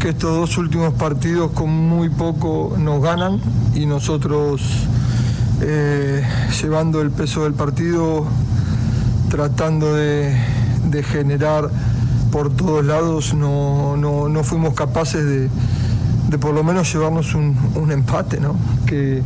que 0.00 0.08
estos 0.08 0.34
dos 0.34 0.56
últimos 0.56 0.94
partidos 0.94 1.52
con 1.52 1.70
muy 1.70 2.08
poco 2.08 2.74
nos 2.78 3.02
ganan 3.02 3.40
y 3.74 3.84
nosotros 3.84 4.62
eh, 5.60 6.22
llevando 6.62 7.02
el 7.02 7.10
peso 7.10 7.44
del 7.44 7.54
partido, 7.54 8.26
tratando 9.28 9.94
de, 9.94 10.34
de 10.90 11.02
generar 11.02 11.70
por 12.34 12.56
todos 12.56 12.84
lados 12.84 13.32
no, 13.32 13.96
no, 13.96 14.28
no 14.28 14.42
fuimos 14.42 14.74
capaces 14.74 15.24
de, 15.24 15.48
de, 16.30 16.36
por 16.36 16.52
lo 16.52 16.64
menos 16.64 16.92
llevarnos 16.92 17.32
un, 17.32 17.56
un 17.76 17.92
empate, 17.92 18.40
¿no? 18.40 18.58
Que, 18.88 19.22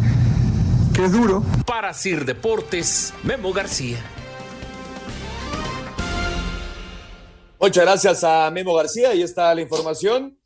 que, 0.92 1.04
es 1.06 1.10
duro. 1.10 1.42
Para 1.64 1.94
Sir 1.94 2.26
Deportes, 2.26 3.14
Memo 3.22 3.50
García. 3.54 3.96
Muchas 7.58 7.82
gracias 7.82 8.24
a 8.24 8.50
Memo 8.50 8.74
García, 8.74 9.08
ahí 9.08 9.22
está 9.22 9.54
la 9.54 9.62
información. 9.62 10.38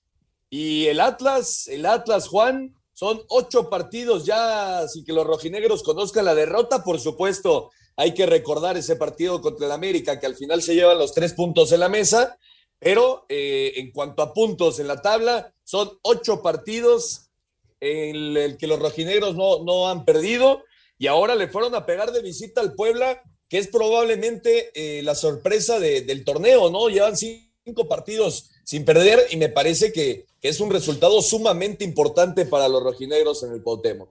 Y 0.48 0.86
el 0.86 1.00
Atlas, 1.00 1.66
el 1.66 1.84
Atlas, 1.84 2.28
Juan, 2.28 2.76
son 2.92 3.22
ocho 3.28 3.70
partidos 3.70 4.24
ya 4.24 4.86
sin 4.86 5.04
que 5.04 5.12
los 5.12 5.26
rojinegros 5.26 5.82
conozcan 5.82 6.26
la 6.26 6.36
derrota. 6.36 6.84
Por 6.84 7.00
supuesto, 7.00 7.72
hay 7.96 8.14
que 8.14 8.24
recordar 8.24 8.76
ese 8.76 8.94
partido 8.94 9.40
contra 9.40 9.66
el 9.66 9.72
América, 9.72 10.20
que 10.20 10.26
al 10.26 10.36
final 10.36 10.62
se 10.62 10.76
llevan 10.76 10.98
los 10.98 11.12
tres 11.12 11.32
puntos 11.32 11.72
en 11.72 11.80
la 11.80 11.88
mesa. 11.88 12.38
Pero 12.82 13.26
eh, 13.28 13.74
en 13.76 13.92
cuanto 13.92 14.22
a 14.22 14.34
puntos 14.34 14.80
en 14.80 14.88
la 14.88 15.00
tabla, 15.00 15.54
son 15.62 15.88
ocho 16.02 16.42
partidos 16.42 17.30
en 17.78 18.36
el 18.36 18.56
que 18.56 18.66
los 18.66 18.80
rojinegros 18.80 19.36
no, 19.36 19.62
no 19.62 19.88
han 19.88 20.04
perdido. 20.04 20.64
Y 20.98 21.06
ahora 21.06 21.36
le 21.36 21.46
fueron 21.46 21.76
a 21.76 21.86
pegar 21.86 22.10
de 22.10 22.22
visita 22.22 22.60
al 22.60 22.74
Puebla, 22.74 23.22
que 23.48 23.58
es 23.58 23.68
probablemente 23.68 24.70
eh, 24.74 25.02
la 25.02 25.14
sorpresa 25.14 25.78
de, 25.78 26.00
del 26.00 26.24
torneo, 26.24 26.70
¿no? 26.70 26.88
Llevan 26.88 27.16
cinco 27.16 27.88
partidos 27.88 28.50
sin 28.64 28.84
perder 28.84 29.20
y 29.30 29.36
me 29.36 29.48
parece 29.48 29.92
que, 29.92 30.26
es 30.40 30.58
un 30.58 30.70
resultado 30.70 31.22
sumamente 31.22 31.84
importante 31.84 32.46
para 32.46 32.66
los 32.68 32.82
rojinegros 32.82 33.44
en 33.44 33.52
el 33.52 33.62
Cuauhtémoc. 33.62 34.10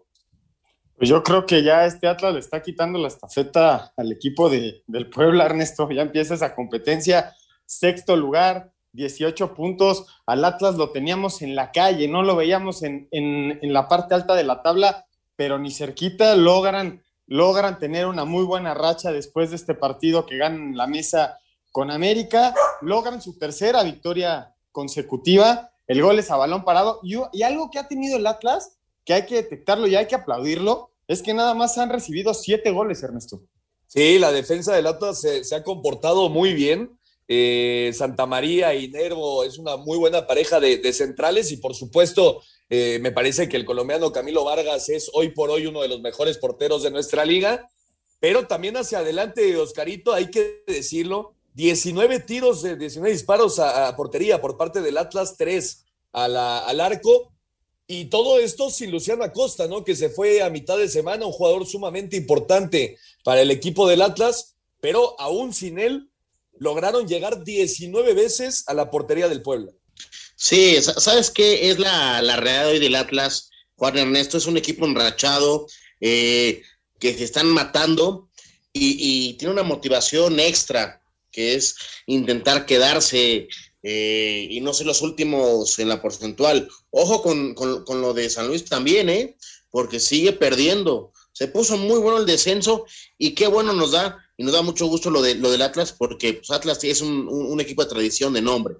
Pues 0.96 1.10
yo 1.10 1.22
creo 1.24 1.46
que 1.46 1.62
ya 1.62 1.86
este 1.86 2.08
Atlas 2.08 2.34
le 2.34 2.40
está 2.40 2.62
quitando 2.62 2.98
la 3.00 3.10
estafeta 3.10 3.92
al 3.98 4.14
equipo 4.14 4.50
de, 4.50 4.82
del 4.88 5.10
Puebla, 5.10 5.46
Ernesto. 5.46 5.90
Ya 5.92 6.04
empieza 6.04 6.36
esa 6.36 6.56
competencia. 6.56 7.36
Sexto 7.72 8.18
lugar, 8.18 8.74
18 8.92 9.54
puntos. 9.54 10.06
Al 10.26 10.44
Atlas 10.44 10.76
lo 10.76 10.92
teníamos 10.92 11.42
en 11.42 11.56
la 11.56 11.72
calle, 11.72 12.10
no 12.10 12.22
lo 12.22 12.36
veíamos 12.36 12.84
en, 12.84 13.08
en, 13.12 13.60
en 13.62 13.72
la 13.72 13.88
parte 13.88 14.14
alta 14.14 14.36
de 14.36 14.44
la 14.44 14.62
tabla, 14.62 15.06
pero 15.38 15.58
ni 15.58 15.72
cerquita 15.72 16.36
logran, 16.36 17.02
logran 17.28 17.80
tener 17.80 18.08
una 18.08 18.26
muy 18.26 18.44
buena 18.44 18.74
racha 18.74 19.14
después 19.14 19.52
de 19.52 19.56
este 19.56 19.74
partido 19.74 20.26
que 20.26 20.36
ganan 20.36 20.76
la 20.76 20.86
mesa 20.86 21.40
con 21.72 21.92
América. 21.92 22.54
Logran 22.82 23.22
su 23.22 23.40
tercera 23.40 23.84
victoria 23.84 24.54
consecutiva. 24.74 25.72
El 25.88 26.02
gol 26.02 26.20
es 26.20 26.30
a 26.30 26.36
balón 26.36 26.66
parado. 26.66 27.00
Y, 27.04 27.16
y 27.32 27.44
algo 27.44 27.72
que 27.72 27.80
ha 27.80 27.88
tenido 27.88 28.18
el 28.18 28.28
Atlas, 28.28 28.80
que 29.06 29.14
hay 29.14 29.26
que 29.26 29.36
detectarlo 29.36 29.88
y 29.88 29.96
hay 29.96 30.08
que 30.08 30.16
aplaudirlo, 30.16 30.92
es 31.08 31.22
que 31.22 31.34
nada 31.34 31.54
más 31.54 31.78
han 31.78 31.90
recibido 31.90 32.34
siete 32.34 32.70
goles, 32.72 33.02
Ernesto. 33.02 33.44
Sí, 33.88 34.20
la 34.20 34.34
defensa 34.34 34.74
del 34.74 34.88
Atlas 34.88 35.22
se, 35.22 35.46
se 35.46 35.56
ha 35.56 35.64
comportado 35.64 36.28
muy 36.28 36.54
bien. 36.54 36.98
Eh, 37.34 37.94
Santa 37.94 38.26
María 38.26 38.76
y 38.76 38.90
Nervo 38.90 39.46
es 39.46 39.58
una 39.58 39.78
muy 39.78 39.98
buena 39.98 40.28
pareja 40.28 40.60
de, 40.60 40.92
centrales 40.92 41.50
y 41.54 41.56
por 41.56 41.74
supuesto 41.74 42.44
eh, 42.70 43.00
me 43.02 43.14
parece 43.14 43.48
que 43.48 43.56
el 43.56 43.64
colombiano 43.64 44.12
Camilo 44.12 44.44
Vargas 44.44 44.90
es 44.90 45.10
hoy 45.14 45.30
por 45.30 45.50
hoy 45.50 45.66
uno 45.66 45.82
de 45.82 45.88
los 45.88 46.02
mejores 46.02 46.38
porteros 46.38 46.84
de 46.84 46.92
nuestra 46.92 47.24
liga, 47.24 47.70
pero 48.20 48.48
también 48.48 48.76
hacia 48.76 48.98
adelante, 48.98 49.56
Oscarito, 49.56 50.12
hay 50.12 50.30
que 50.30 50.66
decirlo, 50.68 51.34
19 51.54 52.20
tiros, 52.20 52.64
de 52.64 52.76
19 52.76 53.14
disparos 53.14 53.60
a, 53.60 53.88
a 53.88 53.96
portería 53.96 54.42
por 54.42 54.58
parte 54.58 54.82
del 54.82 54.98
Atlas, 54.98 55.36
3 55.38 55.86
a 56.12 56.28
la, 56.28 56.60
al 56.66 56.82
arco, 56.82 57.32
y 57.88 58.10
todo 58.10 58.40
esto 58.40 58.70
sin 58.70 58.92
Luciano 58.92 59.24
Acosta, 59.24 59.68
¿no? 59.68 59.86
Que 59.86 59.96
se 59.96 60.10
fue 60.10 60.42
a 60.42 60.50
mitad 60.50 60.78
de 60.78 60.90
semana, 60.90 61.26
un 61.26 61.32
jugador 61.32 61.66
sumamente 61.66 62.18
importante 62.18 62.98
para 63.24 63.40
el 63.42 63.52
equipo 63.52 63.88
del 63.88 64.02
Atlas, 64.02 64.58
pero 64.82 65.18
aún 65.18 65.54
sin 65.54 65.80
él 65.80 66.11
lograron 66.62 67.08
llegar 67.08 67.44
19 67.44 68.14
veces 68.14 68.64
a 68.68 68.76
la 68.76 68.92
portería 68.92 69.28
del 69.28 69.42
pueblo. 69.42 69.74
Sí, 70.36 70.78
¿sabes 70.80 71.32
qué 71.32 71.72
es 71.72 71.80
la, 71.80 72.22
realidad 72.22 72.68
hoy 72.68 72.78
del 72.78 72.96
Atlas? 72.96 73.50
Juan 73.78 73.98
Ernesto 73.98 74.38
es 74.38 74.46
un 74.46 74.58
equipo 74.58 74.86
enrachado, 74.86 75.66
eh, 76.00 76.62
que 77.00 77.18
se 77.18 77.24
están 77.24 77.48
matando 77.48 78.30
y, 78.72 78.96
y, 79.00 79.34
tiene 79.34 79.56
una 79.56 79.64
motivación 79.64 80.40
extra, 80.40 81.02
que 81.32 81.56
es 81.56 81.76
intentar 82.06 82.68
quedarse 82.68 83.48
eh, 83.82 84.48
y 84.48 84.62
no 84.62 84.76
ser 84.76 84.86
los 84.86 85.02
últimos 85.02 85.80
en 85.80 85.90
la 85.90 86.00
porcentual. 86.00 86.70
Ojo 86.92 87.24
con, 87.24 87.56
con, 87.56 87.84
con, 87.86 88.02
lo 88.02 88.14
de 88.14 88.30
San 88.30 88.48
Luis 88.48 88.66
también, 88.66 89.10
¿eh? 89.10 89.36
porque 89.72 90.00
sigue 90.00 90.34
perdiendo. 90.34 91.12
Se 91.32 91.48
puso 91.48 91.76
muy 91.76 91.98
bueno 92.00 92.20
el 92.20 92.28
descenso 92.28 92.86
y 93.18 93.32
qué 93.32 93.48
bueno 93.48 93.74
nos 93.74 93.94
da, 93.94 94.20
y 94.42 94.44
nos 94.44 94.54
da 94.54 94.64
mucho 94.64 94.88
gusto 94.88 95.12
lo, 95.12 95.22
de, 95.22 95.36
lo 95.36 95.52
del 95.52 95.62
Atlas, 95.62 95.94
porque 95.94 96.34
pues, 96.34 96.50
Atlas 96.50 96.84
es 96.84 97.02
un, 97.02 97.28
un, 97.30 97.62
equipo 97.62 97.84
de 97.84 97.90
tradición 97.90 98.34
de 98.34 98.42
nombre. 98.42 98.76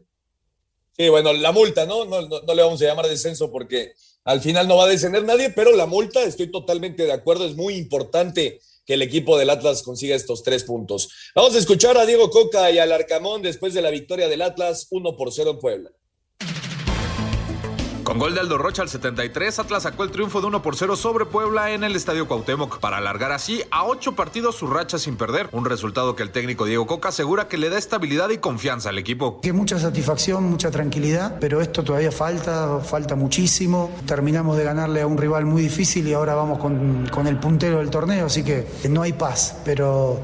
Sí, 0.98 1.08
bueno, 1.08 1.34
la 1.34 1.52
multa, 1.52 1.86
¿no? 1.86 2.04
No, 2.06 2.24
no, 2.24 2.42
no 2.42 2.54
le 2.56 2.64
vamos 2.64 2.82
a 2.82 2.86
llamar 2.86 3.08
descenso 3.08 3.52
porque 3.52 3.94
al 4.24 4.42
final 4.42 4.68
no 4.68 4.78
va 4.78 4.86
a 4.86 4.90
descender 4.90 5.24
nadie, 5.24 5.52
pero 5.52 5.76
la 5.76 5.86
multa, 5.86 6.24
estoy 6.24 6.50
totalmente 6.50 7.04
de 7.04 7.12
acuerdo, 7.12 7.46
es 7.46 7.56
muy 7.56 7.76
importante 7.76 8.60
que 8.84 8.96
el 8.96 9.04
equipo 9.04 9.38
del 9.38 9.52
Atlas 9.52 9.84
consiga 9.84 10.16
estos 10.16 10.42
tres 10.42 10.64
puntos. 10.64 11.10
Vamos 11.36 11.54
a 11.54 11.60
escuchar 11.60 11.96
a 11.96 12.08
Diego 12.08 12.32
Coca 12.32 12.72
y 12.72 12.80
al 12.80 12.92
Arcamón 12.92 13.44
después 13.44 13.76
de 13.76 13.84
la 13.84 13.92
victoria 13.92 14.28
del 14.28 14.42
Atlas 14.42 14.88
1 14.90 15.16
por 15.16 15.32
0 15.32 15.52
en 15.52 15.60
Puebla. 15.60 15.92
Con 18.12 18.20
gol 18.20 18.34
de 18.34 18.42
Aldo 18.42 18.58
Rocha 18.58 18.82
al 18.82 18.90
73, 18.90 19.60
Atlas 19.60 19.84
sacó 19.84 20.04
el 20.04 20.12
triunfo 20.12 20.42
de 20.42 20.48
1 20.48 20.62
por 20.62 20.76
0 20.76 20.98
sobre 20.98 21.26
Puebla 21.26 21.72
en 21.72 21.86
el 21.86 21.96
Estadio 21.96 22.28
Cuauhtémoc 22.28 22.80
para 22.80 22.98
alargar 22.98 23.32
así 23.32 23.64
a 23.72 23.86
ocho 23.86 24.16
partidos 24.16 24.58
su 24.58 24.68
racha 24.68 25.00
sin 25.00 25.16
perder. 25.16 25.48
Un 25.54 25.64
resultado 25.64 26.14
que 26.14 26.22
el 26.22 26.30
técnico 26.30 26.66
Diego 26.66 26.86
Coca 26.86 27.08
asegura 27.08 27.48
que 27.48 27.58
le 27.58 27.70
da 27.70 27.78
estabilidad 27.78 28.30
y 28.32 28.40
confianza 28.40 28.90
al 28.90 28.98
equipo. 28.98 29.40
Que 29.40 29.54
mucha 29.54 29.80
satisfacción, 29.80 30.44
mucha 30.44 30.72
tranquilidad, 30.72 31.38
pero 31.40 31.62
esto 31.62 31.86
todavía 31.86 32.12
falta, 32.12 32.82
falta 32.82 33.16
muchísimo. 33.16 33.90
Terminamos 34.06 34.58
de 34.58 34.66
ganarle 34.66 35.04
a 35.04 35.08
un 35.08 35.18
rival 35.18 35.46
muy 35.46 35.62
difícil 35.62 36.06
y 36.06 36.12
ahora 36.12 36.36
vamos 36.36 36.60
con, 36.60 37.08
con 37.08 37.28
el 37.28 37.38
puntero 37.38 37.78
del 37.78 37.90
torneo, 37.90 38.26
así 38.26 38.44
que 38.44 38.68
no 38.90 39.04
hay 39.04 39.14
paz, 39.14 39.56
pero 39.64 40.20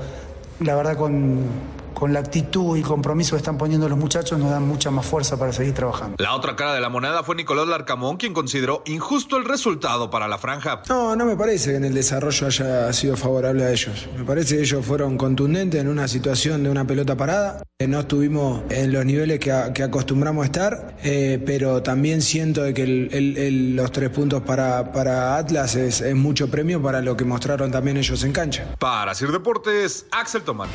la 0.60 0.76
verdad 0.76 0.98
con 0.98 1.77
con 1.98 2.14
la 2.14 2.20
actitud 2.20 2.78
y 2.78 2.84
compromiso 2.84 3.32
que 3.32 3.38
están 3.38 3.58
poniendo 3.58 3.90
los 3.90 3.98
muchachos 3.98 4.38
nos 4.38 4.52
dan 4.52 4.68
mucha 4.68 4.92
más 4.92 5.04
fuerza 5.04 5.36
para 5.36 5.52
seguir 5.52 5.74
trabajando. 5.74 6.16
La 6.20 6.36
otra 6.36 6.56
cara 6.56 6.76
de 6.76 6.80
la 6.80 6.90
moneda 6.90 7.24
fue 7.24 7.36
Nicolás 7.36 7.68
Larcamón, 7.68 8.18
quien 8.18 8.36
consideró 8.36 8.84
injusto 8.86 9.36
el 9.36 9.46
resultado 9.46 10.12
para 10.12 10.28
la 10.28 10.38
franja. 10.38 10.84
No, 10.90 11.16
no 11.16 11.26
me 11.26 11.36
parece 11.36 11.72
que 11.72 11.78
en 11.78 11.86
el 11.86 11.96
desarrollo 11.96 12.46
haya 12.46 12.94
sido 12.94 13.18
favorable 13.18 13.64
a 13.64 13.72
ellos. 13.72 14.08
Me 14.16 14.24
parece 14.26 14.58
que 14.58 14.62
ellos 14.62 14.86
fueron 14.86 15.18
contundentes 15.18 15.82
en 15.82 15.88
una 15.88 16.08
situación 16.08 16.62
de 16.62 16.70
una 16.70 16.86
pelota 16.86 17.18
parada. 17.18 17.64
No 17.80 18.02
estuvimos 18.02 18.62
en 18.70 18.94
los 18.94 19.04
niveles 19.04 19.40
que, 19.40 19.52
a, 19.52 19.74
que 19.74 19.82
acostumbramos 19.82 20.44
a 20.44 20.46
estar, 20.46 20.98
eh, 21.04 21.42
pero 21.44 21.82
también 21.82 22.22
siento 22.22 22.62
de 22.62 22.76
que 22.76 22.84
el, 22.84 23.10
el, 23.12 23.38
el, 23.38 23.76
los 23.76 23.92
tres 23.92 24.12
puntos 24.12 24.44
para, 24.44 24.92
para 24.92 25.38
Atlas 25.38 25.74
es, 25.74 26.02
es 26.02 26.16
mucho 26.16 26.48
premio 26.52 26.80
para 26.80 27.02
lo 27.02 27.18
que 27.18 27.26
mostraron 27.26 27.72
también 27.72 27.98
ellos 27.98 28.24
en 28.24 28.34
cancha. 28.34 28.76
Para 28.78 29.16
Sir 29.16 29.32
Deportes, 29.32 30.06
Axel 30.12 30.44
Tomán. 30.44 30.70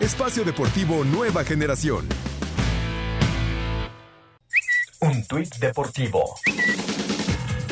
Espacio 0.00 0.42
Deportivo 0.44 1.04
Nueva 1.04 1.44
Generación. 1.44 2.08
Un 5.00 5.24
tuit 5.26 5.54
deportivo. 5.56 6.34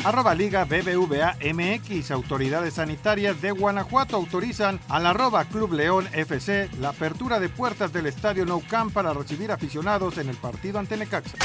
Arroba 0.03 0.33
Liga 0.33 0.65
BBVA 0.65 1.37
MX. 1.53 2.11
Autoridades 2.11 2.75
sanitarias 2.75 3.41
de 3.41 3.51
Guanajuato 3.51 4.15
autorizan 4.15 4.79
al 4.87 5.05
arroba 5.05 5.45
Club 5.45 5.73
León 5.73 6.07
FC 6.13 6.69
la 6.79 6.89
apertura 6.89 7.39
de 7.39 7.49
puertas 7.49 7.91
del 7.91 8.05
estadio 8.05 8.45
Nou 8.45 8.61
Camp 8.67 8.93
para 8.93 9.13
recibir 9.13 9.51
aficionados 9.51 10.17
en 10.17 10.29
el 10.29 10.37
partido 10.37 10.79
ante 10.79 10.97
Necaxa. 10.97 11.37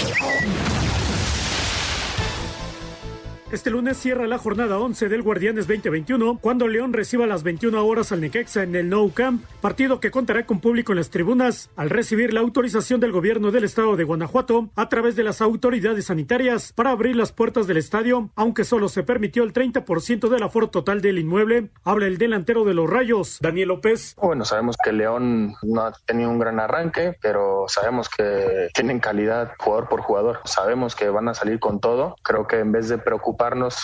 Este 3.53 3.71
lunes 3.71 3.97
cierra 3.97 4.27
la 4.27 4.39
jornada 4.39 4.77
11 4.81 5.09
del 5.09 5.23
Guardianes 5.23 5.69
2021 5.69 6.41
cuando 6.41 6.67
León 6.67 6.93
reciba 6.93 7.29
las 7.29 7.45
21 7.45 7.87
horas 7.87 8.11
al 8.11 8.21
Necaxa 8.21 8.65
en 8.65 8.75
el 8.75 8.89
Nou 8.89 9.13
Camp, 9.13 9.45
partido 9.61 10.01
que 10.01 10.11
contará 10.11 10.45
con 10.47 10.59
público 10.59 10.91
en 10.91 10.99
las 10.99 11.11
tribunas 11.11 11.71
al 11.77 11.89
recibir 11.89 12.35
la 12.35 12.41
autorización 12.41 12.99
del 12.99 13.13
gobierno 13.13 13.53
del 13.53 13.63
estado 13.63 13.95
de 13.95 14.03
Guanajuato 14.03 14.71
a 14.75 14.89
través 14.89 15.15
de 15.15 15.23
las 15.23 15.41
autoridades 15.41 16.07
sanitarias 16.07 16.73
para 16.73 16.91
abrir 16.91 17.15
las 17.15 17.31
puertas 17.31 17.69
del 17.69 17.77
estadio, 17.77 18.31
aunque 18.35 18.65
solo 18.65 18.89
se 18.89 19.05
permitió 19.05 19.45
el 19.45 19.53
30% 19.53 20.29
del 20.29 20.43
aforo 20.43 20.69
total 20.69 21.01
del 21.01 21.21
inmueble. 21.21 21.71
Habla 21.85 22.09
el 22.09 22.19
delantero 22.19 22.65
de 22.65 22.75
los 22.75 22.91
Rayos, 22.91 23.39
Daniel 23.41 23.69
López. 23.69 24.17
Bueno, 24.21 24.45
sabemos 24.45 24.77
que 24.83 24.93
León 24.93 25.55
no 25.63 25.83
ha 25.83 25.93
tenido 26.05 26.31
un 26.31 26.41
gran 26.41 26.59
arranque, 26.59 27.17
pero 27.23 27.67
sabemos 27.69 28.09
que 28.09 28.71
tienen 28.75 28.99
calidad 28.99 29.53
jugador 29.57 29.89
por 29.89 30.01
jugador. 30.01 30.41
Sabemos 30.47 30.97
que 30.97 31.09
van 31.11 31.29
a 31.29 31.35
salir 31.35 31.61
con 31.61 31.79
todo. 31.79 32.17
Creo 32.25 32.49
que 32.49 32.59
en 32.59 32.73
vez 32.73 32.89
de 32.89 32.99
preocuparnos 32.99 33.36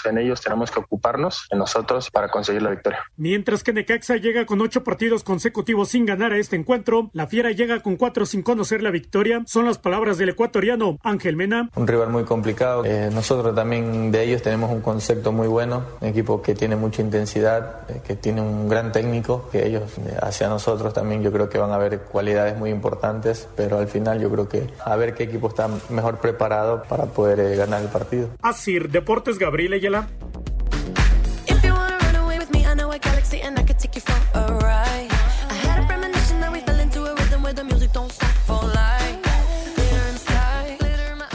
en 0.04 0.18
ellos, 0.18 0.40
tenemos 0.40 0.70
que 0.70 0.80
ocuparnos 0.80 1.46
en 1.50 1.58
nosotros 1.58 2.10
para 2.10 2.28
conseguir 2.28 2.62
la 2.62 2.70
victoria. 2.70 3.00
Mientras 3.16 3.62
que 3.62 3.72
Necaxa 3.72 4.16
llega 4.16 4.46
con 4.46 4.60
ocho 4.60 4.82
partidos 4.84 5.22
consecutivos 5.24 5.90
sin 5.90 6.06
ganar 6.06 6.32
a 6.32 6.38
este 6.38 6.56
encuentro, 6.56 7.10
la 7.12 7.26
Fiera 7.26 7.50
llega 7.52 7.80
con 7.80 7.96
cuatro 7.96 8.26
sin 8.26 8.42
conocer 8.42 8.82
la 8.82 8.90
victoria. 8.90 9.42
Son 9.46 9.64
las 9.64 9.78
palabras 9.78 10.18
del 10.18 10.30
ecuatoriano 10.30 10.98
Ángel 11.02 11.36
Mena. 11.36 11.70
Un 11.74 11.86
rival 11.86 12.10
muy 12.10 12.24
complicado. 12.24 12.84
Eh, 12.84 13.10
nosotros 13.12 13.54
también 13.54 14.10
de 14.10 14.24
ellos 14.24 14.42
tenemos 14.42 14.70
un 14.70 14.80
concepto 14.80 15.32
muy 15.32 15.48
bueno, 15.48 15.84
un 16.00 16.08
equipo 16.08 16.42
que 16.42 16.54
tiene 16.54 16.76
mucha 16.76 17.02
intensidad, 17.02 17.90
eh, 17.90 18.00
que 18.06 18.16
tiene 18.16 18.40
un 18.40 18.68
gran 18.68 18.92
técnico, 18.92 19.48
que 19.50 19.66
ellos 19.66 19.82
eh, 19.98 20.16
hacia 20.20 20.48
nosotros 20.48 20.92
también 20.92 21.22
yo 21.22 21.32
creo 21.32 21.48
que 21.48 21.58
van 21.58 21.70
a 21.70 21.74
haber 21.74 22.00
cualidades 22.00 22.56
muy 22.56 22.70
importantes, 22.70 23.48
pero 23.56 23.78
al 23.78 23.88
final 23.88 24.20
yo 24.20 24.30
creo 24.30 24.48
que 24.48 24.66
a 24.84 24.96
ver 24.96 25.14
qué 25.14 25.24
equipo 25.24 25.48
está 25.48 25.68
mejor 25.90 26.18
preparado 26.18 26.82
para 26.88 27.06
poder 27.06 27.40
eh, 27.40 27.56
ganar 27.56 27.82
el 27.82 27.88
partido. 27.88 28.28
Así, 28.42 28.78
Deportes 28.78 29.38
Gabriel 29.42 29.72
Ayala. 29.72 30.08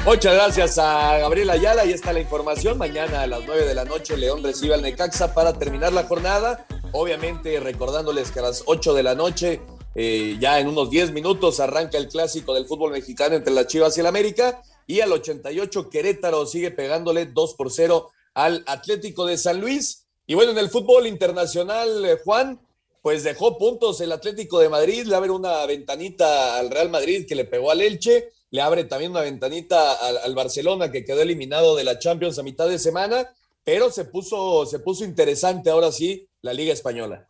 Muchas 0.06 0.36
gracias 0.36 0.78
a 0.78 1.18
Gabriel 1.18 1.50
Ayala. 1.50 1.82
Ahí 1.82 1.92
está 1.92 2.14
la 2.14 2.22
información. 2.22 2.78
Mañana 2.78 3.24
a 3.24 3.28
las 3.28 3.42
9 3.46 3.66
de 3.66 3.76
la 3.76 3.84
noche 3.84 4.16
León 4.16 4.42
recibe 4.42 4.74
al 4.74 4.82
Necaxa 4.82 5.34
para 5.34 5.52
terminar 5.60 5.92
la 5.92 6.04
jornada. 6.04 6.66
Obviamente 6.94 7.60
recordándoles 7.60 8.32
que 8.32 8.40
a 8.40 8.44
las 8.44 8.64
8 8.68 8.94
de 8.94 9.04
la 9.04 9.16
noche, 9.16 9.60
eh, 9.96 10.38
ya 10.40 10.62
en 10.62 10.70
unos 10.70 10.90
10 10.90 11.12
minutos, 11.12 11.60
arranca 11.60 11.98
el 11.98 12.08
clásico 12.08 12.54
del 12.54 12.68
fútbol 12.68 12.94
mexicano 12.94 13.36
entre 13.36 13.54
las 13.54 13.68
Chivas 13.68 13.98
y 13.98 14.00
el 14.00 14.06
América. 14.06 14.62
Y 14.88 15.02
al 15.02 15.12
88 15.12 15.90
Querétaro 15.90 16.46
sigue 16.48 16.72
pegándole 16.72 17.28
2 17.28 17.54
por 17.54 17.72
0 17.72 18.10
al 18.34 18.64
Atlético 18.66 19.26
de 19.26 19.38
San 19.38 19.62
Luis. 19.62 20.06
Y 20.26 20.34
bueno, 20.34 20.52
en 20.52 20.58
el 20.58 20.70
fútbol 20.70 21.06
internacional, 21.06 22.06
eh, 22.06 22.18
Juan, 22.24 22.60
pues 23.02 23.24
dejó 23.24 23.58
puntos 23.58 24.02
el 24.02 24.12
Atlético 24.12 24.60
de 24.60 24.70
Madrid. 24.70 25.06
Le 25.06 25.16
abre 25.16 25.30
una 25.30 25.66
ventanita 25.66 26.58
al 26.58 26.72
Real 26.72 26.90
Madrid 26.90 27.26
que 27.28 27.36
le 27.36 27.46
pegó 27.46 27.70
al 27.70 27.82
Elche 27.82 28.32
le 28.50 28.62
abre 28.62 28.86
también 28.86 29.12
una 29.12 29.22
ventanita 29.22 29.94
al, 29.94 30.36
Barcelona 30.36 30.92
que 30.92 31.04
quedó 31.04 31.22
eliminado 31.22 31.76
de 31.76 31.84
la 31.84 32.00
Champions 32.00 32.40
a 32.40 32.44
mitad 32.44 32.68
de 32.68 32.80
semana, 32.80 33.30
pero 33.64 33.92
se 33.92 34.06
puso, 34.06 34.66
se 34.66 34.80
puso 34.80 35.04
interesante 35.04 35.70
ahora 35.70 35.92
sí 35.92 36.28
la 36.42 36.54
Liga 36.54 36.74
Española. 36.74 37.28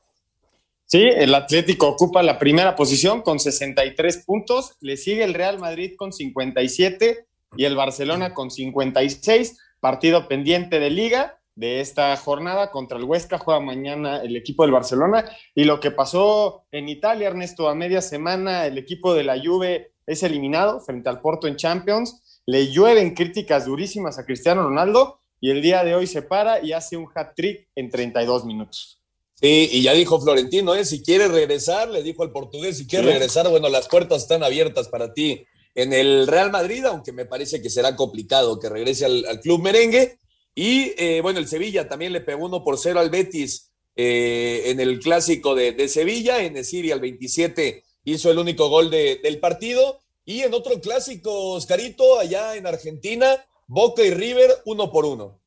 Sí, 0.86 1.02
el 1.04 1.34
Atlético 1.36 1.88
ocupa 1.88 2.24
la 2.24 2.40
primera 2.40 2.76
posición 2.76 3.22
con 3.22 3.40
63 3.40 4.24
puntos, 4.26 4.74
le 4.80 4.96
sigue 4.96 5.24
el 5.24 5.34
Real 5.34 5.60
Madrid 5.60 5.96
con 5.98 6.14
57 6.14 7.26
y 7.56 7.66
el 7.66 7.76
Barcelona 7.76 8.34
con 8.34 8.52
56, 8.52 9.58
partido 9.80 10.28
pendiente 10.28 10.80
de 10.80 10.90
liga 10.90 11.40
de 11.56 11.82
esta 11.82 12.16
jornada 12.18 12.70
contra 12.70 12.98
el 12.98 13.04
Huesca, 13.04 13.40
juega 13.40 13.60
mañana 13.60 14.22
el 14.22 14.36
equipo 14.36 14.64
del 14.64 14.72
Barcelona 14.72 15.26
y 15.56 15.64
lo 15.64 15.80
que 15.80 15.90
pasó 15.92 16.66
en 16.72 16.88
Italia, 16.88 17.30
Ernesto, 17.30 17.68
a 17.68 17.76
media 17.76 18.02
semana 18.02 18.68
el 18.68 18.78
equipo 18.78 19.16
de 19.16 19.24
la 19.24 19.42
Juve 19.44 19.94
es 20.06 20.22
eliminado 20.22 20.80
frente 20.82 21.10
al 21.10 21.20
Porto 21.20 21.48
en 21.48 21.56
Champions, 21.56 22.42
le 22.46 22.72
llueven 22.72 23.16
críticas 23.16 23.66
durísimas 23.66 24.20
a 24.20 24.26
Cristiano 24.26 24.64
Ronaldo 24.64 25.20
y 25.42 25.50
el 25.50 25.62
día 25.62 25.84
de 25.84 25.96
hoy 25.96 26.06
se 26.06 26.22
para 26.22 26.64
y 26.64 26.74
hace 26.74 26.96
un 26.96 27.08
hat-trick 27.14 27.68
en 27.76 27.90
32 27.90 28.46
minutos. 28.46 29.02
Sí, 29.34 29.70
y 29.72 29.82
ya 29.84 29.94
dijo 29.94 30.20
Florentino, 30.20 30.74
¿eh? 30.76 30.86
si 30.86 31.04
quiere 31.04 31.28
regresar, 31.28 31.90
le 31.90 32.02
dijo 32.02 32.24
al 32.24 32.32
portugués, 32.32 32.78
si 32.78 32.88
quiere 32.88 33.12
regresar, 33.12 33.48
bueno, 33.50 33.70
las 33.70 33.88
puertas 33.88 34.24
están 34.24 34.44
abiertas 34.44 34.90
para 34.90 35.14
ti 35.14 35.46
en 35.78 35.94
el 35.94 36.26
Real 36.26 36.50
Madrid, 36.50 36.84
aunque 36.86 37.12
me 37.12 37.26
parece 37.26 37.62
que 37.62 37.70
será 37.70 37.96
complicado 37.96 38.60
que 38.60 38.68
regrese 38.68 39.06
al, 39.06 39.40
club 39.42 39.62
merengue. 39.62 40.18
Y 40.56 40.92
eh, 40.98 41.22
bueno, 41.22 41.38
el 41.38 41.48
Sevilla 41.48 41.88
también 41.88 42.14
le 42.14 42.22
pegó 42.22 42.48
uno 42.48 42.64
por 42.64 42.80
cero 42.80 43.00
al 43.00 43.12
Betis 43.12 43.72
eh, 43.96 44.64
en 44.66 44.80
el 44.80 45.00
clásico 45.00 45.54
de, 45.54 45.88
Sevilla, 45.88 46.44
en 46.44 46.66
Siria 46.66 46.96
al 46.96 47.00
27 47.00 47.84
hizo 48.06 48.32
el 48.32 48.40
único 48.40 48.70
gol 48.70 48.90
del 48.90 49.40
partido. 49.40 50.00
Y 50.26 50.42
en 50.42 50.54
otro 50.56 50.82
clásico, 50.82 51.52
Oscarito, 51.54 52.20
allá 52.20 52.56
en 52.56 52.66
Argentina, 52.66 53.46
Boca 53.68 54.04
y 54.04 54.10
River, 54.10 54.64
uno 54.66 54.92
por 54.92 55.06
uno. 55.06 55.40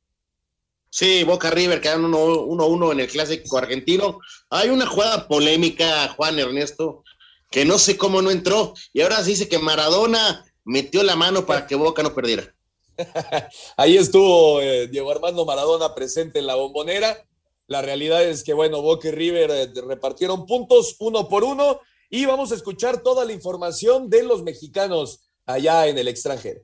Sí, 0.91 1.25
Boca 1.25 1.51
River 1.51 1.81
quedan 1.81 2.03
1-1 2.03 2.45
uno, 2.47 2.67
uno, 2.67 2.93
en 2.93 3.01
el 3.01 3.09
clásico 3.09 3.59
argentino. 3.59 4.21
Hay 4.49 4.69
una 4.69 4.87
jugada 4.87 5.27
polémica, 5.27 6.09
Juan 6.17 6.39
Ernesto, 6.39 7.03
que 7.51 7.65
no 7.65 7.79
sé 7.79 7.97
cómo 7.97 8.23
no 8.23 8.31
entró. 8.31 8.75
Y 8.93 9.03
ahora 9.03 9.23
se 9.23 9.31
dice 9.31 9.49
que 9.49 9.59
Maradona 9.59 10.45
metió 10.65 11.03
la 11.03 11.17
mano 11.17 11.47
para 11.47 11.67
que 11.67 11.75
Boca 11.75 12.03
no 12.03 12.15
perdiera. 12.15 12.55
Ahí 13.77 13.97
estuvo 13.97 14.61
eh, 14.61 14.87
Diego 14.89 15.11
Armando 15.11 15.45
Maradona 15.45 15.95
presente 15.95 16.39
en 16.39 16.47
la 16.47 16.55
bombonera. 16.55 17.27
La 17.67 17.83
realidad 17.83 18.23
es 18.25 18.43
que, 18.45 18.53
bueno, 18.53 18.83
Boca 18.83 19.09
y 19.09 19.11
River 19.13 19.51
eh, 19.51 19.73
repartieron 19.87 20.47
puntos 20.47 20.97
uno 21.01 21.29
por 21.29 21.45
uno 21.45 21.81
y 22.09 22.27
vamos 22.27 22.53
a 22.53 22.57
escuchar 22.57 23.03
toda 23.03 23.25
la 23.25 23.33
información 23.33 24.11
de 24.11 24.23
los 24.23 24.43
mexicanos 24.43 25.21
allá 25.47 25.87
en 25.87 25.99
el 25.99 26.09
extranjero. 26.09 26.63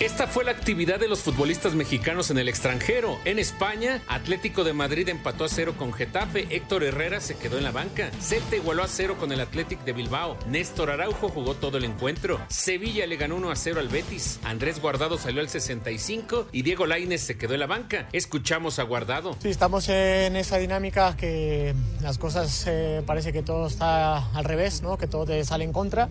Esta 0.00 0.28
fue 0.28 0.44
la 0.44 0.52
actividad 0.52 1.00
de 1.00 1.08
los 1.08 1.22
futbolistas 1.22 1.74
mexicanos 1.74 2.30
en 2.30 2.38
el 2.38 2.48
extranjero. 2.48 3.18
En 3.24 3.40
España, 3.40 4.00
Atlético 4.06 4.62
de 4.62 4.72
Madrid 4.72 5.08
empató 5.08 5.44
a 5.44 5.48
cero 5.48 5.74
con 5.76 5.92
Getafe, 5.92 6.46
Héctor 6.50 6.84
Herrera 6.84 7.20
se 7.20 7.36
quedó 7.36 7.58
en 7.58 7.64
la 7.64 7.72
banca, 7.72 8.12
Celta 8.20 8.54
igualó 8.54 8.84
a 8.84 8.86
cero 8.86 9.16
con 9.18 9.32
el 9.32 9.40
Atlético 9.40 9.82
de 9.84 9.92
Bilbao, 9.92 10.36
Néstor 10.46 10.90
Araujo 10.90 11.28
jugó 11.30 11.54
todo 11.54 11.78
el 11.78 11.84
encuentro, 11.84 12.40
Sevilla 12.48 13.08
le 13.08 13.16
ganó 13.16 13.34
1 13.34 13.50
a 13.50 13.56
0 13.56 13.80
al 13.80 13.88
Betis, 13.88 14.38
Andrés 14.44 14.80
Guardado 14.80 15.18
salió 15.18 15.40
al 15.40 15.48
65 15.48 16.46
y 16.52 16.62
Diego 16.62 16.86
Lainez 16.86 17.22
se 17.22 17.36
quedó 17.36 17.54
en 17.54 17.60
la 17.60 17.66
banca. 17.66 18.08
Escuchamos 18.12 18.78
a 18.78 18.84
Guardado. 18.84 19.36
Sí, 19.42 19.48
estamos 19.48 19.88
en 19.88 20.36
esa 20.36 20.58
dinámica 20.58 21.16
que 21.16 21.74
las 22.02 22.18
cosas 22.18 22.66
eh, 22.68 23.02
parece 23.04 23.32
que 23.32 23.42
todo 23.42 23.66
está 23.66 24.30
al 24.32 24.44
revés, 24.44 24.80
¿no? 24.80 24.96
que 24.96 25.08
todo 25.08 25.26
te 25.26 25.44
sale 25.44 25.64
en 25.64 25.72
contra 25.72 26.08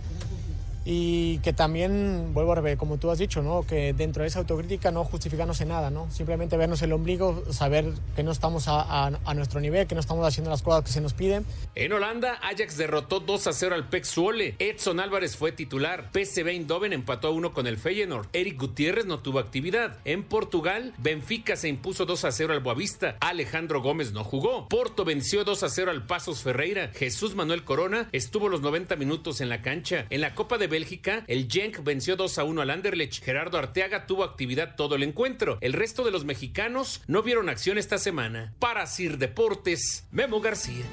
y 0.89 1.39
que 1.39 1.51
también, 1.51 2.33
vuelvo 2.33 2.53
a 2.53 2.55
repetir, 2.55 2.77
como 2.77 2.97
tú 2.97 3.11
has 3.11 3.19
dicho, 3.19 3.41
¿no? 3.41 3.67
que 3.67 3.91
dentro 3.91 4.21
de 4.21 4.29
esa 4.29 4.39
autocrítica 4.39 4.89
no 4.89 5.03
justificarnos 5.03 5.59
en 5.59 5.67
nada, 5.67 5.89
¿no? 5.89 6.09
simplemente 6.11 6.55
vernos 6.55 6.81
el 6.81 6.93
ombligo, 6.93 7.43
saber 7.51 7.91
que 8.15 8.23
no 8.23 8.31
estamos 8.31 8.67
a, 8.69 9.11
nuestro 9.35 9.59
nivel, 9.59 9.85
que 9.85 9.95
no 9.95 9.99
estamos 9.99 10.25
haciendo 10.25 10.49
las 10.49 10.61
cosas 10.61 10.85
que 10.85 10.91
se 10.91 11.01
nos 11.01 11.13
piden. 11.13 11.45
En 11.75 11.91
Holanda, 11.91 12.39
Ajax 12.41 12.77
derrotó 12.77 13.19
2 13.19 13.47
a 13.47 13.53
0 13.53 13.75
al 13.75 13.89
PEC 13.89 14.05
Zwolle. 14.05 14.55
Edson 14.59 15.01
Álvarez 15.01 15.35
fue 15.35 15.51
titular. 15.51 16.09
PSV 16.13 16.47
Eindhoven 16.47 16.93
empató 16.93 17.27
a 17.27 17.31
1 17.31 17.53
con 17.53 17.67
el 17.67 17.77
Feyenoord. 17.77 18.27
Eric 18.31 18.57
Gutiérrez 18.57 19.05
no 19.05 19.19
tuvo 19.19 19.39
actividad. 19.39 19.97
En 20.05 20.23
Portugal, 20.23 20.93
Benfica 20.99 21.57
se 21.57 21.67
impuso 21.67 22.05
2 22.05 22.23
a 22.23 22.31
0 22.31 22.53
al 22.53 22.61
Boavista. 22.61 23.17
Alejandro 23.19 23.81
Gómez 23.81 24.13
no 24.13 24.23
jugó. 24.23 24.69
Porto 24.69 25.03
venció 25.03 25.43
2 25.43 25.63
a 25.63 25.69
0 25.69 25.91
al 25.91 26.05
Pasos 26.05 26.41
Ferreira. 26.43 26.91
Jesús 26.93 27.35
Manuel 27.35 27.65
Corona 27.65 28.07
estuvo 28.13 28.47
los 28.47 28.61
90 28.61 28.95
minutos 28.95 29.41
en 29.41 29.49
la 29.49 29.61
cancha. 29.61 30.05
En 30.09 30.21
la 30.21 30.33
Copa 30.33 30.57
de 30.57 30.76
Bélgica, 30.77 31.25
el 31.27 31.47
Genk 31.49 31.83
venció 31.83 32.15
2 32.15 32.37
a 32.37 32.43
1 32.43 32.61
al 32.61 32.69
Anderlecht. 32.69 33.23
Gerardo 33.23 33.57
Arteaga 33.57 34.05
tuvo 34.05 34.23
actividad 34.23 34.75
todo 34.75 34.93
el 34.93 35.01
encuentro. 35.01 35.57
El 35.59 35.73
resto 35.73 36.03
de 36.03 36.11
los 36.11 36.23
mexicanos 36.23 37.01
no 37.07 37.23
vieron 37.23 37.49
acción 37.49 37.79
esta 37.79 37.97
semana. 37.97 38.53
Para 38.59 38.85
Sir 38.85 39.17
Deportes, 39.17 40.05
Memo 40.11 40.39
García. 40.39 40.85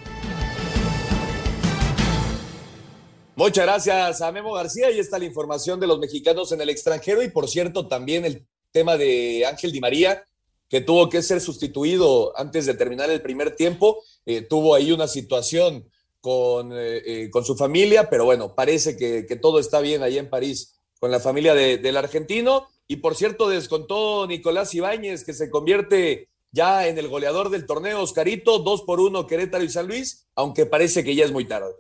Muchas 3.37 3.66
gracias 3.66 4.22
a 4.22 4.32
Memo 4.32 4.55
García. 4.55 4.87
Ahí 4.87 4.99
está 4.99 5.18
la 5.18 5.26
información 5.26 5.78
de 5.78 5.87
los 5.87 5.99
mexicanos 5.99 6.51
en 6.53 6.62
el 6.62 6.70
extranjero 6.70 7.22
y 7.22 7.28
por 7.28 7.47
cierto 7.47 7.87
también 7.87 8.24
el 8.24 8.47
tema 8.72 8.97
de 8.97 9.45
Ángel 9.45 9.70
Di 9.70 9.80
María, 9.80 10.26
que 10.70 10.80
tuvo 10.80 11.11
que 11.11 11.20
ser 11.20 11.43
sustituido 11.43 12.32
antes 12.39 12.64
de 12.64 12.72
terminar 12.72 13.11
el 13.11 13.20
primer 13.20 13.55
tiempo. 13.55 14.03
Eh, 14.24 14.41
tuvo 14.41 14.74
ahí 14.74 14.93
una 14.93 15.09
situación 15.09 15.91
con, 16.25 16.72
eh, 16.72 17.03
eh, 17.05 17.31
con 17.31 17.45
su 17.45 17.55
familia, 17.55 18.09
pero 18.09 18.25
bueno, 18.25 18.55
parece 18.55 18.97
que, 18.97 19.25
todo 19.37 19.59
está 19.59 19.81
bien 19.81 20.03
allá 20.03 20.20
en 20.20 20.31
París 20.31 20.81
con 20.99 21.11
la 21.11 21.20
familia 21.20 21.55
del 21.55 21.97
argentino. 21.99 22.66
Y 22.89 22.97
por 22.97 23.14
cierto, 23.14 23.51
descontó 23.51 24.27
Nicolás 24.27 24.75
Ibáñez, 24.75 25.22
que 25.22 25.35
se 25.35 25.51
convierte 25.51 26.31
ya 26.51 26.89
en 26.89 26.97
el 26.97 27.09
goleador 27.09 27.51
del 27.51 27.66
torneo, 27.66 28.01
Oscarito, 28.01 28.59
dos 28.61 28.85
por 28.85 29.01
uno 29.01 29.27
Querétaro 29.27 29.64
y 29.64 29.68
San 29.68 29.87
Luis, 29.87 30.27
aunque 30.35 30.64
parece 30.64 31.05
que 31.05 31.14
ya 31.14 31.27
es 31.27 31.31
muy 31.31 31.45
tarde. 31.45 31.75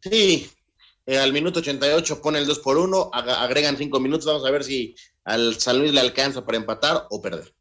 Sí, 0.00 0.48
eh, 1.04 1.18
al 1.18 1.34
minuto 1.34 1.60
88 1.60 2.22
pone 2.22 2.38
el 2.38 2.46
2 2.46 2.60
por 2.60 2.78
1, 2.78 3.10
agregan 3.12 3.76
cinco 3.76 4.00
minutos, 4.00 4.24
vamos 4.24 4.46
a 4.46 4.50
ver 4.50 4.64
si 4.64 4.94
al 5.24 5.60
San 5.60 5.78
Luis 5.78 5.92
le 5.92 6.00
alcanza 6.00 6.42
para 6.46 6.56
empatar 6.56 7.06
o 7.10 7.20
perder. 7.20 7.52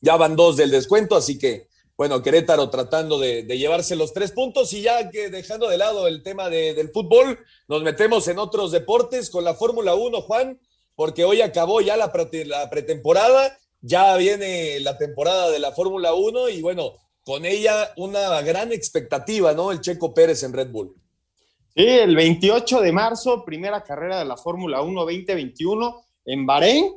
Ya 0.00 0.16
van 0.16 0.36
dos 0.36 0.56
del 0.56 0.70
descuento, 0.70 1.16
así 1.16 1.38
que 1.38 1.68
bueno, 1.98 2.22
Querétaro 2.22 2.70
tratando 2.70 3.18
de, 3.18 3.42
llevarse 3.42 3.96
los 3.96 4.12
tres 4.12 4.30
puntos 4.30 4.72
y 4.72 4.82
ya 4.82 5.10
que 5.10 5.30
dejando 5.30 5.68
de 5.68 5.78
lado 5.78 6.06
el 6.06 6.22
tema 6.22 6.48
del 6.48 6.90
fútbol, 6.90 7.40
nos 7.66 7.82
metemos 7.82 8.28
en 8.28 8.38
otros 8.38 8.70
deportes 8.70 9.30
con 9.30 9.42
la 9.42 9.54
Fórmula 9.54 9.96
1, 9.96 10.20
Juan, 10.22 10.60
porque 10.94 11.24
hoy 11.24 11.42
acabó 11.42 11.80
ya 11.80 11.96
la, 11.96 12.12
la 12.46 12.70
pretemporada, 12.70 13.58
ya 13.80 14.16
viene 14.16 14.78
la 14.78 14.96
temporada 14.96 15.50
de 15.50 15.58
la 15.58 15.72
Fórmula 15.72 16.14
1 16.14 16.50
y 16.50 16.62
bueno, 16.62 16.92
con 17.24 17.44
ella 17.44 17.92
una 17.96 18.40
gran 18.42 18.70
expectativa, 18.72 19.52
¿no? 19.52 19.72
El 19.72 19.80
Checo 19.80 20.14
Pérez 20.14 20.44
en 20.44 20.52
Red 20.52 20.70
Bull. 20.70 20.94
Sí, 21.74 21.84
el 21.84 22.14
28 22.14 22.80
de 22.80 22.92
marzo, 22.92 23.44
primera 23.44 23.82
carrera 23.82 24.20
de 24.20 24.24
la 24.24 24.36
Fórmula 24.36 24.82
1 24.82 25.00
2021 25.00 26.00
en 26.26 26.46
Bahrein. 26.46 26.94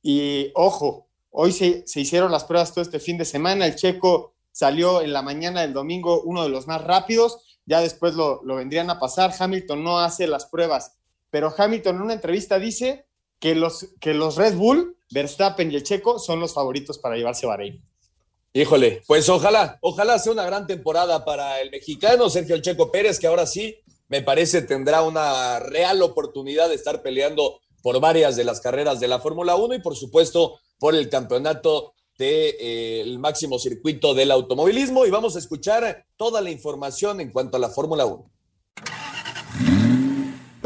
Y 0.00 0.52
ojo, 0.54 1.07
Hoy 1.40 1.52
se, 1.52 1.84
hicieron 1.94 2.32
las 2.32 2.42
pruebas 2.42 2.74
todo 2.74 2.82
este 2.82 2.98
fin 2.98 3.16
de 3.16 3.24
semana. 3.24 3.64
El 3.64 3.76
checo 3.76 4.34
salió 4.50 5.02
en 5.02 5.12
la 5.12 5.22
mañana 5.22 5.60
del 5.60 5.72
domingo 5.72 6.20
uno 6.22 6.42
de 6.42 6.48
los 6.48 6.66
más 6.66 6.82
rápidos. 6.82 7.60
Ya 7.64 7.80
después 7.80 8.14
lo, 8.14 8.42
vendrían 8.42 8.90
a 8.90 8.98
pasar. 8.98 9.32
Hamilton 9.38 9.84
no 9.84 10.00
hace 10.00 10.26
las 10.26 10.46
pruebas. 10.46 10.96
Pero 11.30 11.54
Hamilton 11.56 11.94
en 11.94 12.02
una 12.02 12.14
entrevista 12.14 12.58
dice 12.58 13.06
que 13.38 13.54
los, 13.54 13.86
que 14.00 14.14
los 14.14 14.34
Red 14.34 14.56
Bull, 14.56 14.96
Verstappen 15.12 15.70
y 15.70 15.76
el 15.76 15.84
checo 15.84 16.18
son 16.18 16.40
los 16.40 16.54
favoritos 16.54 16.98
para 16.98 17.14
llevarse 17.14 17.46
Bahrein. 17.46 17.84
Híjole, 18.52 19.02
pues 19.06 19.28
ojalá, 19.28 19.78
ojalá 19.80 20.18
sea 20.18 20.32
una 20.32 20.44
gran 20.44 20.66
temporada 20.66 21.24
para 21.24 21.60
el 21.60 21.70
mexicano 21.70 22.28
Sergio 22.30 22.56
El 22.56 22.62
Checo 22.62 22.90
Pérez, 22.90 23.20
que 23.20 23.28
ahora 23.28 23.46
sí, 23.46 23.76
me 24.08 24.22
parece, 24.22 24.62
tendrá 24.62 25.02
una 25.02 25.60
real 25.60 26.02
oportunidad 26.02 26.68
de 26.68 26.74
estar 26.74 27.00
peleando 27.00 27.60
por 27.80 28.00
varias 28.00 28.34
de 28.34 28.42
las 28.42 28.60
carreras 28.60 28.98
de 28.98 29.06
la 29.06 29.20
Fórmula 29.20 29.54
1 29.54 29.74
y 29.74 29.82
por 29.82 29.94
supuesto 29.94 30.58
por 30.78 30.94
el 30.94 31.08
campeonato 31.08 31.94
del 32.18 32.56
eh, 32.58 33.16
máximo 33.18 33.58
circuito 33.58 34.14
del 34.14 34.30
automovilismo 34.32 35.06
y 35.06 35.10
vamos 35.10 35.36
a 35.36 35.38
escuchar 35.38 36.04
toda 36.16 36.40
la 36.40 36.50
información 36.50 37.20
en 37.20 37.30
cuanto 37.30 37.56
a 37.56 37.60
la 37.60 37.68
Fórmula 37.68 38.06
1. 38.06 38.30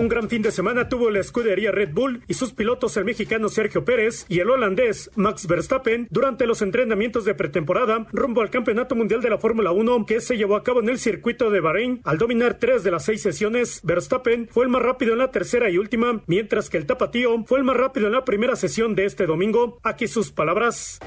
Un 0.02 0.08
gran 0.08 0.28
fin 0.28 0.42
de 0.42 0.50
semana 0.50 0.88
tuvo 0.88 1.10
la 1.10 1.20
escudería 1.20 1.70
Red 1.70 1.90
Bull 1.92 2.24
y 2.26 2.34
sus 2.34 2.52
pilotos 2.52 2.96
el 2.96 3.04
mexicano 3.04 3.48
Sergio 3.48 3.84
Pérez 3.84 4.26
y 4.28 4.40
el 4.40 4.50
holandés 4.50 5.12
Max 5.14 5.46
Verstappen 5.46 6.08
durante 6.10 6.44
los 6.44 6.60
entrenamientos 6.60 7.24
de 7.24 7.36
pretemporada 7.36 8.08
rumbo 8.10 8.40
al 8.40 8.50
Campeonato 8.50 8.96
Mundial 8.96 9.22
de 9.22 9.30
la 9.30 9.38
Fórmula 9.38 9.70
1 9.70 10.04
que 10.04 10.20
se 10.20 10.36
llevó 10.36 10.56
a 10.56 10.64
cabo 10.64 10.80
en 10.80 10.88
el 10.88 10.98
circuito 10.98 11.50
de 11.50 11.60
Bahrein. 11.60 12.00
Al 12.02 12.18
dominar 12.18 12.54
tres 12.54 12.82
de 12.82 12.90
las 12.90 13.04
seis 13.04 13.22
sesiones, 13.22 13.80
Verstappen 13.84 14.48
fue 14.50 14.64
el 14.64 14.70
más 14.70 14.82
rápido 14.82 15.12
en 15.12 15.20
la 15.20 15.30
tercera 15.30 15.70
y 15.70 15.78
última, 15.78 16.20
mientras 16.26 16.68
que 16.68 16.78
el 16.78 16.86
tapatío 16.86 17.44
fue 17.44 17.58
el 17.58 17.64
más 17.64 17.76
rápido 17.76 18.08
en 18.08 18.14
la 18.14 18.24
primera 18.24 18.56
sesión 18.56 18.96
de 18.96 19.04
este 19.04 19.26
domingo. 19.26 19.78
Aquí 19.84 20.08
sus 20.08 20.32
palabras. 20.32 20.98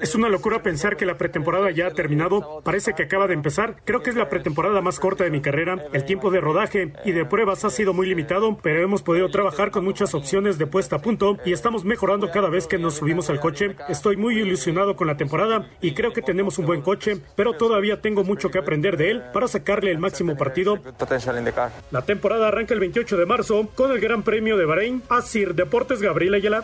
Es 0.00 0.14
una 0.14 0.28
locura 0.28 0.62
pensar 0.62 0.96
que 0.96 1.04
la 1.04 1.18
pretemporada 1.18 1.72
ya 1.72 1.88
ha 1.88 1.90
terminado. 1.90 2.60
Parece 2.62 2.94
que 2.94 3.02
acaba 3.02 3.26
de 3.26 3.34
empezar. 3.34 3.82
Creo 3.84 4.04
que 4.04 4.10
es 4.10 4.16
la 4.16 4.28
pretemporada 4.28 4.80
más 4.82 5.00
corta 5.00 5.24
de 5.24 5.30
mi 5.32 5.40
carrera. 5.40 5.84
El 5.92 6.04
tiempo 6.04 6.30
de 6.30 6.40
rodaje 6.40 6.92
y 7.04 7.10
de 7.10 7.39
pruebas 7.40 7.64
ha 7.64 7.70
sido 7.70 7.94
muy 7.94 8.06
limitado, 8.06 8.58
pero 8.62 8.82
hemos 8.82 9.00
podido 9.00 9.30
trabajar 9.30 9.70
con 9.70 9.82
muchas 9.82 10.12
opciones 10.14 10.58
de 10.58 10.66
puesta 10.66 10.96
a 10.96 10.98
punto 10.98 11.38
y 11.46 11.54
estamos 11.54 11.86
mejorando 11.86 12.30
cada 12.30 12.50
vez 12.50 12.66
que 12.66 12.76
nos 12.76 12.96
subimos 12.96 13.30
al 13.30 13.40
coche. 13.40 13.76
Estoy 13.88 14.18
muy 14.18 14.38
ilusionado 14.38 14.94
con 14.94 15.06
la 15.06 15.16
temporada 15.16 15.70
y 15.80 15.94
creo 15.94 16.12
que 16.12 16.20
tenemos 16.20 16.58
un 16.58 16.66
buen 16.66 16.82
coche, 16.82 17.16
pero 17.36 17.54
todavía 17.54 18.02
tengo 18.02 18.24
mucho 18.24 18.50
que 18.50 18.58
aprender 18.58 18.98
de 18.98 19.12
él 19.12 19.22
para 19.32 19.48
sacarle 19.48 19.90
el 19.90 19.96
máximo 19.96 20.36
partido. 20.36 20.78
La 21.90 22.02
temporada 22.02 22.48
arranca 22.48 22.74
el 22.74 22.80
28 22.80 23.16
de 23.16 23.24
marzo 23.24 23.68
con 23.74 23.90
el 23.90 24.00
Gran 24.00 24.22
Premio 24.22 24.58
de 24.58 24.66
Bahrein. 24.66 25.02
Asir 25.08 25.54
Deportes 25.54 26.02
Gabriel 26.02 26.34
Ayala. 26.34 26.62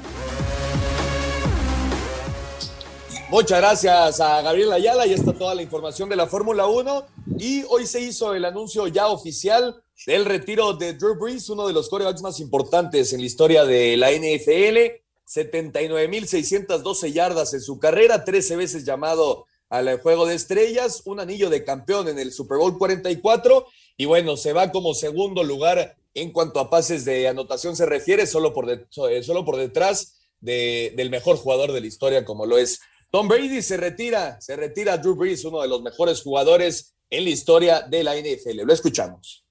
Muchas 3.31 3.61
gracias 3.61 4.21
a 4.21 4.43
Gabriel 4.43 4.75
Ayala. 4.75 5.07
Ya 5.07 5.15
está 5.15 5.33
toda 5.33 5.55
la 5.55 5.63
información 5.63 6.11
de 6.11 6.17
la 6.17 6.27
Fórmula 6.27 6.67
1. 6.67 7.07
Y 7.39 7.65
hoy 7.71 7.87
se 7.87 8.03
hizo 8.03 8.35
el 8.35 8.45
anuncio 8.45 8.87
ya 8.89 9.07
oficial 9.07 9.83
del 10.05 10.25
retiro 10.25 10.75
de 10.75 10.93
Drew 10.93 11.15
Brees, 11.19 11.49
uno 11.49 11.67
de 11.67 11.73
los 11.73 11.89
corebacks 11.89 12.23
más 12.23 12.41
importantes 12.41 13.13
en 13.13 13.21
la 13.21 13.27
historia 13.27 13.65
de 13.65 13.97
la 13.97 14.11
NFL. 14.11 15.03
79.612 15.27 17.13
yardas 17.13 17.55
en 17.55 17.61
su 17.61 17.79
carrera, 17.79 18.25
13 18.25 18.57
veces 18.57 18.85
llamado 18.85 19.47
al 19.69 19.99
juego 20.01 20.27
de 20.27 20.35
estrellas, 20.35 21.03
un 21.07 21.19
anillo 21.19 21.51
de 21.51 21.65
campeón 21.65 22.09
en 22.09 22.19
el 22.19 22.33
Super 22.33 22.59
Bowl 22.59 22.79
44. 22.79 23.67
Y 23.97 24.05
bueno, 24.05 24.37
se 24.37 24.53
va 24.53 24.71
como 24.71 24.95
segundo 24.95 25.43
lugar 25.43 25.97
en 26.15 26.33
cuanto 26.33 26.61
a 26.61 26.71
pases 26.71 27.05
de 27.05 27.29
anotación 27.29 27.77
se 27.77 27.87
refiere, 27.87 28.27
solo 28.27 28.53
por, 28.53 28.67
de, 28.67 28.87
solo 29.23 29.45
por 29.45 29.57
detrás 29.57 30.17
de, 30.41 30.93
del 30.97 31.11
mejor 31.11 31.37
jugador 31.37 31.73
de 31.73 31.81
la 31.81 31.87
historia, 31.87 32.25
como 32.25 32.47
lo 32.47 32.59
es 32.59 32.81
Tom 33.11 33.29
Brady 33.29 33.63
se 33.63 33.77
retira, 33.77 34.41
se 34.41 34.57
retira 34.57 34.99
Drew 34.99 35.15
Brees, 35.15 35.45
uno 35.45 35.63
de 35.63 35.69
los 35.69 35.83
mejores 35.83 36.23
jugadores 36.23 36.95
en 37.09 37.25
la 37.25 37.31
historia 37.31 37.81
de 37.83 38.03
la 38.03 38.17
NFL. 38.17 38.63
Lo 38.65 38.73
escuchamos. 38.73 39.46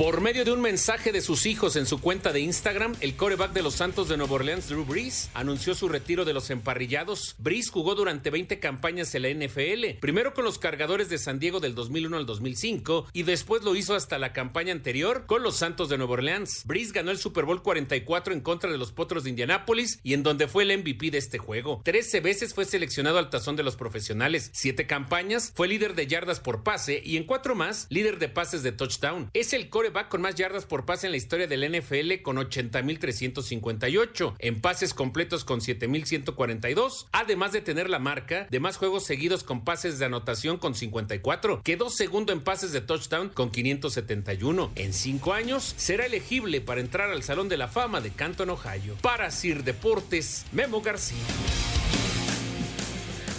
Por 0.00 0.22
medio 0.22 0.46
de 0.46 0.52
un 0.52 0.62
mensaje 0.62 1.12
de 1.12 1.20
sus 1.20 1.44
hijos 1.44 1.76
en 1.76 1.84
su 1.84 2.00
cuenta 2.00 2.32
de 2.32 2.40
Instagram, 2.40 2.94
el 3.02 3.16
coreback 3.16 3.52
de 3.52 3.60
los 3.60 3.74
Santos 3.74 4.08
de 4.08 4.16
Nueva 4.16 4.36
Orleans, 4.36 4.66
Drew 4.66 4.86
Brees, 4.86 5.28
anunció 5.34 5.74
su 5.74 5.90
retiro 5.90 6.24
de 6.24 6.32
los 6.32 6.48
emparrillados. 6.48 7.34
Brees 7.36 7.68
jugó 7.68 7.94
durante 7.94 8.30
20 8.30 8.58
campañas 8.60 9.14
en 9.14 9.22
la 9.24 9.28
NFL, 9.28 9.98
primero 10.00 10.32
con 10.32 10.46
los 10.46 10.58
cargadores 10.58 11.10
de 11.10 11.18
San 11.18 11.38
Diego 11.38 11.60
del 11.60 11.74
2001 11.74 12.16
al 12.16 12.24
2005 12.24 13.08
y 13.12 13.24
después 13.24 13.62
lo 13.62 13.76
hizo 13.76 13.94
hasta 13.94 14.18
la 14.18 14.32
campaña 14.32 14.72
anterior 14.72 15.26
con 15.26 15.42
los 15.42 15.58
Santos 15.58 15.90
de 15.90 15.98
Nueva 15.98 16.14
Orleans. 16.14 16.62
Brees 16.64 16.94
ganó 16.94 17.10
el 17.10 17.18
Super 17.18 17.44
Bowl 17.44 17.62
44 17.62 18.32
en 18.32 18.40
contra 18.40 18.72
de 18.72 18.78
los 18.78 18.92
Potros 18.92 19.24
de 19.24 19.30
Indianápolis 19.30 20.00
y 20.02 20.14
en 20.14 20.22
donde 20.22 20.48
fue 20.48 20.62
el 20.62 20.78
MVP 20.78 21.10
de 21.10 21.18
este 21.18 21.36
juego. 21.36 21.82
Trece 21.84 22.20
veces 22.20 22.54
fue 22.54 22.64
seleccionado 22.64 23.18
al 23.18 23.28
tazón 23.28 23.54
de 23.54 23.64
los 23.64 23.76
profesionales, 23.76 24.48
siete 24.54 24.86
campañas, 24.86 25.52
fue 25.54 25.68
líder 25.68 25.94
de 25.94 26.06
yardas 26.06 26.40
por 26.40 26.62
pase 26.62 27.02
y 27.04 27.18
en 27.18 27.24
cuatro 27.24 27.54
más, 27.54 27.86
líder 27.90 28.18
de 28.18 28.30
pases 28.30 28.62
de 28.62 28.72
touchdown. 28.72 29.28
Es 29.34 29.52
el 29.52 29.68
coreback 29.90 30.08
con 30.08 30.22
más 30.22 30.36
yardas 30.36 30.66
por 30.66 30.84
pase 30.84 31.06
en 31.06 31.10
la 31.12 31.16
historia 31.16 31.48
del 31.48 31.68
NFL 31.68 32.22
con 32.22 32.36
80.358, 32.36 34.34
en 34.38 34.60
pases 34.60 34.94
completos 34.94 35.44
con 35.44 35.60
7.142, 35.60 37.06
además 37.12 37.52
de 37.52 37.60
tener 37.60 37.90
la 37.90 37.98
marca 37.98 38.46
de 38.50 38.60
más 38.60 38.76
juegos 38.76 39.04
seguidos 39.04 39.42
con 39.42 39.64
pases 39.64 39.98
de 39.98 40.04
anotación 40.04 40.58
con 40.58 40.74
54. 40.74 41.62
Quedó 41.64 41.90
segundo 41.90 42.32
en 42.32 42.40
pases 42.40 42.72
de 42.72 42.80
touchdown 42.80 43.30
con 43.30 43.50
571. 43.50 44.70
En 44.76 44.92
cinco 44.92 45.32
años 45.32 45.74
será 45.76 46.06
elegible 46.06 46.60
para 46.60 46.80
entrar 46.80 47.10
al 47.10 47.24
Salón 47.24 47.48
de 47.48 47.56
la 47.56 47.66
Fama 47.66 48.00
de 48.00 48.10
Canton, 48.10 48.50
Ohio. 48.50 48.96
Para 49.02 49.30
Sir 49.30 49.64
Deportes, 49.64 50.46
Memo 50.52 50.80
García. 50.80 51.18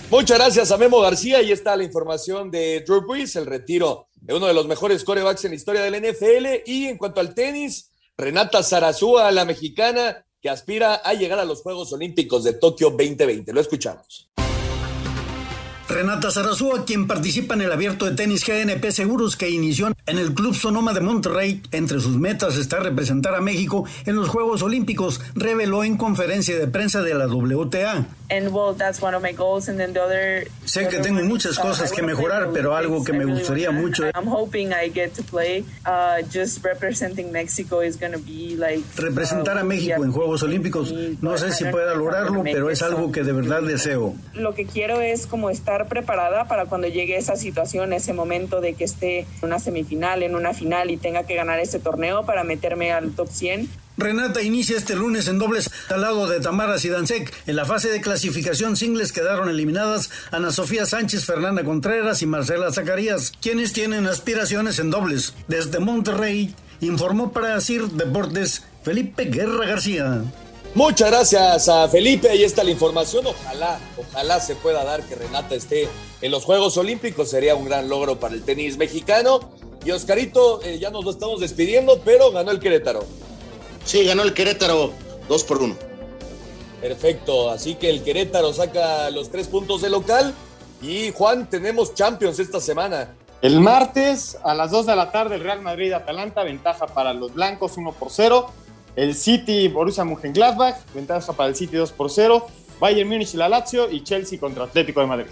Muchas 0.10 0.38
gracias 0.38 0.72
a 0.72 0.78
Memo 0.78 1.00
García. 1.00 1.42
Y 1.42 1.54
está 1.54 1.78
la 1.78 1.86
información 1.86 2.52
de 2.52 2.84
Drew 2.86 3.08
Brees, 3.08 3.38
el 3.38 3.46
retiro 3.46 4.11
de 4.22 4.34
uno 4.34 4.48
de 4.48 4.54
los 4.54 4.68
mejores 4.68 5.04
corebacks 5.04 5.44
en 5.46 5.52
la 5.52 5.58
historia 5.58 5.82
del 5.82 6.02
NFL. 6.02 6.64
Y 6.66 6.88
en 6.88 6.98
cuanto 6.98 7.20
al 7.20 7.34
tenis, 7.34 7.92
Renata 8.18 8.64
Zarazúa, 8.64 9.32
la 9.32 9.46
mexicana, 9.46 10.26
que 10.42 10.50
aspira 10.50 10.96
a 10.96 11.14
llegar 11.14 11.40
a 11.40 11.46
los 11.46 11.62
Juegos 11.62 11.92
Olímpicos 11.94 12.44
de 12.44 12.54
Tokio 12.54 12.92
2020. 12.92 13.52
Lo 13.52 13.62
escuchamos. 13.62 14.32
Renata 15.92 16.32
Zarazúa, 16.32 16.86
quien 16.86 17.06
participa 17.06 17.54
en 17.54 17.62
el 17.62 17.72
abierto 17.72 18.06
de 18.06 18.16
tenis 18.16 18.46
GNP 18.46 18.92
Seguros 18.92 19.36
que 19.36 19.50
inició 19.50 19.92
en 20.06 20.18
el 20.18 20.34
Club 20.34 20.56
Sonoma 20.56 20.94
de 20.94 21.02
Monterrey, 21.02 21.62
entre 21.72 22.00
sus 22.00 22.18
metas 22.18 22.58
está 22.58 22.80
representar 22.80 23.36
a 23.36 23.42
México 23.42 23.86
en 24.06 24.16
los 24.16 24.30
Juegos 24.30 24.62
Olímpicos, 24.62 25.20
reveló 25.36 25.84
en 25.84 25.98
conferencia 25.98 26.58
de 26.58 26.68
prensa 26.68 27.02
de 27.02 27.14
la 27.14 27.28
WTA. 27.28 28.06
Sé 30.66 30.88
que 30.88 31.00
tengo 31.00 31.24
muchas 31.26 31.60
cosas 31.60 31.92
que 31.92 32.02
mejorar, 32.02 32.52
pero 32.54 32.76
algo 32.76 33.04
que 33.04 33.12
me 33.12 33.26
gustaría 33.26 33.72
mucho 33.72 34.06
representar 38.96 39.58
a 39.58 39.64
México 39.66 40.06
en 40.06 40.12
Juegos 40.14 40.44
Olímpicos. 40.44 40.94
No 41.22 41.38
sé 41.38 41.52
si 41.52 41.66
pueda 41.66 41.94
lograrlo, 41.96 42.44
pero 42.44 42.70
es 42.70 42.82
algo 42.82 43.12
que 43.12 43.24
de 43.24 43.34
verdad 43.34 43.62
deseo. 43.64 44.16
Lo 44.34 44.56
que 44.56 44.66
quiero 44.66 45.02
es 45.02 45.28
como 45.28 45.50
estar 45.50 45.81
preparada 45.86 46.46
para 46.46 46.66
cuando 46.66 46.88
llegue 46.88 47.18
esa 47.18 47.36
situación, 47.36 47.94
ese 47.94 48.14
momento 48.14 48.62
de 48.62 48.74
que 48.74 48.84
esté 48.84 49.20
en 49.20 49.28
una 49.44 49.60
semifinal, 49.60 50.24
en 50.24 50.36
una 50.36 50.54
final 50.54 50.92
y 50.92 50.98
tenga 50.98 51.24
que 51.24 51.36
ganar 51.36 51.60
este 51.60 51.80
torneo 51.80 52.26
para 52.26 52.44
meterme 52.44 52.92
al 52.92 53.12
top 53.12 53.30
100. 53.30 53.70
Renata 53.98 54.42
inicia 54.42 54.78
este 54.78 54.96
lunes 54.96 55.28
en 55.28 55.38
dobles 55.38 55.70
al 55.90 56.02
lado 56.02 56.28
de 56.28 56.40
Tamara 56.40 56.80
Sidansek. 56.80 57.32
En 57.46 57.56
la 57.56 57.66
fase 57.66 57.90
de 57.90 58.02
clasificación 58.02 58.76
singles 58.76 59.12
quedaron 59.12 59.50
eliminadas 59.50 60.10
Ana 60.32 60.52
Sofía 60.52 60.86
Sánchez, 60.86 61.26
Fernanda 61.26 61.64
Contreras 61.64 62.22
y 62.22 62.26
Marcela 62.26 62.72
Zacarías, 62.72 63.32
quienes 63.42 63.74
tienen 63.74 64.08
aspiraciones 64.08 64.80
en 64.80 64.90
dobles. 64.90 65.36
Desde 65.48 65.80
Monterrey, 65.80 66.56
informó 66.80 67.32
para 67.32 67.60
CIR 67.62 67.90
Deportes 67.90 68.64
Felipe 68.84 69.26
Guerra 69.26 69.68
García. 69.68 70.24
Muchas 70.74 71.12
gracias 71.12 71.68
a 71.68 71.90
Felipe, 71.90 72.30
ahí 72.30 72.44
está 72.44 72.64
la 72.64 72.72
información. 72.72 73.28
Ojalá, 73.28 73.78
ojalá 73.98 74.40
se 74.40 74.56
pueda 74.56 74.86
dar 74.86 75.04
que 75.04 75.16
Renata 75.16 75.54
esté 75.54 75.90
en 76.22 76.32
los 76.32 76.46
Juegos 76.46 76.78
Olímpicos, 76.78 77.30
sería 77.30 77.56
un 77.56 77.66
gran 77.66 77.90
logro 77.90 78.20
para 78.20 78.36
el 78.36 78.44
tenis 78.44 78.78
mexicano. 78.78 79.42
Y 79.84 79.92
Oscarito, 79.92 80.62
eh, 80.64 80.80
ya 80.80 80.90
nos 80.90 81.04
lo 81.04 81.12
estamos 81.12 81.42
despidiendo, 81.42 82.00
pero 82.06 82.32
ganó 82.32 82.52
el 82.52 82.60
Querétaro. 82.60 83.04
Sí, 83.84 84.06
ganó 84.06 84.24
el 84.24 84.34
Querétaro, 84.34 84.94
dos 85.28 85.44
por 85.44 85.62
uno. 85.62 85.76
Perfecto, 86.80 87.50
así 87.50 87.76
que 87.76 87.90
el 87.90 88.02
Querétaro 88.02 88.54
saca 88.54 89.10
los 89.10 89.30
tres 89.30 89.48
puntos 89.48 89.82
de 89.82 89.90
local. 89.90 90.34
Y 90.82 91.12
Juan, 91.12 91.50
tenemos 91.50 91.94
Champions 91.96 92.40
esta 92.40 92.62
semana. 92.62 93.14
El 93.42 93.60
martes 93.60 94.38
a 94.44 94.54
las 94.54 94.72
2 94.72 94.86
de 94.86 94.96
la 94.96 95.12
tarde, 95.12 95.36
el 95.36 95.42
Real 95.42 95.62
Madrid-Atalanta, 95.62 96.44
ventaja 96.44 96.88
para 96.88 97.12
los 97.14 97.34
blancos 97.34 97.76
1 97.76 97.92
por 97.94 98.10
0. 98.12 98.52
El 98.96 99.16
City, 99.16 99.68
Borussia 99.68 100.04
Mönchengladbach, 100.04 100.76
ventaja 100.94 101.34
para 101.34 101.50
el 101.50 101.56
City 101.56 101.78
2 101.78 101.92
por 101.92 102.10
0. 102.10 102.46
Bayern 102.80 103.08
Múnich 103.08 103.34
y 103.36 103.38
la 103.38 103.48
Lazio 103.48 103.90
y 103.92 104.04
Chelsea 104.04 104.40
contra 104.40 104.64
Atlético 104.64 105.02
de 105.02 105.08
Madrid. 105.08 105.32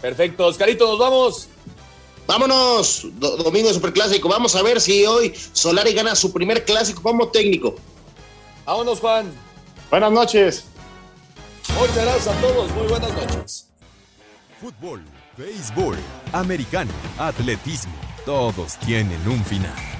Perfecto, 0.00 0.46
Oscarito, 0.46 0.86
nos 0.86 0.98
vamos. 0.98 1.48
Vámonos, 2.26 3.06
domingo 3.18 3.68
de 3.68 3.74
superclásico. 3.74 4.28
Vamos 4.28 4.54
a 4.54 4.62
ver 4.62 4.80
si 4.80 5.04
hoy 5.06 5.32
Solari 5.52 5.92
gana 5.92 6.14
su 6.14 6.32
primer 6.32 6.64
clásico 6.64 7.02
como 7.02 7.28
técnico. 7.28 7.76
Vámonos, 8.64 9.00
Juan. 9.00 9.32
Buenas 9.90 10.12
noches. 10.12 10.64
Muchas 11.78 11.96
gracias 11.96 12.28
a 12.28 12.40
todos. 12.40 12.70
Muy 12.72 12.86
buenas 12.86 13.12
noches. 13.12 13.68
Fútbol, 14.60 15.02
béisbol, 15.36 15.96
americano, 16.32 16.92
atletismo. 17.18 17.94
Todos 18.24 18.76
tienen 18.78 19.20
un 19.26 19.44
final. 19.44 19.99